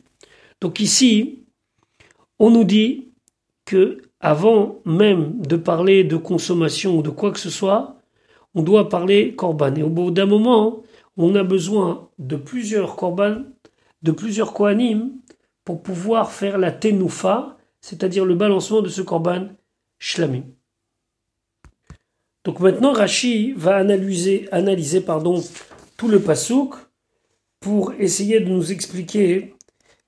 Donc 0.62 0.80
ici, 0.80 1.46
on 2.40 2.50
nous 2.50 2.64
dit 2.64 3.12
que 3.66 4.02
avant 4.20 4.82
même 4.84 5.44
de 5.44 5.58
parler 5.58 6.04
de 6.06 6.18
consommation 6.18 6.98
ou 6.98 7.04
de 7.04 7.12
quoi 7.12 7.32
que 7.32 7.40
ce 7.40 7.52
soit, 7.52 7.98
on 8.56 8.64
doit 8.64 8.90
parler 8.90 9.36
korban. 9.36 9.76
Et 9.76 9.84
au 9.84 9.90
bout 9.90 10.10
d'un 10.10 10.26
moment, 10.26 10.82
on 11.18 11.36
a 11.36 11.44
besoin 11.44 12.10
de 12.18 12.36
plusieurs 12.36 12.96
korban, 12.96 13.44
de 14.02 14.12
plusieurs 14.12 14.54
kohanim, 14.54 15.12
pour 15.66 15.84
pouvoir 15.84 16.32
faire 16.32 16.58
la 16.58 16.72
tenoufa, 16.72 17.58
c'est-à-dire 17.80 18.26
le 18.26 18.34
balancement 18.34 18.82
de 18.82 18.90
ce 18.90 19.04
korban 19.04 19.50
shlamim. 20.00 20.46
Donc 22.46 22.60
maintenant, 22.60 22.94
Rashi 22.94 23.54
va 23.54 23.76
analyser, 23.76 24.48
analyser 24.52 25.04
tout 25.98 26.08
le 26.08 26.20
pasouk 26.20 26.76
pour 27.60 27.94
essayer 28.00 28.40
de 28.40 28.50
nous 28.50 28.72
expliquer 28.72 29.56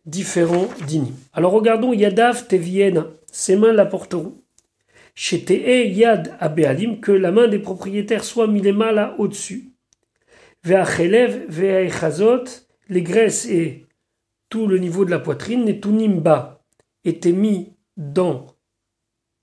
différents 0.05 0.69
dîners. 0.85 1.13
Alors 1.33 1.51
regardons 1.51 1.93
Yadav 1.93 2.47
Teviena, 2.47 3.07
ses 3.31 3.55
mains 3.55 3.73
l'apporteront. 3.73 4.37
Chez 5.15 5.43
Te'e 5.43 5.87
Yad 5.87 6.37
Abealim, 6.39 6.99
que 6.99 7.11
la 7.11 7.31
main 7.31 7.47
des 7.47 7.57
propriétaires 7.57 8.23
soit 8.23 8.45
milema 8.45 8.91
là 8.91 9.15
au-dessus. 9.17 9.71
Ve'achelev 10.63 11.45
ve'achazot, 11.49 12.43
les 12.87 13.01
graisses 13.01 13.47
et 13.47 13.87
tout 14.49 14.67
le 14.67 14.77
niveau 14.77 15.05
de 15.05 15.09
la 15.09 15.17
poitrine, 15.17 15.67
et 15.67 15.79
tout 15.79 15.91
nimba 15.91 16.63
était 17.03 17.31
mis 17.31 17.73
dans 17.97 18.45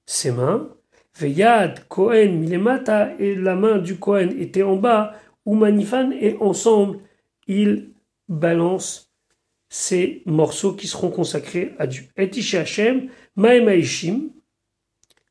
ses 0.06 0.30
mains. 0.30 0.73
Ve'yad 1.18 1.86
Kohen 1.88 2.40
milemata, 2.40 3.12
et 3.18 3.34
la 3.34 3.54
main 3.54 3.78
du 3.78 3.96
Kohen 3.96 4.34
était 4.38 4.62
en 4.62 4.76
bas, 4.76 5.14
ou 5.44 5.54
manifan, 5.54 6.10
et 6.12 6.36
ensemble, 6.40 6.98
ils 7.46 7.90
balancent 8.28 9.12
ces 9.68 10.22
morceaux 10.26 10.74
qui 10.74 10.86
seront 10.86 11.10
consacrés 11.10 11.74
à 11.78 11.86
Dieu. 11.86 12.04
Et 12.16 12.30
Hashem, 12.56 13.08
Maemaishim, 13.36 14.30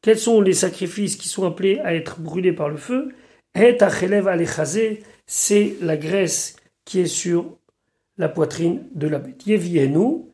quels 0.02 0.20
sont 0.20 0.42
les 0.42 0.54
sacrifices 0.54 1.16
qui 1.16 1.30
sont 1.30 1.46
appelés 1.46 1.80
à 1.80 1.96
être 1.96 2.20
brûlés 2.20 2.52
par 2.52 2.70
le 2.70 2.78
feu? 2.78 3.10
Et 3.56 3.82
Achelev 3.82 4.28
Alechazé, 4.28 5.04
c'est 5.26 5.76
la 5.82 5.96
graisse 5.96 6.58
qui 6.84 7.00
est 7.00 7.06
sur 7.06 7.58
la 8.18 8.28
poitrine 8.28 8.84
de 8.94 9.08
la 9.08 9.20
bête. 9.20 9.46
Yevienu, 9.48 10.26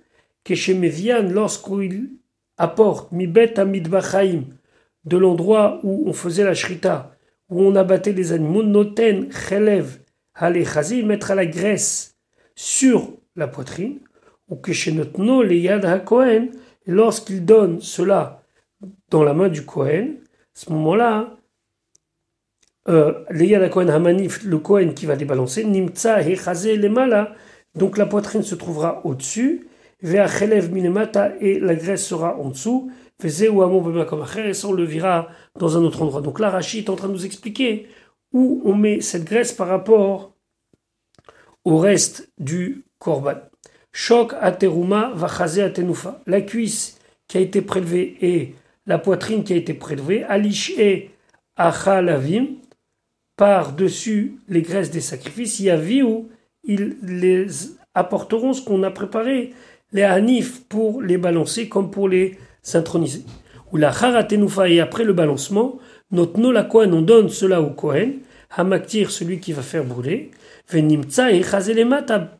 Keshemevian, 0.43 1.29
lorsqu'il 1.29 2.09
apporte 2.57 3.11
Mibet 3.11 3.59
Amidbachaim, 3.59 4.45
de 5.05 5.17
l'endroit 5.17 5.79
où 5.83 6.03
on 6.07 6.13
faisait 6.13 6.43
la 6.43 6.53
shrita, 6.53 7.15
où 7.49 7.61
on 7.61 7.75
abattait 7.75 8.13
les 8.13 8.31
animaux, 8.31 8.63
Noten 8.63 9.29
Chelev 9.31 9.99
il 10.91 11.05
mettra 11.05 11.35
la 11.35 11.45
graisse 11.45 12.15
sur 12.55 13.13
la 13.35 13.47
poitrine, 13.47 13.99
ou 14.49 14.55
que 14.55 14.73
chez 14.73 14.91
notre 14.91 15.19
nom, 15.19 15.41
les 15.41 15.59
Yad 15.59 15.85
HaKohen, 15.85 16.49
lorsqu'il 16.85 17.45
donne 17.45 17.81
cela 17.81 18.43
dans 19.09 19.23
la 19.23 19.33
main 19.33 19.49
du 19.49 19.65
Kohen, 19.65 20.17
à 20.21 20.35
ce 20.53 20.71
moment-là, 20.71 21.35
euh, 22.87 23.13
les 23.31 23.47
Yad 23.47 23.71
Hamanif, 23.89 24.43
le 24.43 24.57
Kohen 24.57 24.93
qui 24.93 25.05
va 25.05 25.15
les 25.15 25.25
balancer, 25.25 25.65
Hechazé 25.65 26.77
Lemala, 26.77 27.35
donc 27.75 27.97
la 27.97 28.05
poitrine 28.05 28.43
se 28.43 28.55
trouvera 28.55 29.05
au-dessus, 29.05 29.67
Ve'achelev 30.01 30.71
Minemata, 30.71 31.33
et 31.39 31.59
la 31.59 31.75
graisse 31.75 32.05
sera 32.05 32.37
en 32.37 32.49
dessous, 32.49 32.91
et 33.23 33.49
on 33.49 34.71
le 34.73 34.83
verra 34.83 35.27
dans 35.57 35.77
un 35.77 35.83
autre 35.83 36.01
endroit. 36.01 36.21
Donc 36.21 36.39
là, 36.39 36.49
Rachid 36.49 36.85
est 36.85 36.89
en 36.89 36.95
train 36.95 37.07
de 37.07 37.13
nous 37.13 37.25
expliquer 37.25 37.87
où 38.31 38.61
on 38.63 38.75
met 38.75 39.01
cette 39.01 39.25
graisse 39.25 39.51
par 39.51 39.67
rapport 39.67 40.33
au 41.65 41.77
reste 41.77 42.31
du 42.37 42.85
korban. 42.97 43.35
Choc 43.91 44.33
ateruma 44.39 45.11
vachazé 45.15 45.61
atenufa. 45.63 46.21
La 46.27 46.41
cuisse 46.41 46.99
qui 47.27 47.37
a 47.37 47.41
été 47.41 47.61
prélevée 47.61 48.17
et 48.21 48.55
la 48.85 48.99
poitrine 48.99 49.43
qui 49.43 49.53
a 49.53 49.57
été 49.57 49.73
prélevée. 49.73 50.23
Alish 50.23 50.71
et 50.77 51.11
achalavim. 51.57 52.47
Par-dessus 53.35 54.39
les 54.47 54.61
graisses 54.61 54.91
des 54.91 55.01
sacrifices. 55.01 55.59
Yaviu. 55.59 56.29
Ils 56.63 56.97
les 57.01 57.47
apporteront 57.93 58.53
ce 58.53 58.61
qu'on 58.61 58.83
a 58.83 58.91
préparé. 58.91 59.53
Les 59.91 60.03
hanif 60.03 60.63
pour 60.69 61.01
les 61.01 61.17
balancer 61.17 61.67
comme 61.67 61.89
pour 61.89 62.07
les 62.07 62.37
synchroniser. 62.61 63.23
Ou 63.71 63.77
la 63.77 63.91
charatenufa 63.91 64.69
et 64.69 64.79
après 64.79 65.03
le 65.03 65.13
balancement. 65.13 65.79
Notre 66.11 66.51
la 66.51 66.63
Kohen, 66.63 66.93
on 66.93 67.01
donne 67.01 67.29
cela 67.29 67.61
au 67.61 67.69
Kohen. 67.69 68.19
Hamaktir, 68.55 69.11
celui 69.11 69.39
qui 69.39 69.53
va 69.53 69.61
faire 69.61 69.83
brûler 69.83 70.31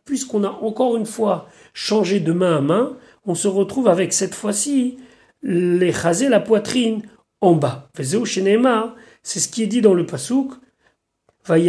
puisqu'on 0.04 0.44
a 0.44 0.50
encore 0.62 0.96
une 0.96 1.06
fois 1.06 1.48
changé 1.74 2.20
de 2.20 2.32
main 2.32 2.58
à 2.58 2.60
main, 2.60 2.96
on 3.26 3.34
se 3.34 3.48
retrouve 3.48 3.88
avec 3.88 4.12
cette 4.12 4.34
fois-ci 4.34 4.98
les 5.42 5.92
la 6.28 6.40
poitrine 6.40 7.02
en 7.40 7.54
bas. 7.54 7.90
C'est 7.94 9.40
ce 9.40 9.48
qui 9.48 9.62
est 9.62 9.66
dit 9.66 9.80
dans 9.80 9.94
le 9.94 10.06
pasouk. 10.06 10.52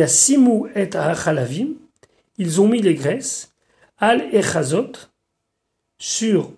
simu 0.07 0.69
et 0.75 0.95
achalavim. 0.95 1.69
Ils 2.37 2.61
ont 2.61 2.67
mis 2.67 2.81
les 2.81 2.95
graisses. 2.95 3.53
Al 3.97 4.21
echazot 4.33 4.91
sur 5.97 6.51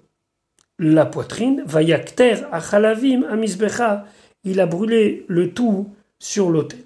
la 0.80 1.05
poitrine. 1.05 1.63
Vayakter 1.65 2.45
achalavim 2.51 3.24
amisbecha. 3.24 4.05
Il 4.43 4.59
a 4.59 4.65
brûlé 4.65 5.26
le 5.28 5.53
tout 5.53 5.89
sur 6.19 6.49
l'autel. 6.49 6.80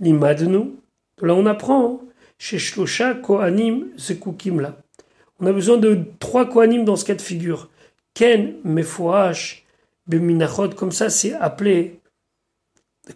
Limadnu. 0.00 0.74
Là 1.20 1.34
on 1.34 1.46
apprend 1.46 2.00
chez 2.38 2.58
Shlosha 2.58 3.14
Kohanim 3.14 3.88
là. 4.60 4.76
On 5.40 5.46
a 5.46 5.52
besoin 5.52 5.76
de 5.76 6.00
trois 6.18 6.48
Kohanim 6.48 6.84
dans 6.84 6.96
ce 6.96 7.04
cas 7.04 7.14
de 7.14 7.22
figure. 7.22 7.70
Ken 8.14 8.54
Mefoash 8.64 9.64
Beminachot, 10.08 10.70
comme 10.70 10.90
ça 10.90 11.10
c'est 11.10 11.34
appelé, 11.34 12.00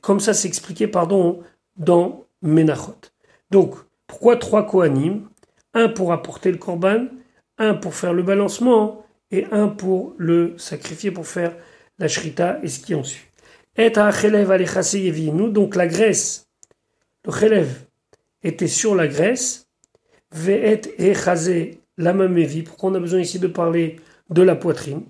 comme 0.00 0.20
ça 0.20 0.34
c'est 0.34 0.46
expliqué, 0.46 0.86
pardon, 0.86 1.42
dans 1.76 2.26
Menachot. 2.42 2.96
Donc, 3.50 3.74
pourquoi 4.06 4.36
trois 4.36 4.66
Kohanim? 4.66 5.28
Un 5.74 5.88
pour 5.88 6.12
apporter 6.12 6.52
le 6.52 6.58
korban, 6.58 7.06
un 7.56 7.74
pour 7.74 7.94
faire 7.94 8.12
le 8.12 8.22
balancement, 8.22 9.01
et 9.32 9.46
un 9.50 9.66
pour 9.68 10.14
le 10.18 10.54
sacrifier, 10.58 11.10
pour 11.10 11.26
faire 11.26 11.56
la 11.98 12.06
shrita 12.06 12.60
et 12.62 12.68
ce 12.68 12.80
qui 12.80 12.94
en 12.94 13.02
suit. 13.02 13.26
Et 13.76 13.90
nous 13.90 15.48
donc 15.48 15.74
la 15.74 15.86
graisse, 15.86 16.46
le 17.24 17.32
chelev, 17.32 17.86
était 18.42 18.68
sur 18.68 18.94
la 18.94 19.08
graisse, 19.08 19.66
ve'et 20.30 20.82
echazé 20.98 21.80
la 21.96 22.12
mamevi, 22.12 22.62
pourquoi 22.62 22.90
on 22.90 22.94
a 22.94 23.00
besoin 23.00 23.20
ici 23.20 23.38
de 23.38 23.46
parler 23.46 23.96
de 24.30 24.42
la 24.42 24.56
poitrine, 24.56 25.02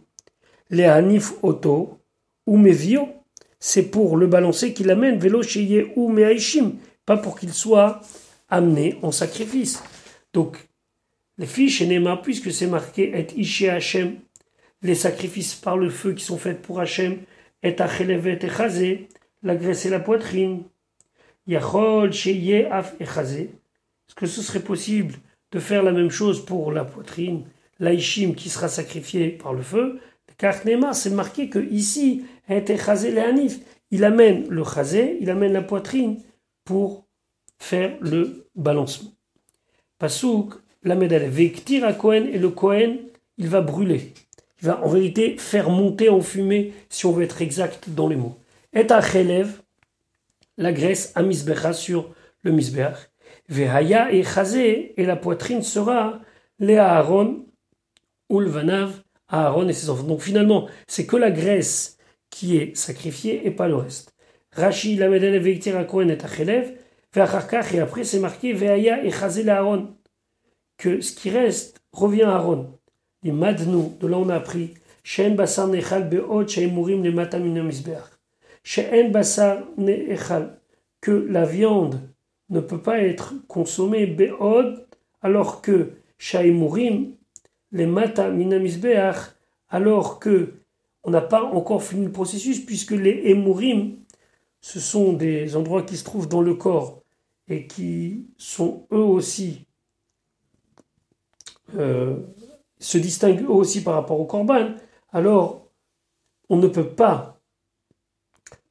les 0.71 0.85
hanif 0.85 1.33
auto, 1.43 1.99
ou 2.47 2.57
mevio, 2.57 3.09
c'est 3.61 3.85
pour 3.85 4.17
le 4.17 4.27
balancer 4.27 4.73
qu'il 4.75 4.91
amène, 4.91 5.19
vélo 5.19 5.43
ou 5.97 6.09
meaishim, 6.09 6.73
pas 7.07 7.17
pour 7.17 7.39
qu'il 7.39 7.53
soit 7.53 8.01
amené 8.49 8.99
en 9.03 9.13
sacrifice. 9.13 9.83
Donc, 10.33 10.69
les 11.39 11.47
fiches 11.47 11.83
Nema, 11.83 12.17
puisque 12.17 12.53
c'est 12.53 12.67
marqué 12.67 13.13
et 13.19 13.27
ishe 13.41 13.65
Hashem, 13.65 14.17
les 14.83 14.95
sacrifices 14.95 15.55
par 15.55 15.77
le 15.77 15.91
feu 15.91 16.13
qui 16.15 16.25
sont 16.25 16.39
faits 16.39 16.61
pour 16.61 16.81
Hashem, 16.81 17.19
et 17.63 17.81
achelevet 17.81 18.39
echazé, 18.43 19.09
la 19.43 19.57
graisse 19.57 19.87
et 19.87 19.91
la 19.91 20.01
poitrine. 20.01 20.65
Yachol 21.47 22.13
Sheye 22.13 22.67
Af 22.67 22.95
Est-ce 23.01 24.15
que 24.15 24.27
ce 24.27 24.43
serait 24.43 24.63
possible 24.63 25.15
de 25.51 25.59
faire 25.59 25.83
la 25.83 25.93
même 25.93 26.11
chose 26.11 26.45
pour 26.45 26.73
la 26.73 26.85
poitrine, 26.85 27.45
l'Aishim 27.79 28.35
qui 28.35 28.49
sera 28.49 28.69
sacrifié 28.69 29.31
par 29.31 29.53
le 29.53 29.63
feu? 29.63 30.01
Car 30.39 30.55
c'est 30.95 31.11
marqué 31.11 31.49
que 31.49 31.59
ici, 31.59 32.25
il 32.49 34.05
amène 34.05 34.49
le 34.49 34.65
chazé, 34.65 35.19
il 35.21 35.31
amène 35.31 35.53
la 35.53 35.63
poitrine 35.63 36.21
pour 36.65 37.07
faire 37.59 37.97
le 38.01 38.49
balancement. 38.55 39.13
Pasouk, 39.99 40.55
la 40.83 40.95
médaille. 40.95 41.29
Vektir 41.29 41.85
à 41.85 41.93
et 42.15 42.39
le 42.39 42.49
Kohen, 42.51 42.99
il 43.39 43.49
va 43.49 43.61
brûler. 43.61 44.13
Il 44.61 44.69
va 44.69 44.85
en 44.85 44.89
vérité 44.89 45.37
faire 45.39 45.71
monter 45.71 46.09
en 46.09 46.21
fumée, 46.21 46.73
si 46.89 47.07
on 47.07 47.13
veut 47.13 47.25
être 47.25 47.43
exact 47.43 47.89
dans 47.91 48.09
les 48.09 48.17
mots. 48.17 48.39
Et 48.73 48.91
à 48.91 49.01
la 50.59 50.73
graisse 50.73 51.13
à 51.15 51.23
misbecha 51.23 51.73
sur 51.73 52.15
le 52.43 52.53
misbeach. 52.53 52.97
Vehaya 53.49 54.13
et 54.13 54.23
chazé, 54.23 54.95
et 55.01 55.05
la 55.05 55.17
poitrine 55.17 55.63
sera 55.63 56.21
les 56.59 56.77
Aaron, 56.77 57.45
ou 58.29 58.41
le 58.41 58.49
vanav, 58.49 59.03
Aaron 59.29 59.69
et 59.69 59.73
ses 59.73 59.91
enfants. 59.91 60.05
Donc 60.05 60.21
finalement, 60.21 60.69
c'est 60.87 61.07
que 61.07 61.17
la 61.17 61.31
graisse 61.31 61.99
qui 62.31 62.57
est 62.57 62.77
sacrifiée 62.77 63.47
et 63.47 63.51
pas 63.51 63.69
le 63.69 63.77
reste. 63.77 64.15
Rashi, 64.53 64.97
la 64.97 65.09
medene 65.09 65.39
veiktir 65.39 65.77
à 65.77 65.85
Kohen 65.85 66.11
et 66.11 66.23
achelev, 66.23 66.75
et 67.15 67.81
après 67.81 68.05
c'est 68.05 68.19
marqué 68.19 68.53
Vehaya 68.53 69.05
et 69.05 69.11
chazé 69.11 69.49
Aaron. 69.49 69.95
Que 70.83 71.01
ce 71.01 71.15
qui 71.15 71.31
reste 71.31 71.81
revient 71.93 72.23
à 72.23 72.35
Aaron. 72.35 72.77
Les 73.23 73.31
madnou, 73.31 73.97
de 74.01 74.07
là 74.09 74.19
on 74.19 74.29
a 74.29 74.35
appris, 74.35 74.75
Shen 75.05 75.37
basar 75.37 75.69
nechal 75.69 76.11
be'ot 76.11 76.49
she'emurim 76.49 77.05
le 77.05 77.13
matamina 77.13 77.63
misbeach. 77.63 78.11
She'en 78.65 79.11
basar 79.11 79.63
nechal, 79.77 80.59
que 81.01 81.13
la 81.13 81.45
viande 81.45 82.01
ne 82.51 82.59
peut 82.59 82.83
pas 82.83 82.99
être 82.99 83.35
consommée 83.47 84.07
be'od, 84.07 84.85
alors 85.21 85.63
que 85.63 85.93
she'emurim 86.19 87.13
les 87.71 87.87
mata 87.87 88.29
minamisbeach, 88.29 89.37
alors 89.69 90.19
que 90.19 90.55
on 91.05 91.13
n'a 91.13 91.21
pas 91.21 91.45
encore 91.45 91.85
fini 91.85 92.07
le 92.07 92.11
processus, 92.11 92.59
puisque 92.59 92.91
les 92.91 93.31
emurim, 93.31 93.99
ce 94.61 94.81
sont 94.81 95.13
des 95.13 95.55
endroits 95.55 95.85
qui 95.85 95.97
se 95.97 96.03
trouvent 96.03 96.29
dans 96.29 96.43
le 96.43 96.57
corps 96.57 97.05
et 97.47 97.69
qui 97.69 98.27
sont 98.37 98.89
eux 98.91 98.97
aussi 98.97 99.69
euh, 101.77 102.17
se 102.79 102.99
distinguent 102.99 103.49
aussi 103.49 103.83
par 103.83 103.95
rapport 103.95 104.21
au 104.21 104.27
korban, 104.27 104.75
alors 105.13 105.69
on 106.49 106.57
ne 106.57 106.69
peut 106.69 106.89
pas 106.89 107.41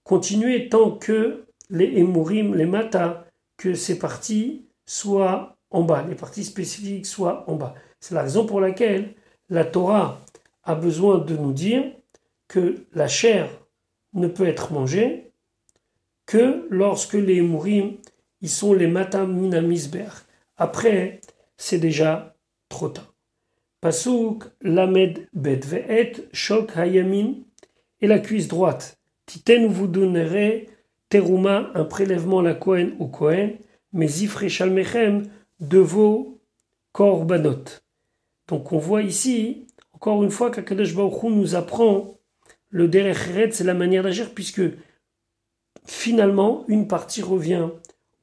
continuer 0.04 0.70
tant 0.70 0.91
que 0.91 1.45
les 1.70 2.02
emurim, 2.02 2.56
les 2.56 2.66
mata, 2.66 3.26
que 3.58 3.74
ces 3.74 3.97
parties 3.97 4.66
soient 4.86 5.56
en 5.70 5.84
bas, 5.84 6.04
les 6.08 6.16
parties 6.16 6.43
spécifiques 6.43 7.06
soient 7.06 7.49
en 7.49 7.56
bas. 7.56 7.76
C'est 7.99 8.16
la 8.16 8.24
raison 8.24 8.45
pour 8.45 8.60
laquelle 8.60 9.16
la 9.49 9.64
Torah 9.64 10.20
a 10.64 10.76
besoin 10.76 11.20
de 11.20 11.36
nous 11.36 11.54
dire 11.54 11.84
que 12.47 12.86
la 12.93 13.08
chair 13.08 13.49
ne 14.14 14.28
peut 14.28 14.47
être 14.47 14.74
mangée 14.74 15.32
que 16.26 16.68
lorsque 16.70 17.14
les 17.14 17.41
mourim, 17.41 17.97
ils 18.41 18.49
sont 18.49 18.74
les 18.74 18.88
matam 18.88 19.34
minamisber. 19.34 20.08
Après, 20.58 21.22
c'est 21.58 21.80
déjà 21.80 22.31
trop 22.72 22.89
tard. 22.89 23.13
Pasuk 23.82 24.45
lamed 24.61 25.28
bet 25.34 25.61
ve'et 25.65 26.28
shok 26.34 26.76
hayamin 26.76 27.36
et 28.01 28.07
la 28.07 28.19
cuisse 28.19 28.47
droite. 28.47 28.97
Titen 29.28 29.67
vous 29.67 29.88
donnerez 29.88 30.69
teruma 31.09 31.69
un 31.76 31.86
prélèvement 31.86 32.41
la 32.41 32.55
kohen 32.55 32.95
au 32.99 33.07
kohen, 33.07 33.57
mais 33.93 34.22
ifre 34.22 34.47
shalmechem 34.47 35.28
de 35.59 35.78
vos 35.78 36.39
korbanot. 36.91 37.82
Donc 38.47 38.72
on 38.72 38.78
voit 38.78 39.03
ici, 39.03 39.67
encore 39.93 40.24
une 40.24 40.32
fois, 40.32 40.51
qu'Akadosh 40.51 40.95
Baruch 40.95 41.24
nous 41.24 41.55
apprend 41.55 42.17
le 42.69 42.88
derech 42.88 43.51
c'est 43.51 43.63
la 43.63 43.74
manière 43.74 44.03
d'agir, 44.03 44.34
puisque 44.34 44.61
finalement, 45.86 46.65
une 46.67 46.88
partie 46.88 47.22
revient 47.22 47.69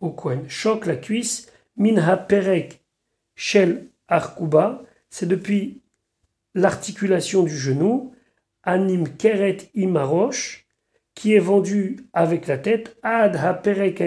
au 0.01 0.11
Kohen. 0.11 0.49
Choc 0.49 0.87
la 0.87 0.97
cuisse, 0.97 1.53
minha 1.77 2.17
perek 2.17 2.83
shel 3.35 3.89
arkuba, 4.09 4.83
c'est 5.11 5.27
depuis 5.27 5.81
l'articulation 6.55 7.43
du 7.43 7.57
genou, 7.57 8.13
anim 8.63 9.09
keret 9.17 9.71
imarosh, 9.75 10.67
qui 11.15 11.35
est 11.35 11.41
vendu 11.41 12.07
avec 12.13 12.47
la 12.47 12.59
tête, 12.59 12.97
ad 13.03 13.37
ha 13.37 13.55
perek 13.55 14.03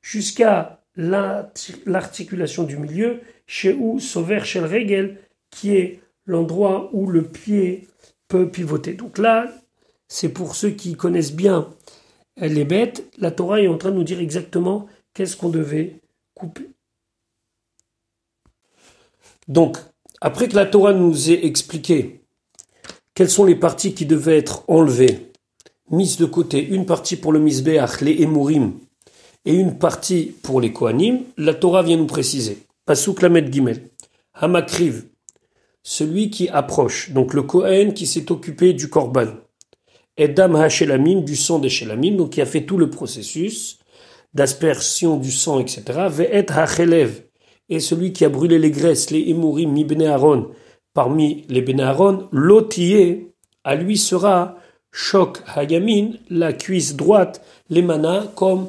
jusqu'à 0.00 0.82
l'articulation 0.96 2.64
du 2.64 2.76
milieu, 2.78 3.20
chez 3.46 3.74
où 3.74 3.98
Sover 4.00 4.38
Regel, 4.38 5.18
qui 5.50 5.76
est 5.76 6.00
l'endroit 6.24 6.90
où 6.92 7.06
le 7.06 7.22
pied 7.22 7.86
peut 8.28 8.48
pivoter. 8.48 8.94
Donc 8.94 9.18
là, 9.18 9.52
c'est 10.08 10.30
pour 10.30 10.54
ceux 10.54 10.70
qui 10.70 10.94
connaissent 10.96 11.34
bien 11.34 11.68
les 12.36 12.64
bêtes, 12.64 13.10
la 13.18 13.30
Torah 13.30 13.60
est 13.60 13.68
en 13.68 13.78
train 13.78 13.90
de 13.90 13.96
nous 13.96 14.04
dire 14.04 14.20
exactement 14.20 14.86
qu'est-ce 15.14 15.36
qu'on 15.36 15.48
devait 15.48 16.00
couper. 16.34 16.68
Donc, 19.48 19.78
après 20.20 20.48
que 20.48 20.56
la 20.56 20.66
Torah 20.66 20.92
nous 20.92 21.30
ait 21.30 21.44
expliqué 21.46 22.20
quelles 23.14 23.30
sont 23.30 23.44
les 23.44 23.54
parties 23.54 23.94
qui 23.94 24.06
devaient 24.06 24.38
être 24.38 24.64
enlevées, 24.68 25.32
mises 25.90 26.16
de 26.16 26.26
côté, 26.26 26.64
une 26.64 26.86
partie 26.86 27.16
pour 27.16 27.32
le 27.32 27.38
misbeach, 27.38 28.00
les 28.00 28.22
emurim, 28.22 28.74
et 29.44 29.54
une 29.54 29.78
partie 29.78 30.34
pour 30.42 30.60
les 30.60 30.72
kohanim, 30.72 31.20
la 31.36 31.54
Torah 31.54 31.82
vient 31.82 31.96
nous 31.96 32.06
préciser. 32.06 32.58
Pasuk 32.84 33.22
Lamed 33.22 33.52
Gimel. 33.52 33.88
Hamakriv, 34.34 35.06
celui 35.82 36.30
qui 36.30 36.48
approche, 36.48 37.10
donc 37.12 37.32
le 37.32 37.42
Kohen 37.42 37.94
qui 37.94 38.06
s'est 38.06 38.30
occupé 38.30 38.72
du 38.74 38.90
Korban. 38.90 39.28
Edam 40.16 40.56
Hashelamim, 40.56 41.22
du 41.22 41.36
sang 41.36 41.58
des 41.58 41.68
Shelamim, 41.68 42.16
donc 42.16 42.30
qui 42.30 42.40
a 42.40 42.46
fait 42.46 42.66
tout 42.66 42.76
le 42.76 42.90
processus 42.90 43.78
d'aspersion 44.34 45.16
du 45.16 45.30
sang, 45.30 45.60
etc. 45.60 45.82
Ve'et 46.10 46.50
Hachelev, 46.50 47.22
et 47.68 47.80
celui 47.80 48.12
qui 48.12 48.24
a 48.24 48.28
brûlé 48.28 48.58
les 48.58 48.70
graisses, 48.70 49.10
les 49.10 49.30
Emurim, 49.30 49.72
mi 49.72 49.84
Bene 49.84 50.04
Aaron, 50.04 50.48
parmi 50.94 51.44
les 51.48 51.62
Bene 51.62 51.80
Aaron, 51.80 52.28
l'otier, 52.32 53.32
à 53.64 53.74
lui 53.74 53.96
sera 53.96 54.56
Shok 54.92 55.42
Hayamin, 55.54 56.12
la 56.30 56.52
cuisse 56.52 56.96
droite, 56.96 57.42
les 57.68 57.82
manas, 57.82 58.28
comme 58.34 58.68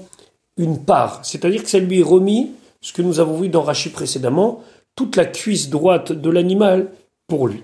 une 0.58 0.84
part. 0.84 1.24
C'est-à-dire 1.24 1.64
que 1.64 1.70
ça 1.70 1.80
lui 1.80 2.04
remis 2.04 2.52
ce 2.82 2.93
que 2.93 3.02
nous 3.02 3.20
avons 3.20 3.39
vu 3.39 3.50
dans 3.50 3.62
Rachid 3.62 3.91
précédemment, 3.91 4.64
toute 4.95 5.16
la 5.16 5.26
cuisse 5.26 5.70
droite 5.70 6.12
de 6.12 6.30
l'animal 6.30 6.91
pour 7.28 7.48
lui. 7.48 7.64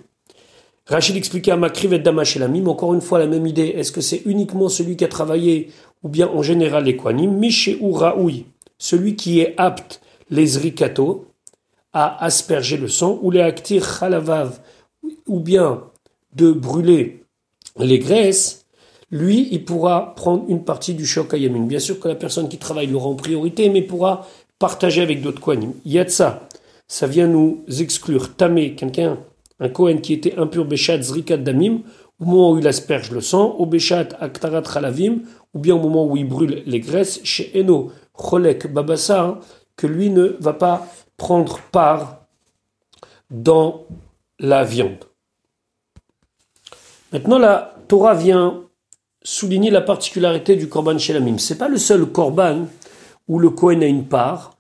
Rachid 0.86 1.16
expliquait 1.16 1.52
à 1.52 1.58
Makriv 1.58 1.94
et 1.94 2.00
Damash 2.00 2.38
et 2.38 2.44
encore 2.44 2.94
une 2.94 3.02
fois 3.02 3.20
la 3.20 3.28
même 3.28 3.48
idée, 3.48 3.74
est-ce 3.76 3.92
que 3.92 4.02
c'est 4.02 4.22
uniquement 4.26 4.70
celui 4.70 4.98
qui 4.98 5.06
a 5.06 5.08
travaillé 5.08 5.70
ou 6.04 6.10
bien 6.10 6.28
en 6.28 6.42
général 6.42 6.84
l'équanime, 6.84 7.38
Miché 7.38 7.78
ou 7.80 7.94
Raoui, 7.94 8.46
celui 8.78 9.16
qui 9.16 9.40
est 9.40 9.56
apte, 9.58 10.02
les 10.30 10.46
zrikato, 10.46 11.28
à 11.92 12.24
asperger 12.26 12.78
le 12.78 12.88
sang, 12.88 13.20
ou 13.22 13.32
les 13.32 13.42
aktir 13.42 14.00
khalavav, 14.00 14.60
ou 15.28 15.40
bien 15.40 15.84
de 16.36 16.52
brûler 16.52 17.24
les 17.78 18.00
graisses, 18.00 18.66
lui, 19.12 19.48
il 19.52 19.64
pourra 19.64 20.16
prendre 20.16 20.46
une 20.48 20.64
partie 20.64 20.96
du 20.96 21.06
choc 21.06 21.36
à 21.36 21.38
Bien 21.38 21.80
sûr 21.80 22.00
que 22.00 22.08
la 22.08 22.16
personne 22.16 22.50
qui 22.50 22.58
travaille 22.58 22.88
l'aura 22.88 23.10
en 23.10 23.16
priorité, 23.16 23.70
mais 23.70 23.84
pourra 23.84 24.28
partager 24.58 25.04
avec 25.04 25.22
d'autres 25.22 25.40
Kohanim. 25.40 25.74
Yatsa, 25.86 26.48
ça 26.88 27.06
vient 27.06 27.28
nous 27.28 27.64
exclure. 27.80 28.36
Tamé, 28.36 28.74
quelqu'un, 28.74 29.20
un 29.60 29.70
Kohen 29.70 30.02
qui 30.02 30.14
était 30.14 30.36
impur, 30.38 30.66
Beshat 30.66 31.02
Zrikat 31.02 31.38
Damim, 31.38 31.82
au 32.20 32.26
moment 32.26 32.52
où 32.54 32.58
il 32.58 32.68
asperge 32.68 33.12
le 33.12 33.22
sang, 33.22 33.56
au 33.60 33.68
Beshat 33.68 34.10
Aktarat 34.20 34.64
Chalavim, 34.64 35.20
ou 35.54 35.60
bien 35.60 35.76
au 35.76 35.80
moment 35.80 36.08
où 36.08 36.18
il 36.18 36.28
brûle 36.28 36.64
les 36.66 36.80
graisses, 36.80 37.20
chez 37.24 37.52
Eno, 37.56 37.92
Cholek 38.18 38.72
Babassa, 38.72 39.40
que 39.76 39.88
lui 39.88 40.10
ne 40.10 40.36
va 40.40 40.54
pas 40.54 40.88
prendre 41.18 41.60
part 41.72 42.26
dans 43.30 43.86
la 44.40 44.64
viande. 44.64 45.06
Maintenant, 47.12 47.40
la 47.40 47.76
Torah 47.88 48.14
vient 48.14 48.64
souligner 49.24 49.72
la 49.72 49.82
particularité 49.82 50.56
du 50.56 50.68
Korban 50.68 50.98
Shelamim. 50.98 51.38
C'est 51.38 51.58
pas 51.58 51.70
le 51.70 51.78
seul 51.78 52.06
Korban 52.06 52.68
où 53.28 53.40
le 53.40 53.50
Kohen 53.50 53.84
a 53.84 53.88
une 53.88 54.08
part, 54.08 54.58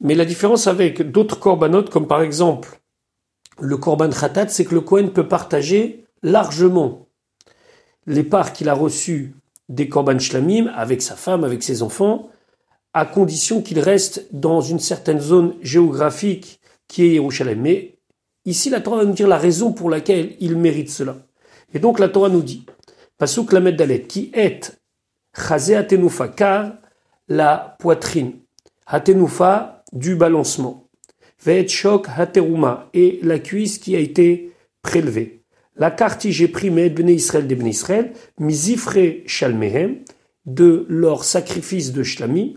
mais 0.00 0.14
la 0.14 0.24
différence 0.24 0.66
avec 0.66 1.10
d'autres 1.10 1.38
korbanot, 1.38 1.84
comme 1.84 2.06
par 2.06 2.22
exemple 2.22 2.80
le 3.58 3.76
korban 3.78 4.10
khatat, 4.10 4.48
c'est 4.48 4.66
que 4.66 4.74
le 4.74 4.82
Kohen 4.82 5.10
peut 5.10 5.28
partager 5.28 6.04
largement 6.22 7.08
les 8.06 8.22
parts 8.22 8.52
qu'il 8.52 8.68
a 8.68 8.74
reçues 8.74 9.34
des 9.68 9.88
korban 9.88 10.18
shlamim 10.18 10.70
avec 10.74 11.00
sa 11.00 11.16
femme, 11.16 11.42
avec 11.42 11.62
ses 11.62 11.82
enfants, 11.82 12.30
à 12.96 13.04
condition 13.04 13.60
qu'il 13.60 13.78
reste 13.78 14.26
dans 14.32 14.62
une 14.62 14.78
certaine 14.78 15.20
zone 15.20 15.52
géographique 15.60 16.60
qui 16.88 17.04
est 17.04 17.14
Yerushalem. 17.16 17.60
Mais 17.60 17.98
ici, 18.46 18.70
la 18.70 18.80
Torah 18.80 18.96
va 18.96 19.04
nous 19.04 19.12
dire 19.12 19.28
la 19.28 19.36
raison 19.36 19.74
pour 19.74 19.90
laquelle 19.90 20.34
il 20.40 20.56
mérite 20.56 20.88
cela. 20.88 21.18
Et 21.74 21.78
donc 21.78 21.98
la 21.98 22.08
Torah 22.08 22.30
nous 22.30 22.40
dit, 22.40 22.64
Pasuk 23.18 23.52
Lamed 23.52 23.76
Dalet, 23.76 24.04
qui 24.04 24.30
est 24.32 24.78
car 26.36 26.72
la 27.28 27.76
poitrine, 27.78 28.32
Hatenufa, 28.86 29.84
du 29.92 30.16
balancement. 30.16 30.88
Ve'et 31.44 31.66
hateruma, 32.16 32.88
et 32.94 33.20
la 33.22 33.38
cuisse 33.40 33.76
qui 33.76 33.94
a 33.94 33.98
été 33.98 34.54
prélevée. 34.80 35.42
La 35.76 35.90
carte 35.90 36.26
j'ai 36.30 36.48
pris 36.48 36.70
mes 36.70 36.88
Bnei 36.88 37.16
Israël 37.16 37.46
des 37.46 37.62
Israël, 37.62 38.12
shalmehem, 39.26 39.98
de 40.46 40.86
leur 40.88 41.24
sacrifice 41.24 41.92
de 41.92 42.02
shlamim, 42.02 42.54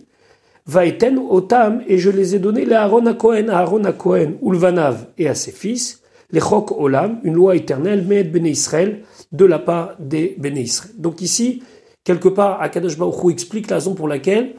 vaeten 0.70 1.17
otam, 1.17 1.82
et 1.88 1.97
je 1.97 2.11
les 2.11 2.36
ai 2.36 2.39
donnés 2.39 2.65
les 2.65 2.76
Aaron 2.76 3.05
à 3.07 3.13
Cohen, 3.13 3.47
à 3.49 3.59
Aaron 3.59 3.84
à 3.86 3.93
Cohen, 3.93 4.34
Ulvanav 4.43 5.07
et 5.17 5.28
à 5.28 5.36
ses 5.36 5.51
fils, 5.51 6.03
les 6.32 6.39
chok 6.39 6.72
olam, 6.80 7.20
une 7.24 7.34
loi 7.34 7.55
éternelle, 7.55 8.05
mais 8.07 8.24
béné 8.24 8.51
Israël, 8.51 9.01
de 9.32 9.45
la 9.45 9.57
part 9.57 9.95
des 9.99 10.36
béné 10.38 10.61
Israël. 10.61 10.93
Donc 10.97 11.22
ici, 11.22 11.63
quelque 12.03 12.30
part, 12.30 12.61
Akadosh 12.61 12.97
Baruch 12.97 13.32
explique 13.32 13.70
la 13.70 13.78
raison 13.78 13.95
pour 13.95 14.07
laquelle 14.07 14.55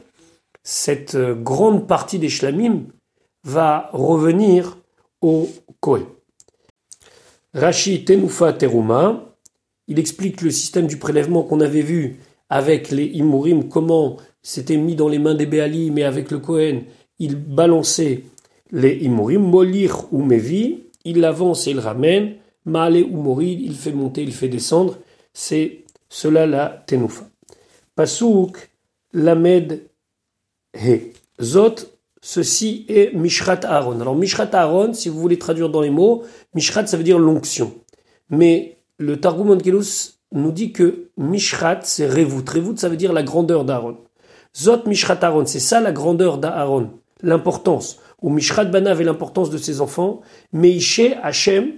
cette 0.63 1.15
euh, 1.15 1.33
grande 1.33 1.87
partie 1.87 2.19
des 2.19 2.29
shlamim 2.29 2.83
va 3.45 3.89
revenir 3.93 4.77
au 5.21 5.47
Kohen. 5.79 6.03
Rashi 7.53 8.03
Tenufa 8.03 8.53
Teruma, 8.53 9.33
il 9.87 9.97
explique 9.97 10.41
le 10.41 10.51
système 10.51 10.87
du 10.87 10.97
prélèvement 10.97 11.43
qu'on 11.43 11.61
avait 11.61 11.81
vu 11.81 12.19
avec 12.49 12.91
les 12.91 13.05
Imurim, 13.05 13.69
comment 13.69 14.17
c'était 14.43 14.77
mis 14.77 14.95
dans 14.95 15.07
les 15.07 15.19
mains 15.19 15.35
des 15.35 15.45
Béali, 15.45 15.91
mais 15.91 16.03
avec 16.03 16.31
le 16.31 16.39
Kohen, 16.39 16.83
il 17.19 17.35
balançait 17.35 18.23
les 18.71 18.95
Imurim, 18.97 19.41
Molir 19.41 20.11
ou 20.11 20.23
Mevi, 20.23 20.83
il 21.05 21.19
l'avance 21.19 21.67
et 21.67 21.71
il 21.71 21.79
ramène, 21.79 22.35
Maale 22.65 23.03
ou 23.03 23.21
Morid, 23.21 23.59
il 23.61 23.75
fait 23.75 23.91
monter, 23.91 24.23
il 24.23 24.33
fait 24.33 24.47
descendre, 24.47 24.97
c'est 25.33 25.83
cela 26.09 26.45
la 26.45 26.83
Tenufa. 26.85 27.27
Pasuk, 27.95 28.69
Lamed, 29.13 29.81
He. 30.73 31.13
Zot, 31.41 31.75
ceci 32.21 32.85
est 32.87 33.13
Mishrat 33.13 33.61
Aaron. 33.63 33.99
Alors 33.99 34.15
Mishrat 34.15 34.49
Aaron, 34.53 34.93
si 34.93 35.09
vous 35.09 35.19
voulez 35.19 35.39
traduire 35.39 35.69
dans 35.69 35.81
les 35.81 35.89
mots, 35.89 36.23
Mishrat 36.53 36.87
ça 36.87 36.97
veut 36.97 37.03
dire 37.03 37.19
l'onction. 37.19 37.73
Mais 38.29 38.77
le 38.97 39.19
Targum 39.19 39.49
Onkelos 39.49 40.13
nous 40.31 40.51
dit 40.51 40.71
que 40.71 41.09
Mishrat 41.17 41.81
c'est 41.83 42.07
Revut. 42.07 42.47
Revut 42.47 42.77
ça 42.77 42.89
veut 42.89 42.97
dire 42.97 43.11
la 43.11 43.23
grandeur 43.23 43.65
d'Aaron. 43.65 43.97
Zot 44.57 44.83
Mishrat 44.85 45.19
Aaron, 45.21 45.45
c'est 45.45 45.59
ça 45.59 45.79
la 45.79 45.91
grandeur 45.91 46.37
d'Aaron, 46.37 46.91
l'importance. 47.21 47.99
Ou 48.21 48.29
Mishrat 48.29 48.65
Banav 48.65 49.01
et 49.01 49.03
l'importance 49.03 49.49
de 49.49 49.57
ses 49.57 49.81
enfants. 49.81 50.21
Meishe 50.53 51.01
Hachem, 51.23 51.73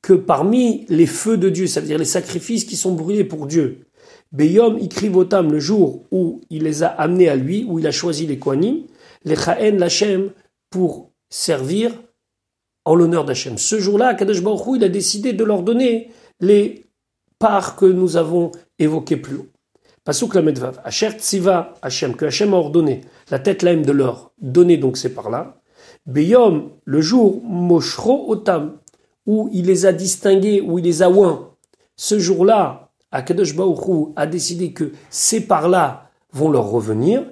que 0.00 0.12
parmi 0.14 0.86
les 0.88 1.06
feux 1.06 1.36
de 1.36 1.48
Dieu, 1.48 1.66
c'est-à-dire 1.66 1.98
les 1.98 2.04
sacrifices 2.04 2.64
qui 2.64 2.76
sont 2.76 2.92
brûlés 2.92 3.24
pour 3.24 3.46
Dieu, 3.46 3.86
Beyom 4.32 4.78
Ikrivotam, 4.78 5.52
le 5.52 5.60
jour 5.60 6.04
où 6.10 6.40
il 6.50 6.62
les 6.64 6.82
a 6.82 6.88
amenés 6.88 7.28
à 7.28 7.36
lui, 7.36 7.64
où 7.68 7.78
il 7.78 7.86
a 7.86 7.92
choisi 7.92 8.26
les 8.26 8.38
Kohanim, 8.38 8.82
les 9.24 9.36
Chaen 9.36 9.76
Lachem, 9.78 10.30
pour 10.70 11.10
servir 11.28 11.92
en 12.84 12.94
l'honneur 12.94 13.24
d'Hachem. 13.24 13.58
Ce 13.58 13.78
jour-là, 13.78 14.14
Kadosh 14.14 14.42
Baruch 14.42 14.76
il 14.76 14.84
a 14.84 14.88
décidé 14.88 15.32
de 15.34 15.44
leur 15.44 15.62
donner 15.62 16.10
les 16.40 16.84
parts 17.38 17.76
que 17.76 17.86
nous 17.86 18.16
avons 18.16 18.50
évoquées 18.78 19.16
plus 19.16 19.36
haut. 19.36 19.51
Pasuk 20.04 20.34
la 20.34 20.42
Medvav, 20.42 20.80
Asher 20.84 21.10
Tziva 21.12 21.74
Hachem, 21.80 22.16
que 22.16 22.24
Hachem 22.24 22.54
a 22.54 22.56
ordonné, 22.56 23.02
la 23.30 23.38
tête 23.38 23.62
laime 23.62 23.84
de 23.84 23.92
leur 23.92 24.32
donner 24.40 24.76
donc 24.76 24.96
ces 24.96 25.14
parts-là. 25.14 25.60
Beyom, 26.06 26.70
le 26.84 27.00
jour, 27.00 27.40
Moshro 27.44 28.28
Otam, 28.28 28.78
où 29.26 29.48
il 29.52 29.66
les 29.66 29.86
a 29.86 29.92
distingués, 29.92 30.60
où 30.60 30.78
il 30.78 30.84
les 30.84 31.02
a 31.02 31.10
oints. 31.10 31.50
Ce 31.94 32.18
jour-là, 32.18 32.90
Akadosh 33.12 33.54
Baruch 33.54 34.12
a 34.16 34.26
décidé 34.26 34.72
que 34.72 34.90
ces 35.10 35.42
parts-là 35.46 36.10
vont 36.32 36.50
leur 36.50 36.68
revenir. 36.68 37.22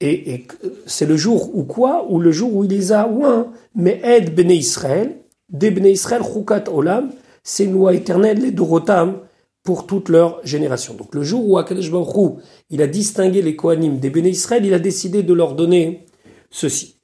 Et, 0.00 0.46
c'est 0.86 1.06
le 1.06 1.16
jour 1.16 1.54
où 1.54 1.64
quoi? 1.64 2.06
Ou 2.08 2.20
le 2.20 2.30
jour 2.30 2.54
où 2.54 2.64
il 2.64 2.70
les 2.70 2.92
a 2.92 3.06
oints. 3.06 3.52
Mais 3.74 4.00
aide 4.02 4.34
Bene 4.34 4.52
Israël, 4.52 5.18
des 5.50 5.70
Bene 5.70 5.86
Israël, 5.86 6.22
Chukat 6.22 6.64
Olam, 6.72 7.10
c'est 7.42 7.64
une 7.64 7.72
loi 7.72 7.92
éternelle, 7.92 8.38
les 8.38 8.50
Dorotam, 8.50 9.18
pour 9.66 9.86
toute 9.86 10.08
leur 10.08 10.40
génération. 10.46 10.94
Donc 10.94 11.14
le 11.14 11.22
jour 11.22 11.46
où 11.46 11.58
Akadosh 11.58 11.90
Baruch 11.90 12.38
il 12.70 12.80
a 12.80 12.86
distingué 12.86 13.42
les 13.42 13.56
Kohanim 13.56 13.98
des 13.98 14.10
Bene 14.10 14.26
Israël, 14.26 14.64
il 14.64 14.72
a 14.72 14.78
décidé 14.78 15.22
de 15.24 15.34
leur 15.34 15.54
donner 15.54 16.06
ceci. 16.50 16.96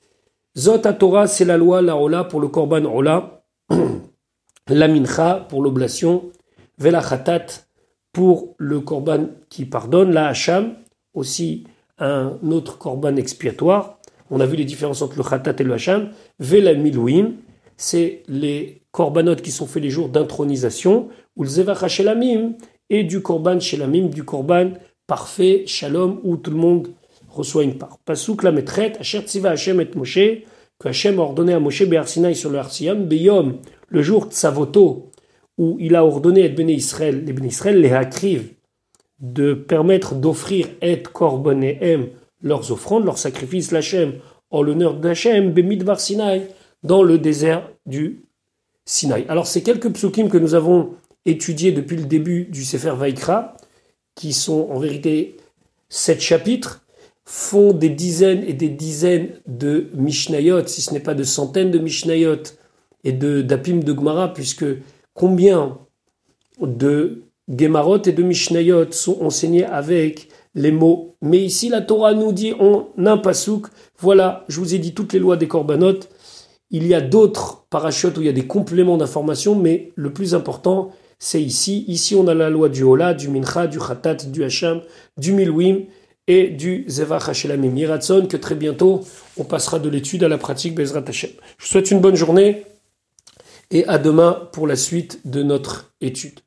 Zot 0.56 0.78
Torah, 0.78 1.26
c'est 1.26 1.44
la 1.44 1.56
loi, 1.56 1.82
la 1.82 1.96
Ola 1.96 2.24
pour 2.24 2.40
le 2.40 2.48
Korban 2.48 2.84
Ola, 2.84 3.44
la 4.68 4.88
mincha 4.88 5.46
pour 5.48 5.62
l'oblation, 5.62 6.30
khatat 6.78 7.46
pour 8.12 8.54
le 8.58 8.80
korban 8.80 9.28
qui 9.48 9.64
pardonne, 9.64 10.12
la 10.12 10.28
hacham 10.28 10.74
aussi 11.14 11.64
un 11.98 12.38
autre 12.50 12.78
korban 12.78 13.16
expiatoire. 13.16 13.98
On 14.30 14.40
a 14.40 14.46
vu 14.46 14.56
les 14.56 14.64
différences 14.64 15.02
entre 15.02 15.16
le 15.16 15.24
khatat 15.24 15.54
et 15.58 15.64
le 15.64 15.74
hacham. 15.74 16.10
Vela 16.38 16.74
milouim, 16.74 17.32
c'est 17.76 18.22
les 18.28 18.82
korbanotes 18.92 19.42
qui 19.42 19.50
sont 19.50 19.66
faits 19.66 19.82
les 19.82 19.90
jours 19.90 20.10
d'intronisation, 20.10 21.08
ou 21.36 21.44
le 21.44 21.88
shelamim, 21.88 22.54
et 22.90 23.04
du 23.04 23.22
korban 23.22 23.58
shelamim, 23.60 24.08
du 24.08 24.24
korban 24.24 24.72
parfait, 25.06 25.64
shalom, 25.66 26.20
où 26.24 26.36
tout 26.36 26.50
le 26.50 26.56
monde 26.56 26.88
reçoit 27.28 27.64
une 27.64 27.78
part. 27.78 27.98
Pasuk 28.04 28.42
la 28.42 28.52
metret, 28.52 28.92
asher 29.00 29.20
tziva 29.22 29.50
Hashem 29.50 29.80
et 29.80 29.90
Moshe, 29.94 30.44
que 30.78 30.88
Hachem 30.88 31.18
a 31.18 31.22
ordonné 31.22 31.54
à 31.54 31.60
Moshe 31.60 31.84
Be'arsinaï 31.84 32.34
sur 32.34 32.50
le 32.50 32.58
Arsiyam, 32.58 33.06
Beyom, 33.06 33.58
le 33.88 34.02
jour 34.02 34.26
de 34.26 34.32
Savoto, 34.32 35.10
où 35.58 35.76
il 35.80 35.94
a 35.94 36.04
ordonné 36.04 36.44
à 36.44 36.48
Béné 36.48 36.74
Israël, 36.74 37.24
les 37.24 37.32
Béné 37.32 37.48
Israël, 37.48 37.80
les 37.80 37.92
Hakriv, 37.92 38.52
de 39.20 39.54
permettre 39.54 40.14
d'offrir 40.14 40.66
et 40.80 41.02
M, 41.20 42.08
leurs 42.42 42.72
offrandes, 42.72 43.04
leurs 43.04 43.18
sacrifices, 43.18 43.70
l'Hachem, 43.70 44.14
en 44.50 44.62
l'honneur 44.62 44.94
d'Hachem, 44.94 45.52
Bemidbar 45.52 46.00
Sinaï, 46.00 46.48
dans 46.82 47.02
le 47.02 47.18
désert 47.18 47.70
du 47.86 48.24
Sinaï. 48.84 49.24
Alors, 49.28 49.46
ces 49.46 49.62
quelques 49.62 49.92
psukim 49.92 50.28
que 50.28 50.38
nous 50.38 50.54
avons 50.54 50.94
étudiés 51.26 51.72
depuis 51.72 51.96
le 51.96 52.04
début 52.04 52.44
du 52.44 52.64
Sefer 52.64 52.94
Vaikra, 52.96 53.56
qui 54.14 54.32
sont 54.32 54.68
en 54.70 54.78
vérité 54.78 55.36
sept 55.88 56.20
chapitres, 56.20 56.84
font 57.24 57.72
des 57.72 57.88
dizaines 57.88 58.42
et 58.44 58.52
des 58.52 58.68
dizaines 58.68 59.40
de 59.46 59.88
Mishnayot, 59.94 60.66
si 60.66 60.82
ce 60.82 60.92
n'est 60.92 61.00
pas 61.00 61.14
de 61.14 61.22
centaines 61.22 61.70
de 61.70 61.78
Mishnayot 61.78 62.42
et 63.04 63.12
de 63.12 63.42
d'Apim 63.42 63.78
de 63.78 63.92
Gmara, 63.92 64.32
puisque 64.32 64.66
combien 65.14 65.78
de 66.60 67.22
Gemarot 67.48 68.02
et 68.02 68.12
de 68.12 68.22
Mishnayot 68.22 68.92
sont 68.92 69.22
enseignés 69.22 69.64
avec 69.64 70.28
les 70.54 70.72
mots. 70.72 71.16
Mais 71.20 71.38
ici, 71.38 71.68
la 71.68 71.80
Torah 71.80 72.14
nous 72.14 72.32
dit 72.32 72.52
en 72.54 72.88
un 72.98 73.18
pasouk, 73.18 73.66
voilà, 73.98 74.44
je 74.48 74.60
vous 74.60 74.74
ai 74.74 74.78
dit 74.78 74.94
toutes 74.94 75.12
les 75.12 75.18
lois 75.18 75.36
des 75.36 75.48
Korbanot. 75.48 76.00
Il 76.70 76.86
y 76.86 76.94
a 76.94 77.00
d'autres 77.00 77.66
parachutes 77.68 78.16
où 78.16 78.22
il 78.22 78.26
y 78.26 78.30
a 78.30 78.34
des 78.34 78.46
compléments 78.46 78.96
d'informations, 78.96 79.54
mais 79.54 79.92
le 79.94 80.12
plus 80.12 80.34
important, 80.34 80.90
c'est 81.22 81.40
ici. 81.40 81.84
Ici, 81.86 82.16
on 82.16 82.26
a 82.26 82.34
la 82.34 82.50
loi 82.50 82.68
du 82.68 82.82
Hola, 82.82 83.14
du 83.14 83.28
Mincha, 83.28 83.68
du 83.68 83.78
Khatat, 83.78 84.26
du 84.26 84.42
Hacham, 84.42 84.82
du 85.16 85.32
Milwim 85.32 85.84
et 86.26 86.48
du 86.48 86.84
Zevach 86.88 87.28
Hashelamim 87.28 87.76
Yiratson, 87.76 88.26
que 88.26 88.36
très 88.36 88.56
bientôt 88.56 89.04
on 89.36 89.44
passera 89.44 89.78
de 89.78 89.88
l'étude 89.88 90.24
à 90.24 90.28
la 90.28 90.36
pratique 90.36 90.74
Bezrat 90.74 91.04
Hashem. 91.06 91.30
Je 91.58 91.64
vous 91.64 91.70
souhaite 91.70 91.92
une 91.92 92.00
bonne 92.00 92.16
journée 92.16 92.64
et 93.70 93.86
à 93.86 93.98
demain 93.98 94.48
pour 94.52 94.66
la 94.66 94.74
suite 94.74 95.20
de 95.24 95.44
notre 95.44 95.94
étude. 96.00 96.40